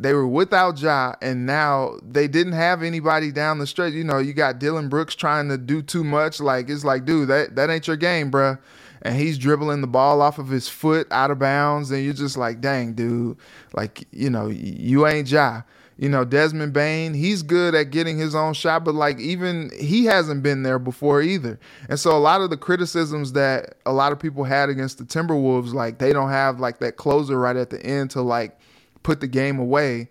They 0.00 0.14
were 0.14 0.26
without 0.26 0.80
Ja, 0.80 1.14
and 1.20 1.44
now 1.44 1.98
they 2.02 2.26
didn't 2.26 2.54
have 2.54 2.82
anybody 2.82 3.30
down 3.30 3.58
the 3.58 3.66
stretch. 3.66 3.92
You 3.92 4.02
know, 4.02 4.18
you 4.18 4.32
got 4.32 4.58
Dillon 4.58 4.88
Brooks 4.88 5.14
trying 5.14 5.50
to 5.50 5.58
do 5.58 5.82
too 5.82 6.02
much. 6.02 6.40
Like 6.40 6.70
it's 6.70 6.84
like, 6.84 7.04
dude, 7.04 7.28
that 7.28 7.56
that 7.56 7.68
ain't 7.68 7.86
your 7.86 7.96
game, 7.96 8.30
bruh. 8.30 8.58
And 9.02 9.14
he's 9.16 9.36
dribbling 9.36 9.82
the 9.82 9.86
ball 9.86 10.22
off 10.22 10.38
of 10.38 10.48
his 10.48 10.68
foot 10.68 11.06
out 11.10 11.30
of 11.30 11.38
bounds, 11.38 11.90
and 11.90 12.02
you're 12.02 12.14
just 12.14 12.38
like, 12.38 12.62
dang, 12.62 12.94
dude, 12.94 13.36
like 13.74 14.06
you 14.10 14.30
know, 14.30 14.46
you 14.48 15.06
ain't 15.06 15.30
Ja. 15.30 15.62
You 15.98 16.08
know, 16.08 16.24
Desmond 16.24 16.72
Bane, 16.72 17.12
he's 17.12 17.42
good 17.42 17.74
at 17.74 17.90
getting 17.90 18.16
his 18.16 18.34
own 18.34 18.54
shot, 18.54 18.84
but 18.84 18.94
like 18.94 19.20
even 19.20 19.70
he 19.78 20.06
hasn't 20.06 20.42
been 20.42 20.62
there 20.62 20.78
before 20.78 21.20
either. 21.20 21.60
And 21.90 22.00
so 22.00 22.16
a 22.16 22.18
lot 22.18 22.40
of 22.40 22.48
the 22.48 22.56
criticisms 22.56 23.34
that 23.34 23.74
a 23.84 23.92
lot 23.92 24.10
of 24.10 24.18
people 24.18 24.44
had 24.44 24.70
against 24.70 24.96
the 24.96 25.04
Timberwolves, 25.04 25.74
like 25.74 25.98
they 25.98 26.14
don't 26.14 26.30
have 26.30 26.58
like 26.58 26.78
that 26.78 26.96
closer 26.96 27.38
right 27.38 27.54
at 27.56 27.68
the 27.68 27.84
end 27.84 28.08
to 28.12 28.22
like 28.22 28.58
put 29.02 29.20
the 29.20 29.28
game 29.28 29.58
away. 29.58 30.08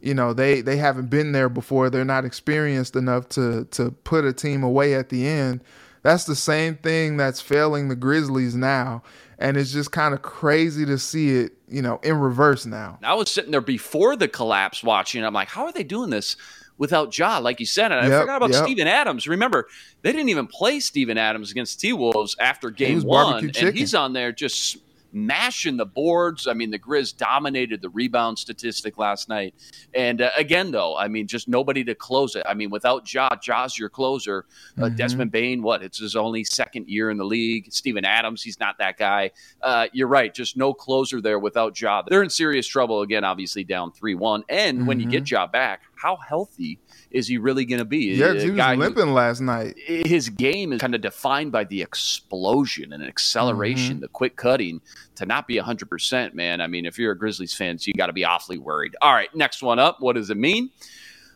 You 0.00 0.14
know, 0.14 0.32
they 0.32 0.60
they 0.60 0.76
haven't 0.76 1.10
been 1.10 1.32
there 1.32 1.48
before. 1.48 1.88
They're 1.88 2.04
not 2.04 2.24
experienced 2.24 2.96
enough 2.96 3.28
to 3.30 3.66
to 3.66 3.90
put 3.90 4.24
a 4.24 4.32
team 4.32 4.62
away 4.62 4.94
at 4.94 5.08
the 5.08 5.26
end. 5.26 5.60
That's 6.02 6.24
the 6.24 6.34
same 6.34 6.76
thing 6.76 7.16
that's 7.16 7.40
failing 7.40 7.88
the 7.88 7.96
Grizzlies 7.96 8.56
now. 8.56 9.02
And 9.38 9.56
it's 9.56 9.72
just 9.72 9.92
kind 9.92 10.14
of 10.14 10.22
crazy 10.22 10.84
to 10.86 10.98
see 10.98 11.30
it, 11.30 11.52
you 11.68 11.82
know, 11.82 11.98
in 12.02 12.16
reverse 12.16 12.66
now. 12.66 12.98
I 13.02 13.14
was 13.14 13.30
sitting 13.30 13.50
there 13.50 13.60
before 13.60 14.14
the 14.16 14.28
collapse 14.28 14.84
watching. 14.84 15.24
I'm 15.24 15.34
like, 15.34 15.48
how 15.48 15.64
are 15.64 15.72
they 15.72 15.82
doing 15.82 16.10
this 16.10 16.36
without 16.78 17.16
Ja? 17.16 17.38
Like 17.38 17.58
you 17.58 17.66
said, 17.66 17.90
and 17.90 18.00
I 18.00 18.20
forgot 18.20 18.36
about 18.36 18.52
yep. 18.52 18.64
Steven 18.64 18.86
Adams. 18.86 19.26
Remember, 19.26 19.66
they 20.02 20.12
didn't 20.12 20.28
even 20.28 20.46
play 20.46 20.78
Steven 20.80 21.18
Adams 21.18 21.50
against 21.50 21.80
T 21.80 21.92
Wolves 21.92 22.36
after 22.38 22.70
game 22.70 23.02
one. 23.02 23.50
And 23.56 23.76
he's 23.76 23.94
on 23.94 24.12
there 24.12 24.32
just 24.32 24.76
mashing 25.12 25.76
the 25.76 25.86
boards. 25.86 26.46
I 26.46 26.54
mean, 26.54 26.70
the 26.70 26.78
Grizz 26.78 27.16
dominated 27.16 27.82
the 27.82 27.88
rebound 27.90 28.38
statistic 28.38 28.98
last 28.98 29.28
night. 29.28 29.54
And 29.94 30.22
uh, 30.22 30.30
again, 30.36 30.70
though, 30.70 30.96
I 30.96 31.08
mean, 31.08 31.26
just 31.26 31.48
nobody 31.48 31.84
to 31.84 31.94
close 31.94 32.36
it. 32.36 32.44
I 32.46 32.54
mean, 32.54 32.70
without 32.70 33.12
Ja, 33.12 33.30
Ja's 33.36 33.78
your 33.78 33.88
closer. 33.88 34.46
Uh, 34.78 34.82
mm-hmm. 34.82 34.96
Desmond 34.96 35.30
Bane, 35.30 35.62
what? 35.62 35.82
It's 35.82 35.98
his 35.98 36.16
only 36.16 36.44
second 36.44 36.88
year 36.88 37.10
in 37.10 37.18
the 37.18 37.24
league. 37.24 37.72
Steven 37.72 38.04
Adams, 38.04 38.42
he's 38.42 38.58
not 38.60 38.78
that 38.78 38.96
guy. 38.96 39.30
Uh, 39.60 39.86
you're 39.92 40.08
right. 40.08 40.32
Just 40.34 40.56
no 40.56 40.72
closer 40.72 41.20
there 41.20 41.38
without 41.38 41.78
Ja. 41.80 42.02
They're 42.02 42.22
in 42.22 42.30
serious 42.30 42.66
trouble 42.66 43.02
again, 43.02 43.24
obviously 43.24 43.64
down 43.64 43.92
3 43.92 44.14
1. 44.14 44.44
And 44.48 44.78
mm-hmm. 44.78 44.86
when 44.86 45.00
you 45.00 45.08
get 45.08 45.24
mm-hmm. 45.24 45.34
Ja 45.34 45.46
back, 45.46 45.82
how 46.02 46.16
healthy 46.16 46.80
is 47.12 47.28
he 47.28 47.38
really 47.38 47.64
going 47.64 47.78
to 47.78 47.84
be? 47.84 48.14
Yeah, 48.14 48.34
he 48.34 48.50
was 48.50 48.76
limping 48.76 49.06
who, 49.06 49.12
last 49.12 49.40
night. 49.40 49.74
His 49.78 50.28
game 50.28 50.72
is 50.72 50.80
kind 50.80 50.96
of 50.96 51.00
defined 51.00 51.52
by 51.52 51.62
the 51.62 51.80
explosion 51.80 52.92
and 52.92 53.04
acceleration, 53.04 53.94
mm-hmm. 53.94 54.00
the 54.00 54.08
quick 54.08 54.36
cutting. 54.36 54.80
To 55.16 55.26
not 55.26 55.46
be 55.46 55.56
100%, 55.56 56.34
man, 56.34 56.60
I 56.60 56.66
mean, 56.66 56.86
if 56.86 56.98
you're 56.98 57.12
a 57.12 57.18
Grizzlies 57.18 57.54
fan, 57.54 57.78
so 57.78 57.86
you 57.86 57.94
got 57.94 58.06
to 58.06 58.12
be 58.12 58.24
awfully 58.24 58.58
worried. 58.58 58.96
All 59.00 59.12
right, 59.12 59.32
next 59.34 59.62
one 59.62 59.78
up. 59.78 59.98
What 60.00 60.16
does 60.16 60.30
it 60.30 60.36
mean? 60.36 60.70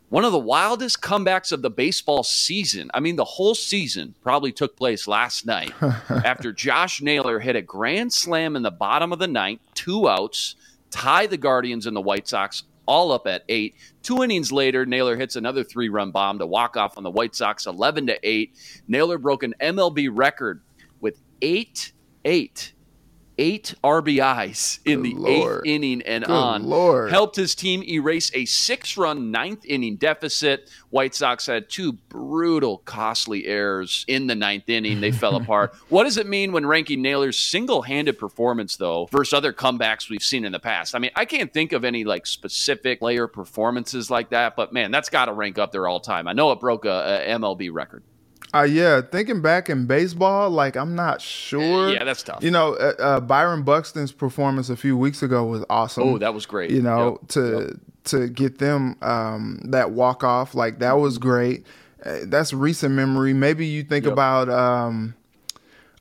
One 0.09 0.25
of 0.25 0.33
the 0.33 0.39
wildest 0.39 1.01
comebacks 1.03 1.53
of 1.53 1.63
the 1.63 1.71
baseball 1.71 2.23
season. 2.23 2.91
I 2.95 3.01
mean, 3.01 3.17
the 3.17 3.25
whole 3.25 3.55
season 3.55 4.15
probably 4.23 4.51
took 4.51 4.77
place 4.77 5.07
last 5.07 5.47
night 5.47 5.73
after 5.81 6.53
Josh 6.53 7.03
Naylor 7.03 7.39
hit 7.39 7.55
a 7.55 7.63
grand 7.63 8.13
slam 8.13 8.57
in 8.57 8.63
the 8.63 8.71
bottom 8.71 9.13
of 9.13 9.19
the 9.19 9.29
ninth, 9.29 9.61
two 9.75 10.09
outs, 10.09 10.57
tie 10.91 11.27
the 11.27 11.37
Guardians 11.37 11.87
and 11.87 11.97
the 11.97 12.01
White 12.01 12.27
Sox 12.27 12.65
all 12.87 13.13
up 13.13 13.27
at 13.27 13.45
eight. 13.49 13.75
Two 14.03 14.23
innings 14.23 14.53
later, 14.53 14.87
Naylor 14.87 15.17
hits 15.17 15.37
another 15.37 15.65
three 15.65 15.89
run 15.89 16.11
bomb 16.11 16.39
to 16.39 16.47
walk 16.47 16.77
off 16.77 16.97
on 16.97 17.03
the 17.03 17.11
White 17.11 17.35
Sox 17.35 17.67
11 17.67 18.07
to 18.09 18.19
8. 18.23 18.57
Naylor 18.89 19.19
broke 19.19 19.43
an 19.43 19.55
MLB 19.61 20.09
record 20.13 20.63
with 21.01 21.21
8 21.43 21.93
8 22.25 22.73
eight 23.39 23.75
RBIs 23.85 24.79
in 24.85 25.03
Good 25.03 25.05
the 25.05 25.15
Lord. 25.15 25.67
eighth 25.67 25.75
inning 25.75 26.03
and 26.03 26.25
Good 26.25 26.33
on. 26.33 26.65
Lord. 26.65 27.11
Helped 27.11 27.37
his 27.37 27.55
team 27.55 27.83
erase 27.83 28.31
a 28.35 28.45
six 28.45 28.97
run 28.97 29.31
ninth 29.31 29.65
inning 29.65 29.97
deficit. 29.97 30.71
White 30.91 31.15
Sox 31.15 31.47
had 31.47 31.69
two 31.69 31.93
brutal, 32.09 32.79
costly 32.79 33.47
errors 33.47 34.05
in 34.09 34.27
the 34.27 34.35
ninth 34.35 34.69
inning. 34.69 35.01
They 35.01 35.13
fell 35.13 35.37
apart. 35.43 35.75
What 35.89 36.05
does 36.05 36.17
it 36.17 36.27
mean 36.27 36.53
when 36.53 36.65
ranking 36.67 37.03
Naylor's 37.03 37.39
single 37.39 37.83
handed 37.83 38.19
performance, 38.19 38.77
though, 38.77 39.07
versus 39.13 39.33
other 39.35 39.53
comebacks 39.53 40.09
we've 40.09 40.23
seen 40.23 40.45
in 40.45 40.53
the 40.53 40.61
past? 40.61 40.95
I 40.95 40.99
mean, 40.99 41.11
I 41.15 41.25
can't 41.25 41.53
think 41.53 41.73
of 41.73 41.85
any 41.85 42.05
like 42.05 42.27
specific 42.27 43.01
player 43.01 43.27
performances 43.27 44.11
like 44.11 44.31
that, 44.31 44.57
but 44.57 44.73
man, 44.73 44.91
that's 44.91 45.09
got 45.09 45.27
to 45.27 45.33
rank 45.33 45.59
up 45.59 45.73
there 45.73 45.87
all 45.87 46.01
time. 46.01 46.27
I 46.29 46.33
know 46.33 46.53
it 46.53 46.61
broke 46.61 46.85
a, 46.85 47.23
a 47.27 47.39
MLB 47.39 47.71
record. 47.73 48.03
Uh, 48.57 48.63
yeah, 48.63 49.01
thinking 49.01 49.43
back 49.43 49.69
in 49.69 49.87
baseball, 49.87 50.51
like 50.51 50.77
I'm 50.77 50.95
not 50.95 51.21
sure. 51.21 51.93
Yeah, 51.93 52.05
that's 52.05 52.23
tough. 52.23 52.43
You 52.43 52.51
know, 52.51 52.75
uh, 52.75 52.95
uh, 52.99 53.21
Byron 53.21 53.63
Buxton's 53.63 54.13
performance 54.13 54.71
a 54.71 54.77
few 54.77 54.97
weeks 54.97 55.23
ago 55.23 55.45
was 55.45 55.65
awesome. 55.69 56.05
Oh, 56.05 56.19
that 56.19 56.33
was 56.33 56.47
great. 56.47 56.71
You 56.71 56.83
know, 56.83 57.19
yep. 57.21 57.29
to 57.31 57.61
yep. 57.61 57.81
to 58.05 58.29
get 58.29 58.59
them 58.59 58.97
um, 59.03 59.61
that 59.65 59.91
walk 59.91 60.25
off, 60.25 60.55
like 60.55 60.79
that 60.79 60.95
was 60.95 61.19
great. 61.19 61.67
Uh, 62.05 62.21
that's 62.25 62.53
recent 62.53 62.95
memory. 62.95 63.35
Maybe 63.35 63.67
you 63.67 63.83
think 63.83 64.05
yep. 64.05 64.13
about 64.13 64.49
um, 64.49 65.15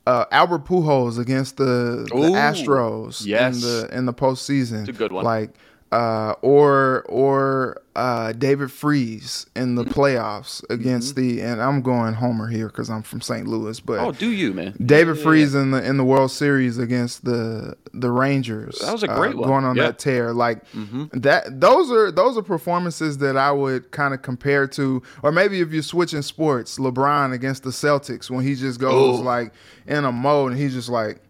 uh, 0.06 0.24
Albert 0.30 0.64
Pujols 0.64 1.18
against 1.18 1.56
the, 1.56 2.06
the 2.08 2.14
Astros 2.14 3.26
yes. 3.26 3.56
in 3.56 3.60
the 3.60 3.88
in 3.98 4.06
the 4.06 4.14
postseason. 4.14 4.80
It's 4.80 4.90
a 4.90 4.92
good 4.92 5.12
one. 5.12 5.24
Like 5.24 5.50
uh, 5.92 6.34
or 6.42 7.04
or 7.08 7.80
uh, 7.94 8.32
David 8.32 8.72
Freese 8.72 9.46
in 9.54 9.76
the 9.76 9.84
mm-hmm. 9.84 9.92
playoffs 9.92 10.62
against 10.68 11.14
mm-hmm. 11.14 11.36
the 11.36 11.42
and 11.42 11.62
I'm 11.62 11.80
going 11.80 12.14
Homer 12.14 12.48
here 12.48 12.66
because 12.66 12.90
I'm 12.90 13.02
from 13.02 13.20
St. 13.20 13.46
Louis, 13.46 13.78
but 13.78 14.00
oh, 14.00 14.12
do 14.12 14.30
you 14.30 14.52
man? 14.52 14.74
David 14.84 15.16
yeah, 15.16 15.22
Freese 15.22 15.54
yeah. 15.54 15.62
in 15.62 15.70
the 15.70 15.84
in 15.84 15.96
the 15.96 16.04
World 16.04 16.32
Series 16.32 16.78
against 16.78 17.24
the 17.24 17.76
the 17.92 18.10
Rangers. 18.10 18.80
That 18.80 18.92
was 18.92 19.04
a 19.04 19.08
great 19.08 19.34
uh, 19.34 19.38
one. 19.38 19.48
Going 19.48 19.64
on 19.64 19.76
yeah. 19.76 19.84
that 19.84 19.98
tear, 19.98 20.32
like 20.32 20.68
mm-hmm. 20.72 21.06
that. 21.20 21.60
Those 21.60 21.90
are 21.92 22.10
those 22.10 22.36
are 22.36 22.42
performances 22.42 23.18
that 23.18 23.36
I 23.36 23.52
would 23.52 23.90
kind 23.92 24.12
of 24.12 24.22
compare 24.22 24.66
to, 24.68 25.02
or 25.22 25.30
maybe 25.30 25.60
if 25.60 25.72
you're 25.72 25.82
switching 25.82 26.22
sports, 26.22 26.78
LeBron 26.78 27.32
against 27.32 27.62
the 27.62 27.70
Celtics 27.70 28.28
when 28.28 28.44
he 28.44 28.56
just 28.56 28.80
goes 28.80 29.20
Ooh. 29.20 29.22
like 29.22 29.52
in 29.86 30.04
a 30.04 30.12
mode 30.12 30.52
and 30.52 30.60
he's 30.60 30.74
just 30.74 30.88
like. 30.88 31.20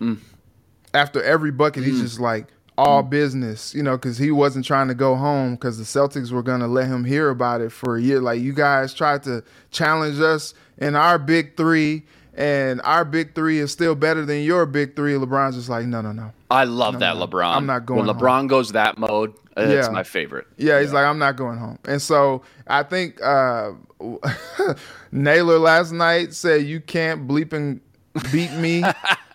Mm 0.00 0.18
after 0.94 1.20
every 1.22 1.50
bucket, 1.50 1.84
he's 1.84 2.00
just 2.00 2.20
like 2.20 2.46
all 2.76 3.02
business, 3.02 3.74
you 3.74 3.82
know, 3.82 3.96
because 3.96 4.18
he 4.18 4.30
wasn't 4.30 4.64
trying 4.64 4.88
to 4.88 4.94
go 4.94 5.14
home 5.14 5.54
because 5.54 5.78
the 5.78 5.84
Celtics 5.84 6.32
were 6.32 6.42
gonna 6.42 6.66
let 6.68 6.86
him 6.86 7.04
hear 7.04 7.30
about 7.30 7.60
it 7.60 7.70
for 7.70 7.96
a 7.96 8.00
year. 8.02 8.20
Like 8.20 8.40
you 8.40 8.52
guys 8.52 8.92
tried 8.92 9.22
to 9.24 9.44
challenge 9.70 10.18
us 10.20 10.54
in 10.78 10.96
our 10.96 11.18
big 11.18 11.56
three, 11.56 12.02
and 12.36 12.80
our 12.82 13.04
big 13.04 13.34
three 13.34 13.58
is 13.60 13.70
still 13.70 13.94
better 13.94 14.24
than 14.24 14.42
your 14.42 14.66
big 14.66 14.96
three. 14.96 15.12
LeBron's 15.14 15.54
just 15.54 15.68
like, 15.68 15.86
no, 15.86 16.00
no, 16.00 16.10
no. 16.12 16.32
I 16.50 16.64
love 16.64 16.98
that 16.98 17.16
no. 17.16 17.26
LeBron. 17.26 17.56
I'm 17.56 17.66
not 17.66 17.86
going 17.86 18.06
When 18.06 18.16
LeBron 18.16 18.48
goes 18.48 18.72
that 18.72 18.98
mode, 18.98 19.34
uh, 19.56 19.66
that's 19.66 19.86
Yeah. 19.86 19.92
my 19.92 20.02
favorite. 20.02 20.46
Yeah, 20.56 20.80
he's 20.80 20.92
like, 20.92 21.04
I'm 21.04 21.18
not 21.18 21.36
going 21.36 21.58
home. 21.58 21.78
And 21.86 22.02
so 22.02 22.42
I 22.66 22.82
think 22.82 23.22
uh, 23.22 23.72
Naylor 25.12 25.58
last 25.58 25.92
night 25.92 26.34
said, 26.34 26.64
You 26.64 26.80
can't 26.80 27.26
bleep 27.28 27.52
and 27.52 27.80
beat 28.32 28.52
me. 28.52 28.82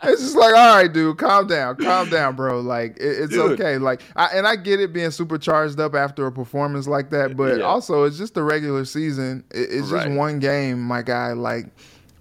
it's 0.04 0.22
just 0.22 0.36
like, 0.36 0.54
all 0.56 0.76
right, 0.76 0.92
dude, 0.92 1.18
calm 1.18 1.48
down, 1.48 1.76
calm 1.78 2.10
down, 2.10 2.36
bro. 2.36 2.60
Like, 2.62 2.98
it, 2.98 3.04
it's 3.24 3.34
Dude. 3.34 3.52
okay. 3.60 3.78
Like, 3.78 4.02
I, 4.16 4.28
and 4.28 4.48
I 4.48 4.56
get 4.56 4.80
it 4.80 4.94
being 4.94 5.12
super 5.12 5.38
charged 5.38 5.80
up 5.80 5.96
after 5.96 6.26
a 6.28 6.32
performance 6.32 6.88
like 6.88 7.10
that, 7.12 7.36
but 7.36 7.58
Yeah. 7.60 7.64
also 7.66 8.04
it's 8.04 8.18
just 8.18 8.34
the 8.34 8.44
regular 8.44 8.86
season. 8.86 9.44
It, 9.52 9.70
it's 9.72 9.90
just 9.90 9.94
Right. 10.08 10.12
one 10.12 10.40
game, 10.40 10.82
my 10.82 11.02
guy. 11.02 11.34
Like, 11.34 11.66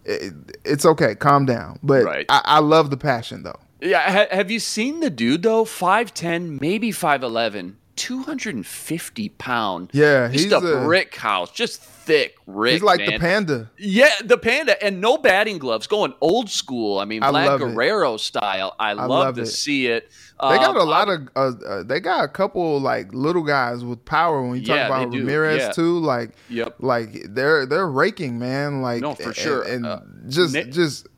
it, 0.05 0.33
it's 0.65 0.85
okay, 0.85 1.15
calm 1.15 1.47
down. 1.47 1.79
But 1.83 2.05
Right. 2.05 2.27
I, 2.29 2.41
I 2.45 2.59
love 2.61 2.91
the 2.91 2.97
passion, 2.97 3.43
though. 3.45 3.59
Yeah, 3.81 4.01
ha- 4.11 4.35
have 4.35 4.51
you 4.51 4.59
seen 4.59 4.99
the 5.01 5.09
dude 5.11 5.45
though? 5.45 5.65
Five 5.65 6.13
ten, 6.13 6.59
maybe 6.61 6.91
five 6.91 7.23
eleven, 7.23 7.77
two 7.99 8.23
hundred 8.23 8.55
and 8.55 8.67
fifty 8.67 9.29
pound. 9.29 9.91
Yeah, 9.93 10.29
just 10.29 10.45
he's 10.45 10.53
a, 10.53 10.59
a- 10.59 10.85
brick 10.85 11.15
house, 11.17 11.51
just 11.51 11.83
thick 11.83 12.37
Rick. 12.47 12.73
He's 12.75 12.83
like 12.83 13.05
the 13.05 13.19
panda. 13.19 13.71
Yeah, 13.79 14.09
the 14.25 14.39
panda, 14.39 14.83
and 14.83 15.01
no 15.01 15.19
batting 15.19 15.59
gloves, 15.59 15.87
going 15.87 16.15
old 16.23 16.49
school. 16.49 16.99
I 17.01 17.05
mean, 17.05 17.23
I 17.23 17.29
Vlad 17.31 17.47
love 17.47 17.61
it. 17.63 17.65
Guerrero 17.75 18.17
style. 18.17 18.75
I, 18.79 18.95
love, 18.95 19.11
love 19.11 19.35
to 19.37 19.43
it. 19.43 19.47
see 19.47 19.89
it. 19.89 20.11
They 20.41 20.57
got 20.57 20.77
Um, 20.77 20.77
a 20.77 20.85
lot 20.85 21.09
of 21.09 21.29
uh, 21.37 21.53
uh, 21.67 21.83
they 21.83 21.99
got 22.01 22.25
a 22.25 22.29
couple 22.29 22.81
like 22.81 23.13
little 23.13 23.43
guys 23.43 23.85
with 23.85 24.05
power 24.05 24.41
when 24.41 24.61
you 24.61 24.65
talk 24.67 24.77
Yeah, 24.77 24.87
about. 24.87 25.13
Ramirez 25.13 25.59
Yeah. 25.63 25.73
too 25.73 25.99
like 25.99 26.31
Yep. 26.49 26.77
like 26.79 27.11
they're 27.31 27.67
they're 27.67 27.89
raking 27.89 28.39
man 28.39 28.81
like 28.81 29.03
No, 29.03 29.15
for 29.15 29.25
and- 29.25 29.37
sure. 29.37 29.63
and, 29.63 29.85
Uh, 29.85 30.01
just 30.29 30.55
Na- 30.55 30.63
just 30.63 31.09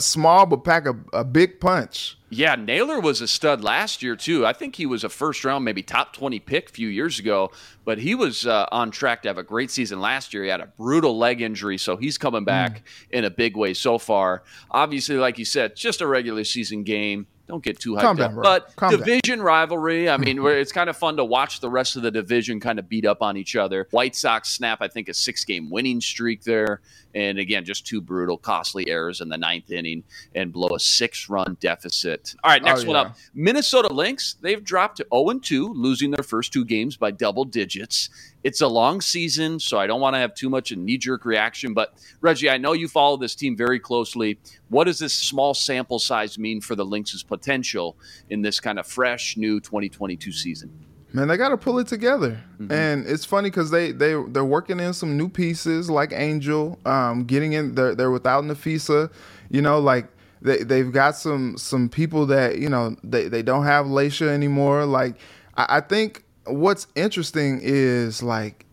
small 0.00 0.46
but 0.46 0.64
pack 0.64 0.86
a, 0.86 0.94
a 1.12 1.24
big 1.24 1.60
punch 1.60 2.16
Yeah, 2.28 2.56
Naylor 2.56 3.00
was 3.00 3.20
a 3.20 3.28
stud 3.28 3.62
last 3.62 4.02
year 4.02 4.16
too. 4.16 4.44
I 4.44 4.52
think 4.52 4.74
he 4.74 4.84
was 4.84 5.04
a 5.04 5.08
first 5.08 5.44
round, 5.44 5.64
maybe 5.64 5.82
top 5.82 6.12
twenty 6.12 6.40
pick 6.40 6.68
a 6.68 6.72
few 6.72 6.88
years 6.88 7.18
ago. 7.20 7.52
But 7.84 7.98
he 7.98 8.16
was 8.16 8.46
uh, 8.46 8.66
on 8.72 8.90
track 8.90 9.22
to 9.22 9.28
have 9.28 9.38
a 9.38 9.44
great 9.44 9.70
season 9.70 10.00
last 10.00 10.34
year. 10.34 10.42
He 10.42 10.50
had 10.50 10.60
a 10.60 10.66
brutal 10.66 11.16
leg 11.16 11.40
injury, 11.40 11.78
so 11.78 11.96
he's 11.96 12.18
coming 12.18 12.44
back 12.44 12.82
in 13.10 13.24
a 13.24 13.30
big 13.30 13.56
way 13.56 13.74
so 13.74 13.96
far. 13.96 14.42
Obviously, 14.72 15.16
like 15.16 15.38
you 15.38 15.44
said, 15.44 15.76
just 15.76 16.00
a 16.00 16.06
regular 16.06 16.42
season 16.44 16.82
game. 16.82 17.28
Don't 17.46 17.62
get 17.62 17.78
too 17.78 17.94
hyped 17.94 18.00
Calm 18.00 18.20
up. 18.20 18.34
bro. 18.34 18.42
But 18.42 18.74
Calm 18.74 18.90
down. 18.90 18.98
division 19.00 19.40
rivalry. 19.40 20.10
I 20.10 20.16
mean, 20.16 20.38
it's 20.44 20.72
kind 20.72 20.90
of 20.90 20.96
fun 20.96 21.16
to 21.18 21.24
watch 21.24 21.60
the 21.60 21.70
rest 21.70 21.94
of 21.94 22.02
the 22.02 22.10
division 22.10 22.58
kind 22.58 22.80
of 22.80 22.88
beat 22.88 23.06
up 23.06 23.22
on 23.22 23.36
each 23.36 23.54
other. 23.54 23.86
White 23.92 24.16
Sox 24.16 24.48
snap, 24.48 24.78
I 24.82 24.88
think, 24.88 25.08
a 25.08 25.14
six 25.14 25.44
game 25.44 25.70
winning 25.70 26.00
streak 26.00 26.42
there. 26.42 26.80
And 27.16 27.38
again, 27.38 27.64
just 27.64 27.86
two 27.86 28.02
brutal, 28.02 28.36
costly 28.36 28.90
errors 28.90 29.22
in 29.22 29.30
the 29.30 29.38
ninth 29.38 29.70
inning 29.70 30.04
and 30.34 30.52
blow 30.52 30.68
a 30.76 30.78
six 30.78 31.30
run 31.30 31.56
deficit. 31.60 32.34
All 32.44 32.50
right, 32.50 32.62
next 32.62 32.84
Oh, 32.84 32.88
one 32.88 32.96
yeah. 32.96 33.00
up. 33.02 33.16
Minnesota 33.34 33.90
Lynx, 33.90 34.36
they've 34.42 34.62
dropped 34.62 34.98
to 34.98 35.06
0 35.10 35.38
2, 35.38 35.72
losing 35.72 36.10
their 36.10 36.22
first 36.22 36.52
two 36.52 36.62
games 36.62 36.98
by 36.98 37.10
double 37.10 37.46
digits. 37.46 38.10
It's 38.44 38.60
a 38.60 38.68
long 38.68 39.00
season, 39.00 39.58
so 39.58 39.78
I 39.78 39.86
don't 39.86 40.02
want 40.02 40.14
to 40.14 40.18
have 40.20 40.34
too 40.34 40.50
much 40.50 40.72
a 40.72 40.76
knee 40.76 40.98
jerk 40.98 41.24
reaction. 41.24 41.72
But 41.72 41.94
Reggie, 42.20 42.50
I 42.50 42.58
know 42.58 42.74
you 42.74 42.86
follow 42.86 43.16
this 43.16 43.34
team 43.34 43.56
very 43.56 43.80
closely. 43.80 44.38
What 44.68 44.84
does 44.84 44.98
this 44.98 45.14
small 45.14 45.54
sample 45.54 45.98
size 45.98 46.38
mean 46.38 46.60
for 46.60 46.74
the 46.74 46.84
Lynx's 46.84 47.22
potential 47.22 47.96
in 48.28 48.42
this 48.42 48.60
kind 48.60 48.78
of 48.78 48.86
fresh, 48.86 49.38
new 49.38 49.58
2022 49.58 50.32
season? 50.32 50.85
Man 51.16 51.28
they 51.28 51.36
got 51.36 51.48
to 51.48 51.56
pull 51.56 51.78
it 51.78 51.86
together 51.88 52.38
Mm-hmm. 52.60 52.72
and 52.72 53.06
it's 53.06 53.24
funny 53.24 53.50
because 53.50 53.70
they 53.70 53.92
they 53.92 54.14
they're 54.28 54.44
working 54.44 54.80
in 54.80 54.92
some 54.94 55.16
new 55.16 55.28
pieces 55.28 55.90
like 55.90 56.12
Angel 56.12 56.78
um 56.86 57.24
getting 57.24 57.52
in 57.52 57.74
they're, 57.74 57.94
they're 57.94 58.10
without 58.10 58.44
Napheesa 58.44 59.10
you 59.50 59.60
know 59.60 59.78
like 59.78 60.06
they, 60.42 60.62
they've 60.62 60.92
got 60.92 61.16
some 61.16 61.56
some 61.58 61.88
people 61.88 62.26
that 62.26 62.58
you 62.58 62.68
know 62.68 62.94
they, 63.02 63.28
they 63.28 63.42
don't 63.42 63.64
have 63.64 63.86
Layshia 63.86 64.28
anymore 64.28 64.84
like 64.86 65.16
I, 65.56 65.78
I 65.78 65.80
think 65.80 66.24
what's 66.46 66.86
interesting 66.94 67.60
is 67.62 68.22
like 68.22 68.64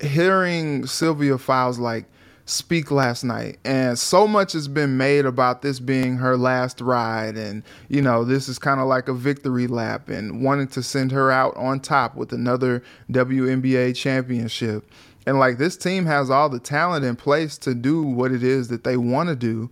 hearing 0.00 0.86
Sylvia 0.86 1.38
Fowles 1.38 1.78
like 1.78 2.06
speak 2.52 2.90
last 2.90 3.24
night. 3.24 3.58
And 3.64 3.98
so 3.98 4.26
much 4.26 4.52
has 4.52 4.68
been 4.68 4.96
made 4.96 5.24
about 5.24 5.62
this 5.62 5.80
being 5.80 6.16
her 6.16 6.36
last 6.36 6.80
ride. 6.80 7.36
And 7.36 7.62
you 7.88 8.02
know 8.02 8.24
this 8.24 8.48
is 8.48 8.58
kind 8.58 8.80
of 8.80 8.86
like 8.86 9.08
a 9.08 9.14
victory 9.14 9.66
lap 9.66 10.08
and 10.08 10.44
wanting 10.44 10.68
to 10.68 10.82
send 10.82 11.12
her 11.12 11.30
out 11.30 11.56
on 11.56 11.80
top 11.80 12.14
with 12.14 12.32
another 12.32 12.82
WNBA 13.10 13.96
championship. 13.96 14.88
And 15.26 15.38
like 15.38 15.58
this 15.58 15.76
team 15.76 16.06
has 16.06 16.30
all 16.30 16.48
the 16.48 16.60
talent 16.60 17.04
in 17.04 17.16
place 17.16 17.56
to 17.58 17.74
do 17.74 18.02
what 18.02 18.32
it 18.32 18.42
is 18.42 18.68
that 18.68 18.84
they 18.84 18.96
want 18.96 19.28
to 19.28 19.36
do. 19.36 19.70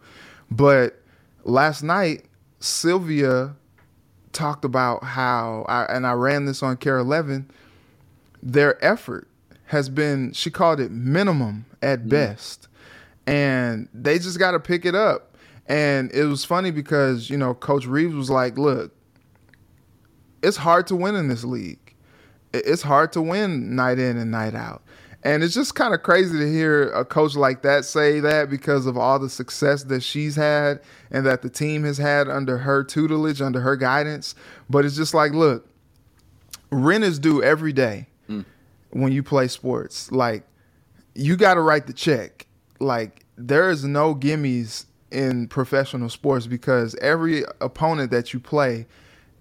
But 0.50 1.00
last 1.44 1.82
night 1.82 2.24
Sylvia 2.60 3.54
talked 4.32 4.64
about 4.64 5.02
how 5.02 5.64
I, 5.68 5.84
and 5.84 6.06
I 6.06 6.12
ran 6.12 6.44
this 6.44 6.62
on 6.62 6.76
KARE 6.76 6.98
11 6.98 7.50
their 8.42 8.82
effort 8.84 9.28
has 9.66 9.88
been 9.88 10.32
she 10.32 10.50
called 10.50 10.80
it 10.80 10.90
minimum 10.90 11.64
at 11.82 12.00
mm. 12.00 12.08
best 12.08 12.68
and 13.30 13.88
they 13.94 14.18
just 14.18 14.38
got 14.38 14.52
to 14.52 14.60
pick 14.60 14.84
it 14.84 14.94
up. 14.94 15.36
And 15.66 16.10
it 16.12 16.24
was 16.24 16.44
funny 16.44 16.70
because 16.70 17.30
you 17.30 17.36
know 17.36 17.54
coach 17.54 17.86
reeves 17.86 18.14
was 18.14 18.30
like 18.30 18.58
look 18.58 18.92
it's 20.42 20.56
hard 20.56 20.86
to 20.88 20.96
win 20.96 21.14
in 21.14 21.28
this 21.28 21.44
league. 21.44 21.94
It's 22.52 22.82
hard 22.82 23.12
to 23.12 23.22
win 23.22 23.76
night 23.76 23.98
in 23.98 24.16
and 24.16 24.30
night 24.30 24.54
out. 24.54 24.82
And 25.22 25.42
it's 25.42 25.52
just 25.52 25.74
kind 25.74 25.92
of 25.92 26.02
crazy 26.02 26.38
to 26.38 26.50
hear 26.50 26.90
a 26.92 27.04
coach 27.04 27.36
like 27.36 27.60
that 27.62 27.84
say 27.84 28.20
that 28.20 28.48
because 28.48 28.86
of 28.86 28.96
all 28.96 29.18
the 29.18 29.28
success 29.28 29.84
that 29.84 30.02
she's 30.02 30.34
had 30.34 30.80
and 31.10 31.26
that 31.26 31.42
the 31.42 31.50
team 31.50 31.84
has 31.84 31.98
had 31.98 32.26
under 32.28 32.56
her 32.58 32.82
tutelage 32.82 33.42
under 33.42 33.60
her 33.60 33.76
guidance. 33.76 34.34
But 34.70 34.86
it's 34.86 34.96
just 34.96 35.12
like 35.12 35.32
look 35.32 35.68
rent 36.70 37.04
is 37.04 37.18
due 37.18 37.42
every 37.42 37.72
day 37.72 38.06
mm. 38.28 38.44
when 38.90 39.12
you 39.12 39.22
play 39.22 39.48
sports. 39.48 40.10
Like 40.10 40.44
you 41.14 41.36
got 41.36 41.54
to 41.54 41.60
write 41.60 41.86
the 41.86 41.92
check. 41.92 42.46
Like 42.80 43.24
there 43.36 43.70
is 43.70 43.84
no 43.84 44.14
gimmies 44.14 44.86
in 45.10 45.48
professional 45.48 46.08
sports 46.08 46.46
because 46.46 46.94
every 46.96 47.44
opponent 47.60 48.10
that 48.10 48.32
you 48.32 48.40
play 48.40 48.86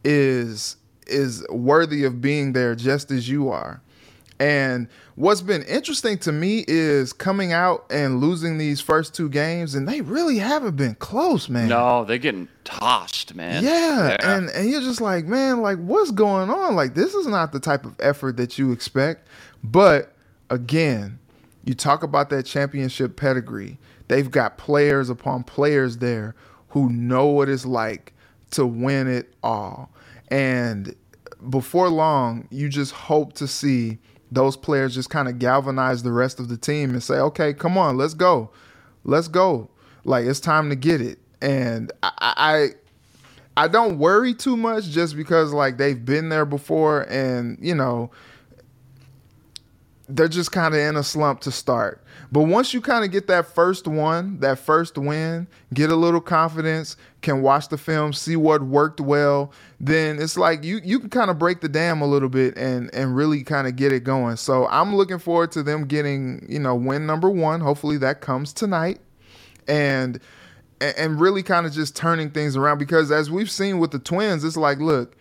is 0.04 0.78
is 1.08 1.46
worthy 1.50 2.04
of 2.04 2.22
being 2.22 2.54
there 2.54 2.76
just 2.76 3.12
as 3.12 3.28
you 3.28 3.50
are. 3.50 3.82
And 4.40 4.88
what's 5.16 5.42
been 5.42 5.64
interesting 5.64 6.18
to 6.20 6.32
me 6.32 6.64
is 6.66 7.12
coming 7.12 7.52
out 7.52 7.86
and 7.90 8.22
losing 8.22 8.58
these 8.58 8.80
first 8.80 9.14
two 9.14 9.28
games, 9.28 9.76
and 9.76 9.86
they 9.86 10.00
really 10.00 10.38
haven't 10.38 10.78
been 10.78 10.96
close, 10.96 11.50
man. 11.50 11.68
No, 11.68 12.06
they're 12.06 12.18
getting 12.18 12.48
tossed, 12.64 13.36
man. 13.36 13.64
Yeah, 13.64 14.16
and 14.24 14.50
and 14.50 14.70
you're 14.70 14.80
just 14.80 15.02
like, 15.02 15.26
man, 15.26 15.62
like 15.62 15.78
what's 15.80 16.12
going 16.12 16.50
on? 16.50 16.76
Like 16.76 16.94
this 16.94 17.14
is 17.14 17.28
not 17.28 17.52
the 17.52 17.60
type 17.60 17.86
of 17.86 17.96
effort 18.00 18.38
that 18.38 18.58
you 18.58 18.72
expect. 18.72 19.28
But 19.62 20.14
again, 20.50 21.20
you 21.64 21.74
talk 21.74 22.04
about 22.04 22.30
that 22.30 22.44
championship 22.44 23.16
pedigree. 23.16 23.78
They've 24.08 24.30
got 24.30 24.58
players 24.58 25.10
upon 25.10 25.44
players 25.44 25.98
there 25.98 26.36
who 26.70 26.90
know 26.90 27.28
what 27.28 27.50
it's 27.50 27.66
like 27.66 28.14
to 28.52 28.66
win 28.66 29.08
it 29.08 29.34
all. 29.44 29.92
And 30.30 30.96
before 31.50 31.90
long, 31.90 32.48
you 32.50 32.70
just 32.70 32.92
hope 32.92 33.34
to 33.34 33.48
see 33.48 33.98
those 34.32 34.56
players 34.56 34.94
just 34.94 35.10
kind 35.10 35.28
of 35.28 35.40
galvanize 35.40 36.04
the 36.04 36.12
rest 36.12 36.40
of 36.40 36.50
the 36.50 36.58
team 36.58 36.92
and 36.92 37.02
say, 37.02 37.16
"Okay, 37.16 37.54
come 37.54 37.78
on, 37.78 37.98
let's 37.98 38.14
go. 38.14 38.52
Let's 39.04 39.28
go. 39.28 39.70
Like 40.04 40.26
it's 40.26 40.40
time 40.40 40.70
to 40.70 40.76
get 40.76 41.02
it." 41.02 41.20
And 41.42 41.92
I, 42.04 42.12
I 42.20 42.68
I 43.58 43.68
don't 43.68 43.98
worry 43.98 44.34
too 44.34 44.56
much 44.56 44.86
just 44.86 45.16
because 45.16 45.54
like 45.54 45.78
they've 45.78 46.04
been 46.04 46.30
there 46.30 46.46
before 46.46 47.02
and 47.10 47.58
you 47.62 47.76
know 47.76 48.12
they're 50.10 50.28
just 50.28 50.52
kind 50.52 50.74
of 50.74 50.80
in 50.80 50.96
a 50.98 51.04
slump 51.04 51.40
to 51.42 51.52
start. 51.52 52.04
But 52.32 52.44
once 52.44 52.74
you 52.74 52.82
kind 52.82 53.06
of 53.06 53.12
get 53.12 53.28
that 53.28 53.54
first 53.54 53.88
one, 53.88 54.40
that 54.40 54.58
first 54.58 54.98
win, 54.98 55.48
get 55.74 55.92
a 55.92 55.96
little 55.96 56.20
confidence, 56.20 56.98
can 57.22 57.42
watch 57.42 57.70
the 57.70 57.78
film, 57.78 58.14
see 58.14 58.36
what 58.36 58.64
worked 58.64 59.00
well, 59.00 59.52
then 59.80 60.20
it's 60.20 60.38
like 60.38 60.64
you 60.64 60.82
you 60.84 61.00
can 61.00 61.10
kind 61.10 61.30
of 61.30 61.38
break 61.38 61.62
the 61.62 61.70
dam 61.70 62.02
a 62.02 62.08
little 62.08 62.30
bit 62.30 62.58
and 62.58 62.94
and 62.94 63.16
really 63.16 63.44
kind 63.44 63.68
of 63.68 63.76
get 63.76 63.94
it 63.94 64.04
going. 64.04 64.36
So 64.36 64.68
I'm 64.68 64.96
looking 64.96 65.20
forward 65.20 65.52
to 65.52 65.64
them 65.64 65.86
getting, 65.86 66.46
you 66.50 66.60
know, 66.60 66.76
win 66.76 67.06
number 67.06 67.30
1. 67.30 67.62
Hopefully 67.62 67.98
that 67.98 68.22
comes 68.22 68.52
tonight. 68.52 69.00
And 69.68 70.20
and 70.82 71.20
really 71.20 71.44
kind 71.44 71.66
of 71.66 71.74
just 71.74 71.96
turning 71.96 72.32
things 72.32 72.56
around 72.56 72.78
because 72.78 73.12
as 73.12 73.30
we've 73.30 73.52
seen 73.52 73.80
with 73.80 73.92
the 73.92 74.00
twins, 74.00 74.44
it's 74.44 74.58
like, 74.58 74.80
look, 74.80 75.16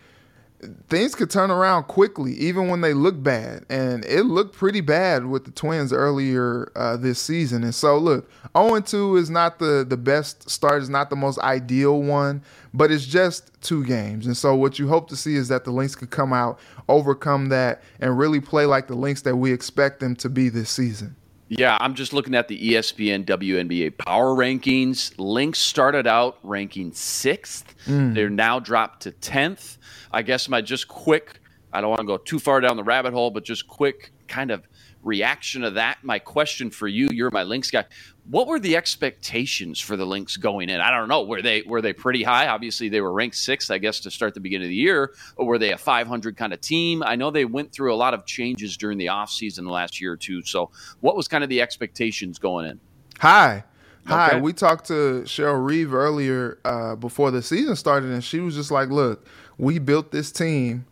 things 0.89 1.15
could 1.15 1.31
turn 1.31 1.51
around 1.51 1.85
quickly, 1.85 2.33
even 2.35 2.69
when 2.69 2.81
they 2.81 2.93
look 2.93 3.23
bad. 3.23 3.65
And 3.69 4.05
it 4.05 4.25
looked 4.25 4.57
pretty 4.57 4.81
bad 4.81 5.27
with 5.27 5.45
the 5.45 5.51
Twins 5.51 5.93
earlier 5.93 6.71
uh, 6.75 6.97
this 6.97 7.21
season. 7.21 7.63
And 7.63 7.75
so, 7.75 7.99
look, 7.99 8.29
0 8.57 8.81
2 8.81 9.17
is 9.17 9.31
not 9.31 9.59
the, 9.59 9.85
the 9.89 9.97
best 9.97 10.51
start, 10.51 10.83
is 10.83 10.89
not 10.89 11.11
the 11.11 11.17
most 11.17 11.39
ideal 11.41 12.03
one, 12.03 12.43
but 12.75 12.91
it's 12.91 13.07
just 13.07 13.51
two 13.63 13.85
games. 13.85 14.27
And 14.27 14.37
so, 14.37 14.55
what 14.55 14.79
you 14.79 14.89
hope 14.89 15.09
to 15.11 15.17
see 15.17 15.37
is 15.37 15.49
that 15.49 15.65
the 15.65 15.71
Lynx 15.71 15.95
could 15.95 16.11
come 16.11 16.33
out, 16.33 16.59
overcome 16.89 17.49
that, 17.51 17.83
and 18.01 18.19
really 18.19 18.41
play 18.41 18.67
like 18.67 18.89
the 18.89 18.97
Lynx 18.97 19.23
that 19.23 19.37
we 19.37 19.53
expect 19.53 20.01
them 20.01 20.17
to 20.17 20.29
be 20.29 20.49
this 20.49 20.71
season. 20.71 21.15
Yeah, 21.49 21.79
I'm 21.81 21.95
just 21.95 22.13
looking 22.13 22.35
at 22.35 22.49
the 22.49 22.73
ESPN 22.75 23.25
WNBA 23.25 23.97
power 23.97 24.35
rankings. 24.35 25.13
Lynx 25.19 25.59
started 25.59 26.07
out 26.07 26.39
ranking 26.43 26.93
sixth. 26.93 27.75
Hmm. 27.85 28.13
They're 28.13 28.29
now 28.29 28.61
dropped 28.61 29.03
to 29.05 29.13
10th. 29.13 29.79
I 30.13 30.23
guess 30.23 30.49
my 30.49 30.61
just 30.61 30.89
quick, 30.89 31.41
I 31.73 31.81
don't 31.81 31.91
want 31.91 32.01
to 32.01 32.07
go 32.07 32.19
too 32.19 32.39
far 32.39 32.61
down 32.61 32.77
the 32.77 32.85
rabbit 32.85 33.15
hole, 33.15 33.31
but 33.31 33.45
just 33.45 33.67
quick 33.67 34.13
kind 34.27 34.51
of 34.51 34.69
reaction 35.03 35.63
to 35.63 35.71
that. 35.73 35.99
My 36.03 36.19
question 36.19 36.71
for 36.71 36.87
you, 36.87 37.09
you're 37.11 37.31
my 37.31 37.45
Lynx 37.45 37.71
guy. 37.71 37.85
What 38.31 38.47
were 38.47 38.61
the 38.61 38.77
expectations 38.77 39.81
for 39.81 39.97
the 39.97 40.05
Lynx 40.05 40.37
going 40.37 40.69
in? 40.69 40.81
I 40.81 40.91
don't 40.91 41.09
know. 41.09 41.23
Were 41.23 41.41
they 41.41 41.63
were 41.63 41.81
they 41.81 41.95
pretty 41.95 42.23
high? 42.23 42.49
Obviously, 42.49 42.91
they 42.91 43.01
were 43.01 43.13
ranked 43.13 43.37
sixth, 43.37 43.71
I 43.71 43.79
guess, 43.79 44.01
to 44.01 44.11
start 44.11 44.35
the 44.35 44.41
beginning 44.41 44.67
of 44.67 44.71
the 44.71 44.77
year. 44.77 45.15
Or 45.37 45.47
were 45.47 45.59
they 45.59 45.73
a 45.73 45.79
500 45.79 46.37
kind 46.37 46.53
of 46.53 46.61
team? 46.61 47.03
I 47.03 47.17
know 47.17 47.31
they 47.31 47.47
went 47.47 47.73
through 47.73 47.95
a 47.95 47.97
lot 47.97 48.13
of 48.13 48.27
changes 48.27 48.77
during 48.77 48.99
the 48.99 49.07
offseason 49.07 49.65
the 49.65 49.71
last 49.71 49.99
year 50.01 50.13
or 50.13 50.17
two. 50.17 50.43
So, 50.43 50.71
what 51.01 51.17
was 51.17 51.27
kind 51.27 51.43
of 51.43 51.49
the 51.49 51.63
expectations 51.63 52.39
going 52.39 52.67
in? 52.67 52.81
Hi. 53.21 53.65
Hi. 54.05 54.29
Okay. 54.29 54.41
We 54.41 54.53
talked 54.53 54.87
to 54.89 55.23
Cheryl 55.25 55.65
Reeve 55.65 55.95
earlier 55.95 56.59
uh, 56.67 56.97
before 56.97 57.31
the 57.31 57.41
season 57.41 57.77
started, 57.77 58.11
and 58.11 58.23
she 58.23 58.41
was 58.41 58.55
just 58.55 58.71
like, 58.71 58.91
look, 58.91 59.27
we 59.57 59.79
built 59.79 60.13
this 60.13 60.31
team 60.33 60.85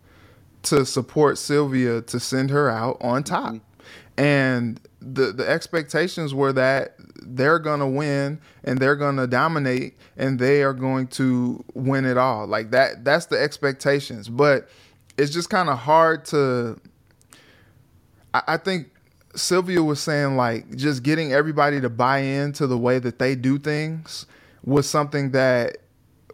to 0.63 0.87
support 0.87 1.39
Sylvia 1.39 2.01
to 2.03 2.19
send 2.19 2.51
her 2.51 2.71
out 2.71 2.97
on 3.01 3.25
top. 3.25 3.57
And 4.19 4.81
the 5.01 5.33
the 5.33 5.49
expectations 5.49 6.35
were 6.35 6.53
that 6.55 6.97
they're 7.35 7.59
gonna 7.59 7.89
win 7.89 8.41
and 8.65 8.79
they're 8.79 8.97
gonna 8.97 9.27
dominate 9.27 9.97
and 10.17 10.39
they 10.39 10.63
are 10.63 10.73
going 10.73 11.07
to 11.09 11.65
win 11.75 12.05
it 12.05 12.17
all. 12.17 12.47
Like 12.47 12.71
that 12.71 13.05
that's 13.05 13.27
the 13.27 13.41
expectations. 13.41 14.29
But 14.29 14.69
it's 15.19 15.33
just 15.33 15.51
kind 15.51 15.69
of 15.69 15.79
hard 15.79 16.25
to 16.27 16.79
I, 18.35 18.43
I 18.49 18.57
think 18.57 18.91
Sylvia 19.35 19.83
was 19.83 20.01
saying 20.01 20.37
like 20.37 20.77
just 20.77 21.03
getting 21.03 21.33
everybody 21.33 21.81
to 21.81 21.89
buy 21.89 22.19
into 22.19 22.67
the 22.67 22.79
way 22.79 22.99
that 22.99 23.19
they 23.19 23.35
do 23.35 23.59
things 23.59 24.27
was 24.65 24.89
something 24.89 25.31
that 25.33 25.79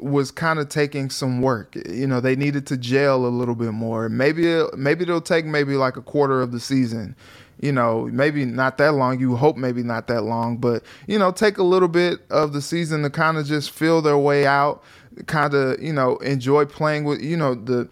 was 0.00 0.30
kind 0.30 0.58
of 0.58 0.68
taking 0.68 1.10
some 1.10 1.40
work. 1.42 1.76
You 1.88 2.06
know, 2.06 2.20
they 2.20 2.34
needed 2.34 2.66
to 2.68 2.76
gel 2.76 3.24
a 3.26 3.28
little 3.28 3.54
bit 3.54 3.72
more. 3.72 4.08
Maybe 4.08 4.62
maybe 4.76 5.02
it'll 5.02 5.20
take 5.20 5.44
maybe 5.44 5.74
like 5.74 5.96
a 5.96 6.02
quarter 6.02 6.42
of 6.42 6.52
the 6.52 6.60
season. 6.60 7.14
You 7.62 7.72
know, 7.72 8.08
maybe 8.12 8.44
not 8.44 8.76
that 8.78 8.92
long. 8.92 9.20
You 9.20 9.36
hope 9.36 9.56
maybe 9.56 9.82
not 9.82 10.08
that 10.08 10.22
long, 10.22 10.58
but 10.58 10.82
you 11.06 11.18
know, 11.18 11.30
take 11.30 11.56
a 11.58 11.62
little 11.62 11.88
bit 11.88 12.20
of 12.28 12.52
the 12.52 12.60
season 12.60 13.02
to 13.04 13.10
kind 13.10 13.38
of 13.38 13.46
just 13.46 13.70
feel 13.70 14.02
their 14.02 14.18
way 14.18 14.44
out, 14.46 14.82
kind 15.26 15.54
of, 15.54 15.80
you 15.80 15.92
know, 15.92 16.16
enjoy 16.18 16.66
playing 16.66 17.04
with, 17.04 17.22
you 17.22 17.36
know, 17.36 17.54
the 17.54 17.88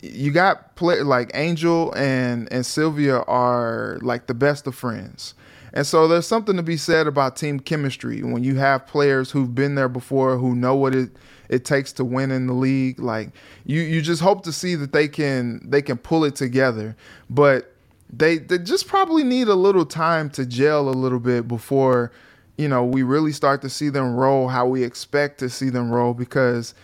you 0.00 0.32
got 0.32 0.74
play 0.74 1.00
like 1.02 1.30
Angel 1.34 1.92
and 1.94 2.52
and 2.52 2.66
Sylvia 2.66 3.18
are 3.20 3.98
like 4.02 4.26
the 4.26 4.34
best 4.34 4.66
of 4.66 4.74
friends. 4.74 5.34
And 5.74 5.86
so 5.86 6.06
there's 6.06 6.26
something 6.26 6.56
to 6.56 6.62
be 6.62 6.76
said 6.76 7.06
about 7.06 7.36
team 7.36 7.58
chemistry 7.58 8.22
when 8.22 8.44
you 8.44 8.56
have 8.56 8.86
players 8.86 9.30
who've 9.30 9.54
been 9.54 9.74
there 9.74 9.88
before 9.88 10.36
who 10.36 10.54
know 10.54 10.74
what 10.74 10.94
it 10.94 11.10
it 11.48 11.64
takes 11.64 11.92
to 11.92 12.04
win 12.04 12.30
in 12.30 12.46
the 12.46 12.52
league. 12.52 12.98
Like 12.98 13.30
you 13.64 13.80
you 13.80 14.02
just 14.02 14.22
hope 14.22 14.42
to 14.44 14.52
see 14.52 14.74
that 14.74 14.92
they 14.92 15.08
can 15.08 15.60
they 15.64 15.82
can 15.82 15.96
pull 15.98 16.24
it 16.24 16.34
together. 16.34 16.96
But 17.30 17.71
they 18.12 18.38
they 18.38 18.58
just 18.58 18.86
probably 18.86 19.24
need 19.24 19.48
a 19.48 19.54
little 19.54 19.86
time 19.86 20.28
to 20.30 20.44
gel 20.44 20.88
a 20.88 20.90
little 20.90 21.20
bit 21.20 21.48
before 21.48 22.12
you 22.58 22.68
know 22.68 22.84
we 22.84 23.02
really 23.02 23.32
start 23.32 23.62
to 23.62 23.70
see 23.70 23.88
them 23.88 24.14
roll 24.14 24.48
how 24.48 24.66
we 24.66 24.82
expect 24.82 25.38
to 25.38 25.48
see 25.48 25.70
them 25.70 25.90
roll 25.90 26.12
because 26.14 26.74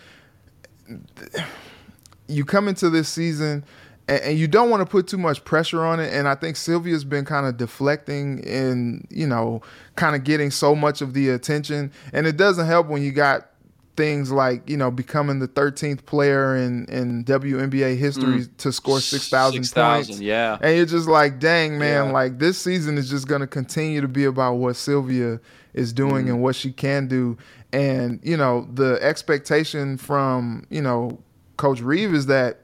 you 2.27 2.45
come 2.45 2.67
into 2.67 2.89
this 2.89 3.07
season 3.07 3.63
and, 4.09 4.21
and 4.23 4.39
you 4.39 4.47
don't 4.47 4.69
want 4.69 4.81
to 4.81 4.85
put 4.85 5.07
too 5.07 5.17
much 5.17 5.45
pressure 5.45 5.85
on 5.85 5.99
it. 5.99 6.11
And 6.13 6.27
I 6.27 6.35
think 6.35 6.57
Sylvia's 6.57 7.05
been 7.05 7.25
kind 7.25 7.45
of 7.45 7.57
deflecting 7.57 8.45
and, 8.45 9.07
you 9.09 9.27
know, 9.27 9.61
kind 9.95 10.15
of 10.15 10.23
getting 10.23 10.51
so 10.51 10.75
much 10.75 11.01
of 11.01 11.13
the 11.13 11.29
attention. 11.29 11.91
And 12.11 12.25
it 12.27 12.35
doesn't 12.35 12.65
help 12.65 12.87
when 12.87 13.03
you 13.03 13.11
got 13.11 13.49
things 13.99 14.31
like, 14.31 14.69
you 14.69 14.77
know, 14.77 14.89
becoming 14.89 15.39
the 15.39 15.47
13th 15.49 16.05
player 16.05 16.55
in, 16.55 16.85
in 16.85 17.25
WNBA 17.25 17.97
history 17.97 18.45
to 18.59 18.71
score 18.71 19.01
6,000 19.01 19.61
6,000, 19.65 20.07
points. 20.13 20.21
yeah. 20.21 20.57
And 20.61 20.77
you're 20.77 20.85
just 20.85 21.09
like, 21.09 21.37
dang, 21.39 21.77
man, 21.77 22.05
Yeah. 22.07 22.11
like 22.13 22.39
this 22.39 22.57
season 22.57 22.97
is 22.97 23.09
just 23.09 23.27
going 23.27 23.41
to 23.41 23.47
continue 23.47 23.99
to 23.99 24.07
be 24.07 24.23
about 24.23 24.53
what 24.53 24.77
Sylvia 24.77 25.41
is 25.73 25.91
doing 25.91 26.25
Mm-hmm. 26.25 26.27
and 26.35 26.41
what 26.41 26.55
she 26.55 26.71
can 26.71 27.07
do. 27.09 27.37
And, 27.73 28.21
you 28.23 28.37
know, 28.37 28.69
the 28.73 28.97
expectation 29.01 29.97
from, 29.97 30.65
you 30.69 30.81
know, 30.81 31.19
Coach 31.57 31.81
Reeve 31.81 32.13
is 32.13 32.27
that 32.27 32.61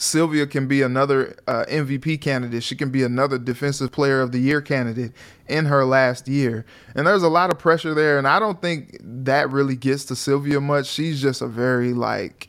Sylvia 0.00 0.46
can 0.46 0.66
be 0.66 0.80
another 0.80 1.36
uh, 1.46 1.66
MVP 1.68 2.22
candidate. 2.22 2.62
She 2.62 2.74
can 2.74 2.90
be 2.90 3.02
another 3.02 3.36
Defensive 3.36 3.92
Player 3.92 4.22
of 4.22 4.32
the 4.32 4.38
Year 4.38 4.62
candidate 4.62 5.12
in 5.46 5.66
her 5.66 5.84
last 5.84 6.26
year. 6.26 6.64
And 6.94 7.06
there's 7.06 7.22
a 7.22 7.28
lot 7.28 7.50
of 7.50 7.58
pressure 7.58 7.92
there. 7.92 8.16
And 8.16 8.26
I 8.26 8.38
don't 8.38 8.62
think 8.62 8.96
that 9.02 9.50
really 9.50 9.76
gets 9.76 10.06
to 10.06 10.16
Sylvia 10.16 10.58
much. 10.58 10.86
She's 10.86 11.20
just 11.20 11.42
a 11.42 11.46
very, 11.46 11.92
like, 11.92 12.48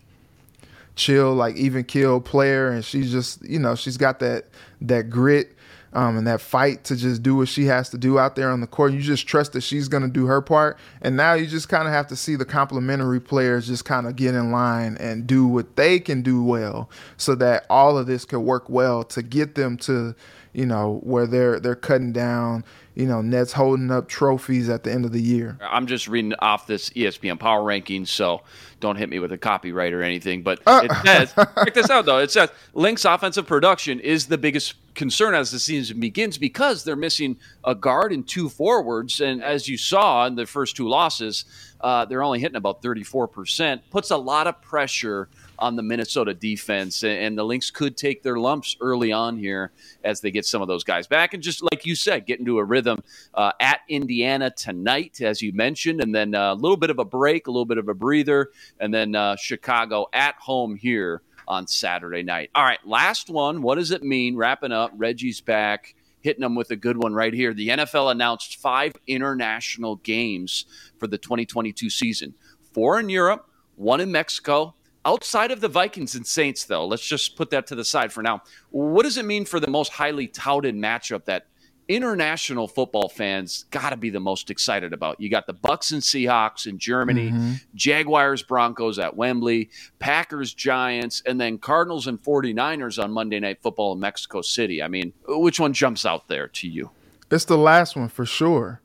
chill, 0.96 1.34
like 1.34 1.58
even 1.58 1.84
kill 1.84 2.22
player, 2.22 2.70
and 2.70 2.86
she's 2.86 3.12
just 3.12 3.44
you 3.44 3.60
know 3.60 3.76
she's 3.76 3.98
got 3.98 4.20
that 4.20 4.46
that 4.82 5.10
grit 5.10 5.56
um, 5.94 6.18
and 6.18 6.26
that 6.28 6.42
fight 6.42 6.84
to 6.86 6.96
just 6.96 7.22
do 7.24 7.36
what 7.36 7.48
she 7.48 7.66
has 7.66 7.90
to 7.90 7.98
do 7.98 8.18
out 8.20 8.36
there 8.36 8.50
on 8.50 8.62
the 8.62 8.68
court. 8.68 8.94
You 8.94 9.02
just 9.02 9.28
trust 9.28 9.54
that 9.54 9.62
she's 9.62 9.88
going 9.88 10.04
to 10.04 10.10
do 10.10 10.26
her 10.28 10.42
part, 10.42 10.78
and 11.02 11.16
now 11.18 11.34
you 11.34 11.48
just 11.48 11.70
kind 11.70 11.88
of 11.88 11.94
have 11.94 12.08
to 12.08 12.16
see 12.16 12.36
the 12.36 12.46
complementary 12.46 13.20
players 13.20 13.68
just 13.68 13.86
kind 13.86 14.08
of 14.08 14.16
get 14.16 14.36
in 14.36 14.52
line 14.52 14.98
and 15.00 15.28
do 15.28 15.46
what 15.48 15.76
they 15.76 16.00
can 16.00 16.22
do 16.22 16.44
well, 16.44 16.90
so 17.18 17.36
that 17.36 17.66
all 17.70 17.98
of 17.98 18.08
this 18.08 18.26
could 18.26 18.40
work 18.42 18.70
well 18.70 19.04
to 19.06 19.22
get 19.22 19.56
them 19.56 19.78
to 19.78 20.16
you 20.54 20.66
know 20.66 21.00
where 21.04 21.26
they're 21.28 21.60
they're 21.60 21.76
cutting 21.76 22.12
down. 22.12 22.64
You 22.94 23.06
know, 23.06 23.22
Nets 23.22 23.54
holding 23.54 23.90
up 23.90 24.10
trophies 24.10 24.68
at 24.68 24.84
the 24.84 24.92
end 24.92 25.06
of 25.06 25.14
the 25.14 25.22
year. 25.22 25.58
I'm 25.62 25.88
just 25.88 26.10
reading 26.10 26.34
off 26.40 26.68
this 26.68 26.90
ESPN 26.90 27.40
Power 27.40 27.62
Rankings, 27.62 28.10
so 28.10 28.42
don't 28.82 28.98
hit 28.98 29.08
me 29.10 29.20
with 29.20 29.32
a 29.32 29.38
copyright 29.38 29.94
or 29.94 30.04
anything. 30.04 30.44
But 30.44 30.60
Uh. 30.68 30.82
it 30.84 30.92
says, 31.06 31.34
check 31.64 31.74
this 31.74 31.90
out 31.90 32.04
though. 32.06 32.18
It 32.18 32.32
says 32.32 32.50
Lynx 32.74 33.06
offensive 33.06 33.48
production 33.48 34.02
is 34.02 34.28
the 34.28 34.38
biggest 34.38 34.74
concern 34.94 35.34
as 35.36 35.52
the 35.52 35.60
season 35.60 36.00
begins 36.00 36.38
because 36.38 36.84
they're 36.84 36.96
missing 36.96 37.38
a 37.64 37.76
guard 37.76 38.12
and 38.12 38.28
two 38.28 38.50
forwards, 38.50 39.22
and 39.22 39.44
as 39.44 39.68
you 39.68 39.78
saw 39.78 40.26
in 40.26 40.36
the 40.36 40.46
first 40.46 40.76
two 40.76 40.88
losses, 40.88 41.46
uh, 41.82 42.06
they're 42.06 42.24
only 42.24 42.40
hitting 42.40 42.56
about 42.56 42.82
34 42.82 43.28
percent. 43.28 43.82
Puts 43.90 44.12
a 44.12 44.18
lot 44.18 44.48
of 44.48 44.62
pressure 44.62 45.30
on 45.58 45.76
the 45.76 45.84
Minnesota 45.84 46.34
defense, 46.34 47.04
and- 47.04 47.38
the 47.38 47.44
Lynx 47.44 47.70
could 47.72 47.96
take 47.96 48.24
their 48.24 48.38
lumps 48.38 48.76
early 48.82 49.12
on 49.12 49.38
here 49.38 49.72
as 50.04 50.20
they 50.22 50.32
get 50.32 50.46
some 50.46 50.62
of 50.62 50.68
those 50.68 50.84
guys 50.84 51.08
back, 51.08 51.34
and 51.34 51.42
just 51.42 51.64
like 51.72 51.86
you 51.86 51.96
said, 51.96 52.26
get 52.26 52.40
into 52.40 52.58
a 52.58 52.64
rhythm 52.64 53.04
uh, 53.34 53.52
at 53.60 53.82
Indiana 53.88 54.50
tonight, 54.50 55.22
as 55.22 55.42
you 55.42 55.54
mentioned, 55.54 56.02
and 56.02 56.14
then 56.14 56.34
a 56.34 56.54
little 56.54 56.78
bit 56.78 56.90
of 56.90 57.00
a 57.00 57.06
break, 57.06 57.48
a 57.48 57.52
little 57.52 57.66
bit 57.66 57.78
of 57.78 57.88
a 57.88 57.94
breather, 57.94 58.52
and 58.80 58.94
then 58.94 59.16
uh, 59.16 59.36
Chicago 59.36 60.08
at 60.14 60.36
home 60.36 60.76
here 60.76 61.22
on 61.48 61.68
Saturday 61.68 62.24
night. 62.24 62.50
All 62.56 62.64
right, 62.64 62.80
last 62.86 63.30
one. 63.30 63.62
What 63.62 63.76
does 63.76 63.92
it 63.92 64.04
mean? 64.04 64.36
Wrapping 64.36 64.72
up. 64.72 64.92
Reggie's 64.96 65.42
back. 65.42 65.96
Hitting 66.22 66.42
them 66.42 66.56
with 66.56 66.70
a 66.72 66.76
good 66.76 66.98
one 66.98 67.14
right 67.14 67.34
here. 67.34 67.54
The 67.54 67.70
NFL 67.70 68.12
announced 68.12 68.58
five 68.58 68.94
international 69.08 69.96
games 69.98 70.66
for 71.00 71.08
the 71.08 71.18
2022 71.18 71.90
season 71.90 72.36
four 72.74 73.00
in 73.00 73.10
Europe, 73.10 73.50
one 73.76 74.00
in 74.00 74.12
Mexico, 74.12 74.76
Outside 75.04 75.50
of 75.50 75.62
the 75.62 75.68
Vikings 75.68 76.14
and 76.14 76.28
Saints, 76.28 76.66
though, 76.66 76.86
let's 76.86 77.06
just 77.06 77.36
put 77.36 77.50
that 77.50 77.66
to 77.68 77.76
the 77.76 77.84
side 77.84 78.14
for 78.14 78.22
now. 78.22 78.44
What 78.70 79.02
does 79.02 79.18
it 79.18 79.26
mean 79.26 79.46
for 79.46 79.60
the 79.60 79.70
most 79.70 79.92
highly 79.92 80.28
touted 80.28 80.76
matchup 80.76 81.26
that 81.26 81.48
international 81.96 82.68
football 82.68 83.10
fans 83.10 83.66
got 83.72 83.90
to 83.90 83.98
be 83.98 84.10
the 84.10 84.20
most 84.20 84.50
excited 84.50 84.94
about? 84.94 85.20
You 85.20 85.30
got 85.30 85.48
the 85.48 85.54
Bucs 85.54 85.92
and 85.92 86.02
Seahawks 86.02 86.66
in 86.66 86.78
Germany, 86.78 87.60
Jaguars 87.76 88.44
Broncos 88.44 88.98
at 88.98 89.16
Wembley, 89.16 89.70
Packers 90.00 90.54
Giants, 90.54 91.22
and 91.26 91.40
then 91.40 91.58
Cardinals 91.58 92.08
and 92.08 92.22
49ers 92.22 93.02
on 93.04 93.12
Monday 93.12 93.40
Night 93.40 93.60
Football 93.62 93.94
in 93.94 94.00
Mexico 94.00 94.42
City. 94.42 94.82
I 94.82 94.88
mean, 94.88 95.14
which 95.28 95.60
one 95.60 95.74
jumps 95.74 96.06
out 96.06 96.28
there 96.28 96.48
to 96.48 96.68
you? 96.68 96.92
It's 97.30 97.46
the 97.46 97.58
last 97.58 97.96
one 97.96 98.10
for 98.10 98.26
sure. 98.26 98.82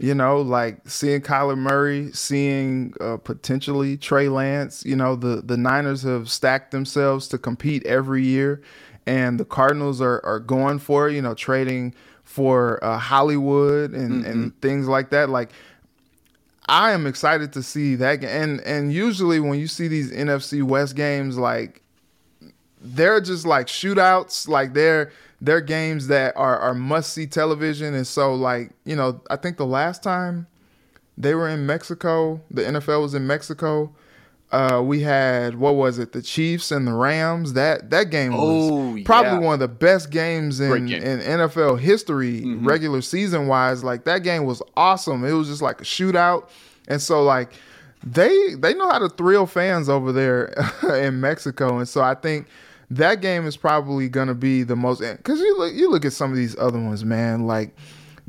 You 0.00 0.14
know, 0.14 0.40
like 0.40 0.88
seeing 0.88 1.20
Kyler 1.22 1.58
Murray, 1.58 2.12
seeing 2.12 2.94
uh, 3.00 3.16
potentially 3.16 3.96
Trey 3.96 4.28
Lance. 4.28 4.84
You 4.84 4.94
know, 4.94 5.16
the 5.16 5.42
the 5.42 5.56
Niners 5.56 6.02
have 6.04 6.30
stacked 6.30 6.70
themselves 6.70 7.26
to 7.28 7.38
compete 7.38 7.84
every 7.84 8.24
year, 8.24 8.62
and 9.06 9.40
the 9.40 9.44
Cardinals 9.44 10.00
are 10.00 10.24
are 10.24 10.38
going 10.38 10.78
for 10.78 11.08
it. 11.08 11.14
You 11.14 11.22
know, 11.22 11.34
trading 11.34 11.94
for 12.28 12.78
uh, 12.84 12.98
Hollywood 12.98 13.94
and 13.94 14.24
and 14.26 14.60
things 14.60 14.86
like 14.86 15.08
that. 15.10 15.30
Like, 15.30 15.50
I 16.68 16.92
am 16.92 17.06
excited 17.06 17.54
to 17.54 17.62
see 17.62 17.94
that. 17.94 18.22
And 18.22 18.60
and 18.60 18.92
usually 18.92 19.40
when 19.40 19.58
you 19.58 19.66
see 19.66 19.88
these 19.88 20.12
NFC 20.12 20.62
West 20.62 20.94
games, 20.94 21.38
like 21.38 21.82
they're 22.82 23.22
just 23.22 23.46
like 23.46 23.66
shootouts. 23.66 24.46
Like 24.46 24.74
they're 24.74 25.10
they're 25.40 25.62
games 25.62 26.08
that 26.08 26.36
are 26.36 26.58
are 26.58 26.74
must 26.74 27.14
see 27.14 27.26
television. 27.26 27.94
And 27.94 28.06
so 28.06 28.34
like 28.34 28.72
you 28.84 28.94
know, 28.94 29.22
I 29.30 29.36
think 29.36 29.56
the 29.56 29.66
last 29.66 30.02
time 30.02 30.46
they 31.16 31.34
were 31.34 31.48
in 31.48 31.64
Mexico, 31.64 32.42
the 32.50 32.62
NFL 32.62 33.00
was 33.00 33.14
in 33.14 33.26
Mexico. 33.26 33.90
Uh, 34.50 34.80
we 34.82 35.00
had 35.02 35.56
what 35.56 35.74
was 35.74 35.98
it? 35.98 36.12
The 36.12 36.22
Chiefs 36.22 36.70
and 36.70 36.86
the 36.86 36.94
Rams. 36.94 37.52
That 37.52 37.90
that 37.90 38.10
game 38.10 38.32
was 38.32 38.70
Oh, 38.70 38.98
probably 39.04 39.32
yeah. 39.32 39.38
one 39.40 39.54
of 39.54 39.60
the 39.60 39.68
best 39.68 40.10
games 40.10 40.58
in, 40.60 40.86
game. 40.86 41.02
Mm-hmm. 41.02 41.30
in 41.30 41.38
NFL 41.40 41.78
history, 41.80 42.54
regular 42.56 43.02
season 43.02 43.46
wise. 43.46 43.84
Like 43.84 44.04
that 44.04 44.22
game 44.22 44.44
was 44.44 44.62
awesome. 44.74 45.22
It 45.24 45.32
was 45.32 45.48
just 45.48 45.60
like 45.60 45.82
a 45.82 45.84
shootout, 45.84 46.48
and 46.88 47.00
so 47.02 47.22
like 47.22 47.52
they 48.02 48.54
they 48.54 48.72
know 48.72 48.88
how 48.88 48.98
to 49.00 49.10
thrill 49.10 49.44
fans 49.46 49.88
over 49.90 50.12
there 50.12 50.54
in 50.94 51.20
Mexico, 51.20 51.76
and 51.76 51.86
so 51.88 52.00
I 52.00 52.14
think 52.14 52.46
that 52.90 53.20
game 53.20 53.46
is 53.46 53.56
probably 53.58 54.08
gonna 54.08 54.34
be 54.34 54.62
the 54.62 54.76
most 54.76 55.00
because 55.00 55.40
you 55.40 55.58
look 55.58 55.74
you 55.74 55.90
look 55.90 56.06
at 56.06 56.14
some 56.14 56.30
of 56.30 56.36
these 56.38 56.56
other 56.58 56.78
ones, 56.80 57.04
man, 57.04 57.46
like. 57.46 57.74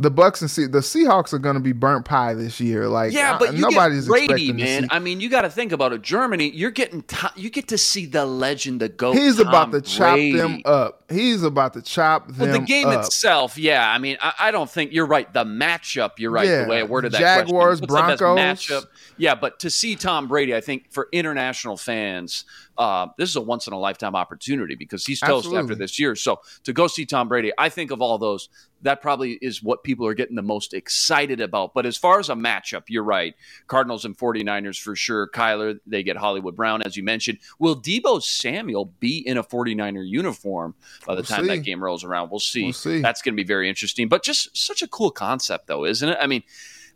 The 0.02 0.10
Bucs 0.10 0.40
and 0.40 0.50
Se- 0.50 0.68
the 0.68 0.80
Seahawks 0.80 1.34
are 1.34 1.40
going 1.40 1.56
to 1.56 1.60
be 1.60 1.74
burnt 1.74 2.06
pie 2.06 2.34
this 2.34 2.62
year. 2.62 2.88
Like, 2.88 3.12
Yeah, 3.12 3.38
but 3.38 3.54
you 3.54 3.60
nobody's 3.60 4.08
Brady, 4.08 4.26
expecting 4.34 4.56
man. 4.56 4.88
I 4.92 5.00
mean, 5.00 5.20
you 5.20 5.30
got 5.30 5.42
to 5.42 5.50
think 5.50 5.74
about 5.74 5.92
it. 5.92 6.02
Germany, 6.02 6.50
you're 6.52 6.72
getting 6.72 7.02
to, 7.04 7.32
you 7.36 7.50
get 7.50 7.68
to 7.68 7.78
see 7.78 8.06
the 8.06 8.26
legend, 8.26 8.80
the 8.80 8.88
goat. 8.88 9.18
He's 9.18 9.40
about 9.40 9.66
Tom 9.66 9.72
to 9.74 9.82
chop 9.82 10.14
Brady. 10.14 10.38
them 10.38 10.62
up. 10.64 11.04
He's 11.12 11.44
about 11.44 11.74
to 11.74 11.82
chop 11.82 12.28
them 12.30 12.50
Well, 12.50 12.60
the 12.62 12.66
game 12.66 12.88
up. 12.88 13.04
itself, 13.04 13.58
yeah. 13.58 13.92
I 13.92 13.98
mean, 13.98 14.16
I, 14.22 14.34
I 14.40 14.52
don't 14.52 14.70
think 14.70 14.94
you're 14.94 15.06
right. 15.06 15.32
The 15.34 15.44
matchup, 15.44 16.12
you're 16.18 16.32
right. 16.32 16.48
Yeah. 16.48 16.64
The 16.64 16.70
way 16.70 16.80
I 16.80 16.84
worded 16.84 17.12
that 17.12 17.20
Jaguars, 17.20 17.82
Broncos. 17.82 18.40
matchup? 18.40 18.86
Yeah, 19.18 19.36
but 19.36 19.60
to 19.60 19.70
see 19.70 19.98
Tom 19.98 20.30
Brady, 20.30 20.56
I 20.56 20.62
think 20.62 20.94
for 20.94 21.10
international 21.12 21.76
fans, 21.76 22.46
uh, 22.78 23.08
this 23.18 23.28
is 23.30 23.36
a 23.36 23.42
once 23.42 23.68
in 23.68 23.74
a 23.74 23.78
lifetime 23.80 24.16
opportunity 24.16 24.76
because 24.76 25.06
he's 25.06 25.20
toast 25.20 25.54
after 25.54 25.76
this 25.76 26.00
year. 26.00 26.16
So 26.16 26.40
to 26.64 26.72
go 26.72 26.88
see 26.88 27.06
Tom 27.06 27.28
Brady, 27.28 27.52
I 27.58 27.68
think 27.68 27.92
of 27.92 28.02
all 28.02 28.18
those, 28.18 28.48
that 28.82 29.02
probably 29.02 29.34
is 29.42 29.62
what 29.62 29.84
people 29.84 30.06
are 30.06 30.14
getting 30.14 30.36
the 30.36 30.42
most 30.42 30.74
excited 30.74 31.42
about. 31.42 31.74
But 31.74 31.86
as 31.86 31.98
far 31.98 32.20
as 32.20 32.30
a 32.30 32.34
matchup, 32.34 32.84
you're 32.88 33.04
right. 33.04 33.36
Cardinals 33.68 34.06
and 34.06 34.18
49ers 34.18 34.82
for 34.82 34.96
sure. 34.96 35.28
Kyler, 35.30 35.80
they 35.86 36.04
get 36.04 36.18
Hollywood 36.18 36.56
Brown, 36.56 36.82
as 36.82 36.96
you 36.96 37.04
mentioned. 37.04 37.40
Will 37.60 37.76
Deebo 37.80 38.22
Samuel 38.24 38.94
be 39.00 39.18
in 39.18 39.38
a 39.38 39.44
49er 39.44 40.08
uniform 40.08 40.76
by 41.06 41.16
the 41.16 41.20
We'll 41.20 41.24
time 41.26 41.44
see. 41.44 41.48
that 41.50 41.64
game 41.64 41.84
rolls 41.84 42.04
around? 42.04 42.30
We'll 42.32 42.40
see. 42.40 42.66
We'll 42.66 42.74
see. 42.74 43.02
That's 43.02 43.22
going 43.22 43.34
to 43.36 43.42
be 43.42 43.48
very 43.48 43.68
interesting. 43.70 44.08
But 44.08 44.24
just 44.24 44.56
such 44.58 44.82
a 44.82 44.88
cool 44.88 45.12
concept, 45.12 45.68
though, 45.68 45.86
isn't 45.86 46.08
it? 46.10 46.18
I 46.20 46.28
mean, 46.28 46.44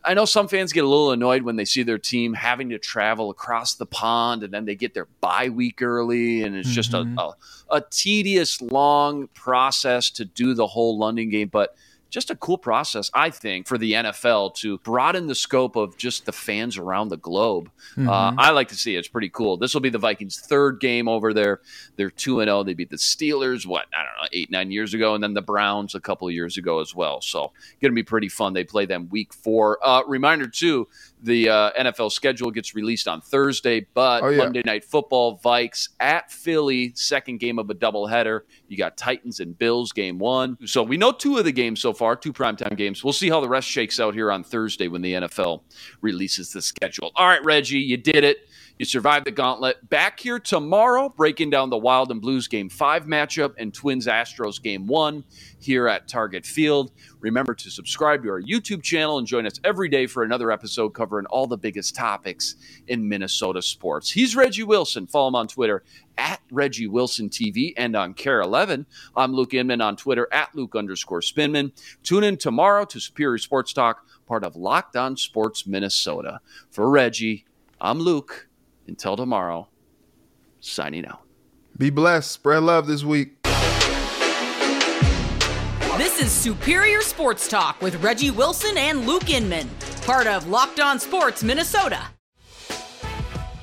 I 0.06 0.14
know 0.14 0.26
some 0.26 0.48
fans 0.48 0.74
get 0.74 0.84
a 0.84 0.88
little 0.88 1.12
annoyed 1.12 1.44
when 1.44 1.56
they 1.56 1.66
see 1.66 1.84
their 1.84 1.98
team 1.98 2.34
having 2.34 2.70
to 2.70 2.80
travel 2.80 3.30
across 3.30 3.76
the 3.76 3.86
pond 3.86 4.44
and 4.44 4.54
then 4.54 4.66
they 4.66 4.76
get 4.76 4.94
their 4.94 5.08
bye 5.22 5.50
week 5.50 5.82
early, 5.82 6.44
and 6.44 6.56
it's 6.56 6.70
just 6.70 6.92
Mm-hmm. 6.92 7.18
a, 7.18 7.22
a, 7.22 7.78
a 7.78 7.84
tedious, 7.90 8.62
long 8.62 9.28
process 9.34 10.10
to 10.12 10.26
do 10.26 10.54
the 10.54 10.68
whole 10.68 10.98
London 10.98 11.30
game. 11.30 11.48
But 11.48 11.76
just 12.14 12.30
a 12.30 12.36
cool 12.36 12.60
process, 12.60 13.10
I 13.16 13.32
think, 13.32 13.68
for 13.68 13.80
the 13.80 13.94
NFL 13.94 14.54
to 14.58 14.78
broaden 14.80 15.26
the 15.26 15.34
scope 15.34 15.76
of 15.76 15.98
just 15.98 16.28
the 16.28 16.32
fans 16.32 16.78
around 16.78 17.10
the 17.10 17.18
globe. 17.18 17.72
Mm-hmm. 17.94 18.08
Uh, 18.08 18.36
I 18.38 18.52
like 18.52 18.68
to 18.68 18.76
see 18.76 18.96
it. 18.96 19.00
It's 19.00 19.08
pretty 19.08 19.30
cool. 19.30 19.58
This 19.58 19.74
will 19.74 19.82
be 19.82 19.90
the 19.90 19.98
Vikings' 19.98 20.40
third 20.40 20.80
game 20.80 21.08
over 21.08 21.34
there. 21.34 21.62
They're 21.96 22.12
2 22.12 22.42
and 22.42 22.50
0. 22.50 22.64
They 22.64 22.76
beat 22.76 22.92
the 22.92 22.98
Steelers, 22.98 23.66
what, 23.66 23.88
I 23.92 24.04
don't 24.04 24.22
know, 24.22 24.30
eight, 24.32 24.52
nine 24.52 24.70
years 24.70 24.94
ago, 24.94 25.16
and 25.16 25.24
then 25.24 25.34
the 25.34 25.42
Browns 25.42 25.96
a 25.96 26.00
couple 26.00 26.28
of 26.28 26.36
years 26.36 26.56
ago 26.56 26.82
as 26.82 26.94
well. 26.94 27.20
So, 27.20 27.52
going 27.82 27.92
to 27.92 27.96
be 27.96 28.04
pretty 28.04 28.30
fun. 28.30 28.54
They 28.54 28.64
play 28.64 28.86
them 28.86 29.10
week 29.10 29.34
four. 29.34 29.80
Uh, 29.84 30.04
reminder, 30.06 30.48
too, 30.48 30.88
the 31.24 31.50
uh, 31.50 31.72
NFL 31.80 32.12
schedule 32.12 32.52
gets 32.52 32.76
released 32.76 33.08
on 33.08 33.22
Thursday, 33.22 33.88
but 33.94 34.22
Oh, 34.24 34.30
yeah. 34.30 34.38
Monday 34.38 34.62
Night 34.66 34.84
Football, 34.84 35.40
Vikes 35.44 35.90
at 36.00 36.32
Philly, 36.32 36.92
second 36.96 37.40
game 37.40 37.58
of 37.58 37.70
a 37.70 37.74
doubleheader. 37.74 38.42
You 38.68 38.78
got 38.78 38.98
Titans 38.98 39.40
and 39.40 39.58
Bills 39.58 39.92
game 39.92 40.20
one. 40.20 40.58
So 40.68 40.84
we 40.84 40.98
know 40.98 41.12
two 41.12 41.38
of 41.38 41.46
the 41.46 41.52
games 41.52 41.82
so 41.82 41.94
far, 41.94 42.16
two 42.16 42.34
primetime 42.34 42.76
games. 42.78 43.04
We'll 43.04 43.14
see 43.14 43.30
how 43.30 43.40
the 43.40 43.50
rest 43.50 43.68
shakes 43.68 44.00
out 44.00 44.14
here 44.14 44.32
on 44.32 44.44
Thursday 44.44 44.88
when 44.88 45.02
the 45.02 45.14
NFL 45.14 45.62
releases 46.02 46.52
the 46.52 46.62
schedule. 46.62 47.12
All 47.16 47.28
right, 47.28 47.44
Reggie, 47.44 47.80
you 47.80 47.98
did 47.98 48.24
it. 48.24 48.48
You 48.80 48.86
survived 48.86 49.28
the 49.28 49.32
gauntlet. 49.32 49.88
Back 49.88 50.20
here 50.20 50.40
tomorrow, 50.40 51.08
breaking 51.08 51.52
down 51.52 51.70
the 51.70 51.78
Wild 51.78 52.10
and 52.10 52.20
Blues 52.20 52.48
game 52.48 52.70
five 52.70 53.06
matchup 53.06 53.54
and 53.60 53.72
Twins 53.72 54.08
Astros 54.08 54.60
game 54.60 54.88
one 54.88 55.24
here 55.60 55.88
at 55.88 56.08
Target 56.08 56.44
Field. 56.44 56.92
Remember 57.20 57.54
to 57.54 57.70
subscribe 57.70 58.24
to 58.24 58.30
our 58.30 58.42
YouTube 58.42 58.82
channel 58.82 59.20
and 59.20 59.28
join 59.28 59.46
us 59.46 59.60
every 59.64 59.90
day 59.90 60.08
for 60.08 60.24
another 60.24 60.52
episode 60.52 60.90
covering 60.90 61.28
all 61.28 61.46
the 61.46 61.56
biggest 61.56 61.96
topics 61.96 62.56
in 62.88 63.08
Minnesota 63.08 63.62
sports. 63.62 64.10
He's 64.10 64.36
Reggie 64.36 64.64
Wilson. 64.64 65.06
Follow 65.06 65.28
him 65.28 65.36
on 65.36 65.48
Twitter 65.48 65.84
at 66.18 66.42
Reggie 66.50 66.88
Wilson 66.88 67.30
TV 67.30 67.74
and 67.78 67.96
on 67.96 68.16
KARE 68.16 68.42
11. 68.42 68.88
I'm 69.16 69.34
Luke 69.34 69.54
Inman 69.54 69.82
on 69.82 69.96
Twitter 69.98 70.28
at 70.32 70.54
Luke 70.56 70.76
underscore 70.76 71.22
Spinman. 71.22 71.74
Tune 72.02 72.24
in 72.24 72.38
tomorrow 72.38 72.86
to 72.86 73.00
Superior 73.00 73.38
Sports 73.38 73.72
Talk, 73.72 74.08
part 74.26 74.44
of 74.44 74.56
Locked 74.56 74.96
On 74.96 75.16
Sports 75.16 75.68
Minnesota. 75.68 76.40
For 76.72 76.90
Reggie, 76.90 77.46
I'm 77.80 78.00
Luke. 78.00 78.48
Until 78.88 79.16
tomorrow, 79.16 79.68
signing 80.60 81.06
out. 81.06 81.22
Be 81.78 81.90
blessed. 81.90 82.32
Spread 82.32 82.64
love 82.64 82.88
this 82.88 83.04
week. 83.04 83.44
This 85.98 86.20
is 86.22 86.32
Superior 86.32 87.02
Sports 87.02 87.48
Talk 87.48 87.82
with 87.82 88.02
Reggie 88.04 88.32
Wilson 88.32 88.78
and 88.78 89.08
Luke 89.08 89.30
Inman, 89.30 89.70
part 90.06 90.28
of 90.28 90.48
Locked 90.48 90.80
On 90.80 91.00
Sports 91.00 91.44
Minnesota. 91.44 92.04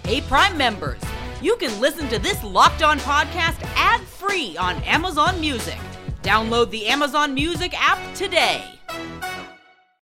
Hey, 0.05 0.21
Prime 0.23 0.57
members, 0.57 1.01
you 1.43 1.57
can 1.57 1.79
listen 1.81 2.09
to 2.09 2.18
this 2.18 2.43
Locked 2.43 2.83
On 2.83 2.99
podcast 3.01 3.61
ad 3.77 4.01
free 4.03 4.57
on 4.57 4.77
Amazon 4.85 5.41
Music. 5.41 5.79
Download 6.23 6.71
the 6.71 6.87
Amazon 6.87 7.35
Music 7.35 7.75
app 7.77 7.99
today. 8.14 8.64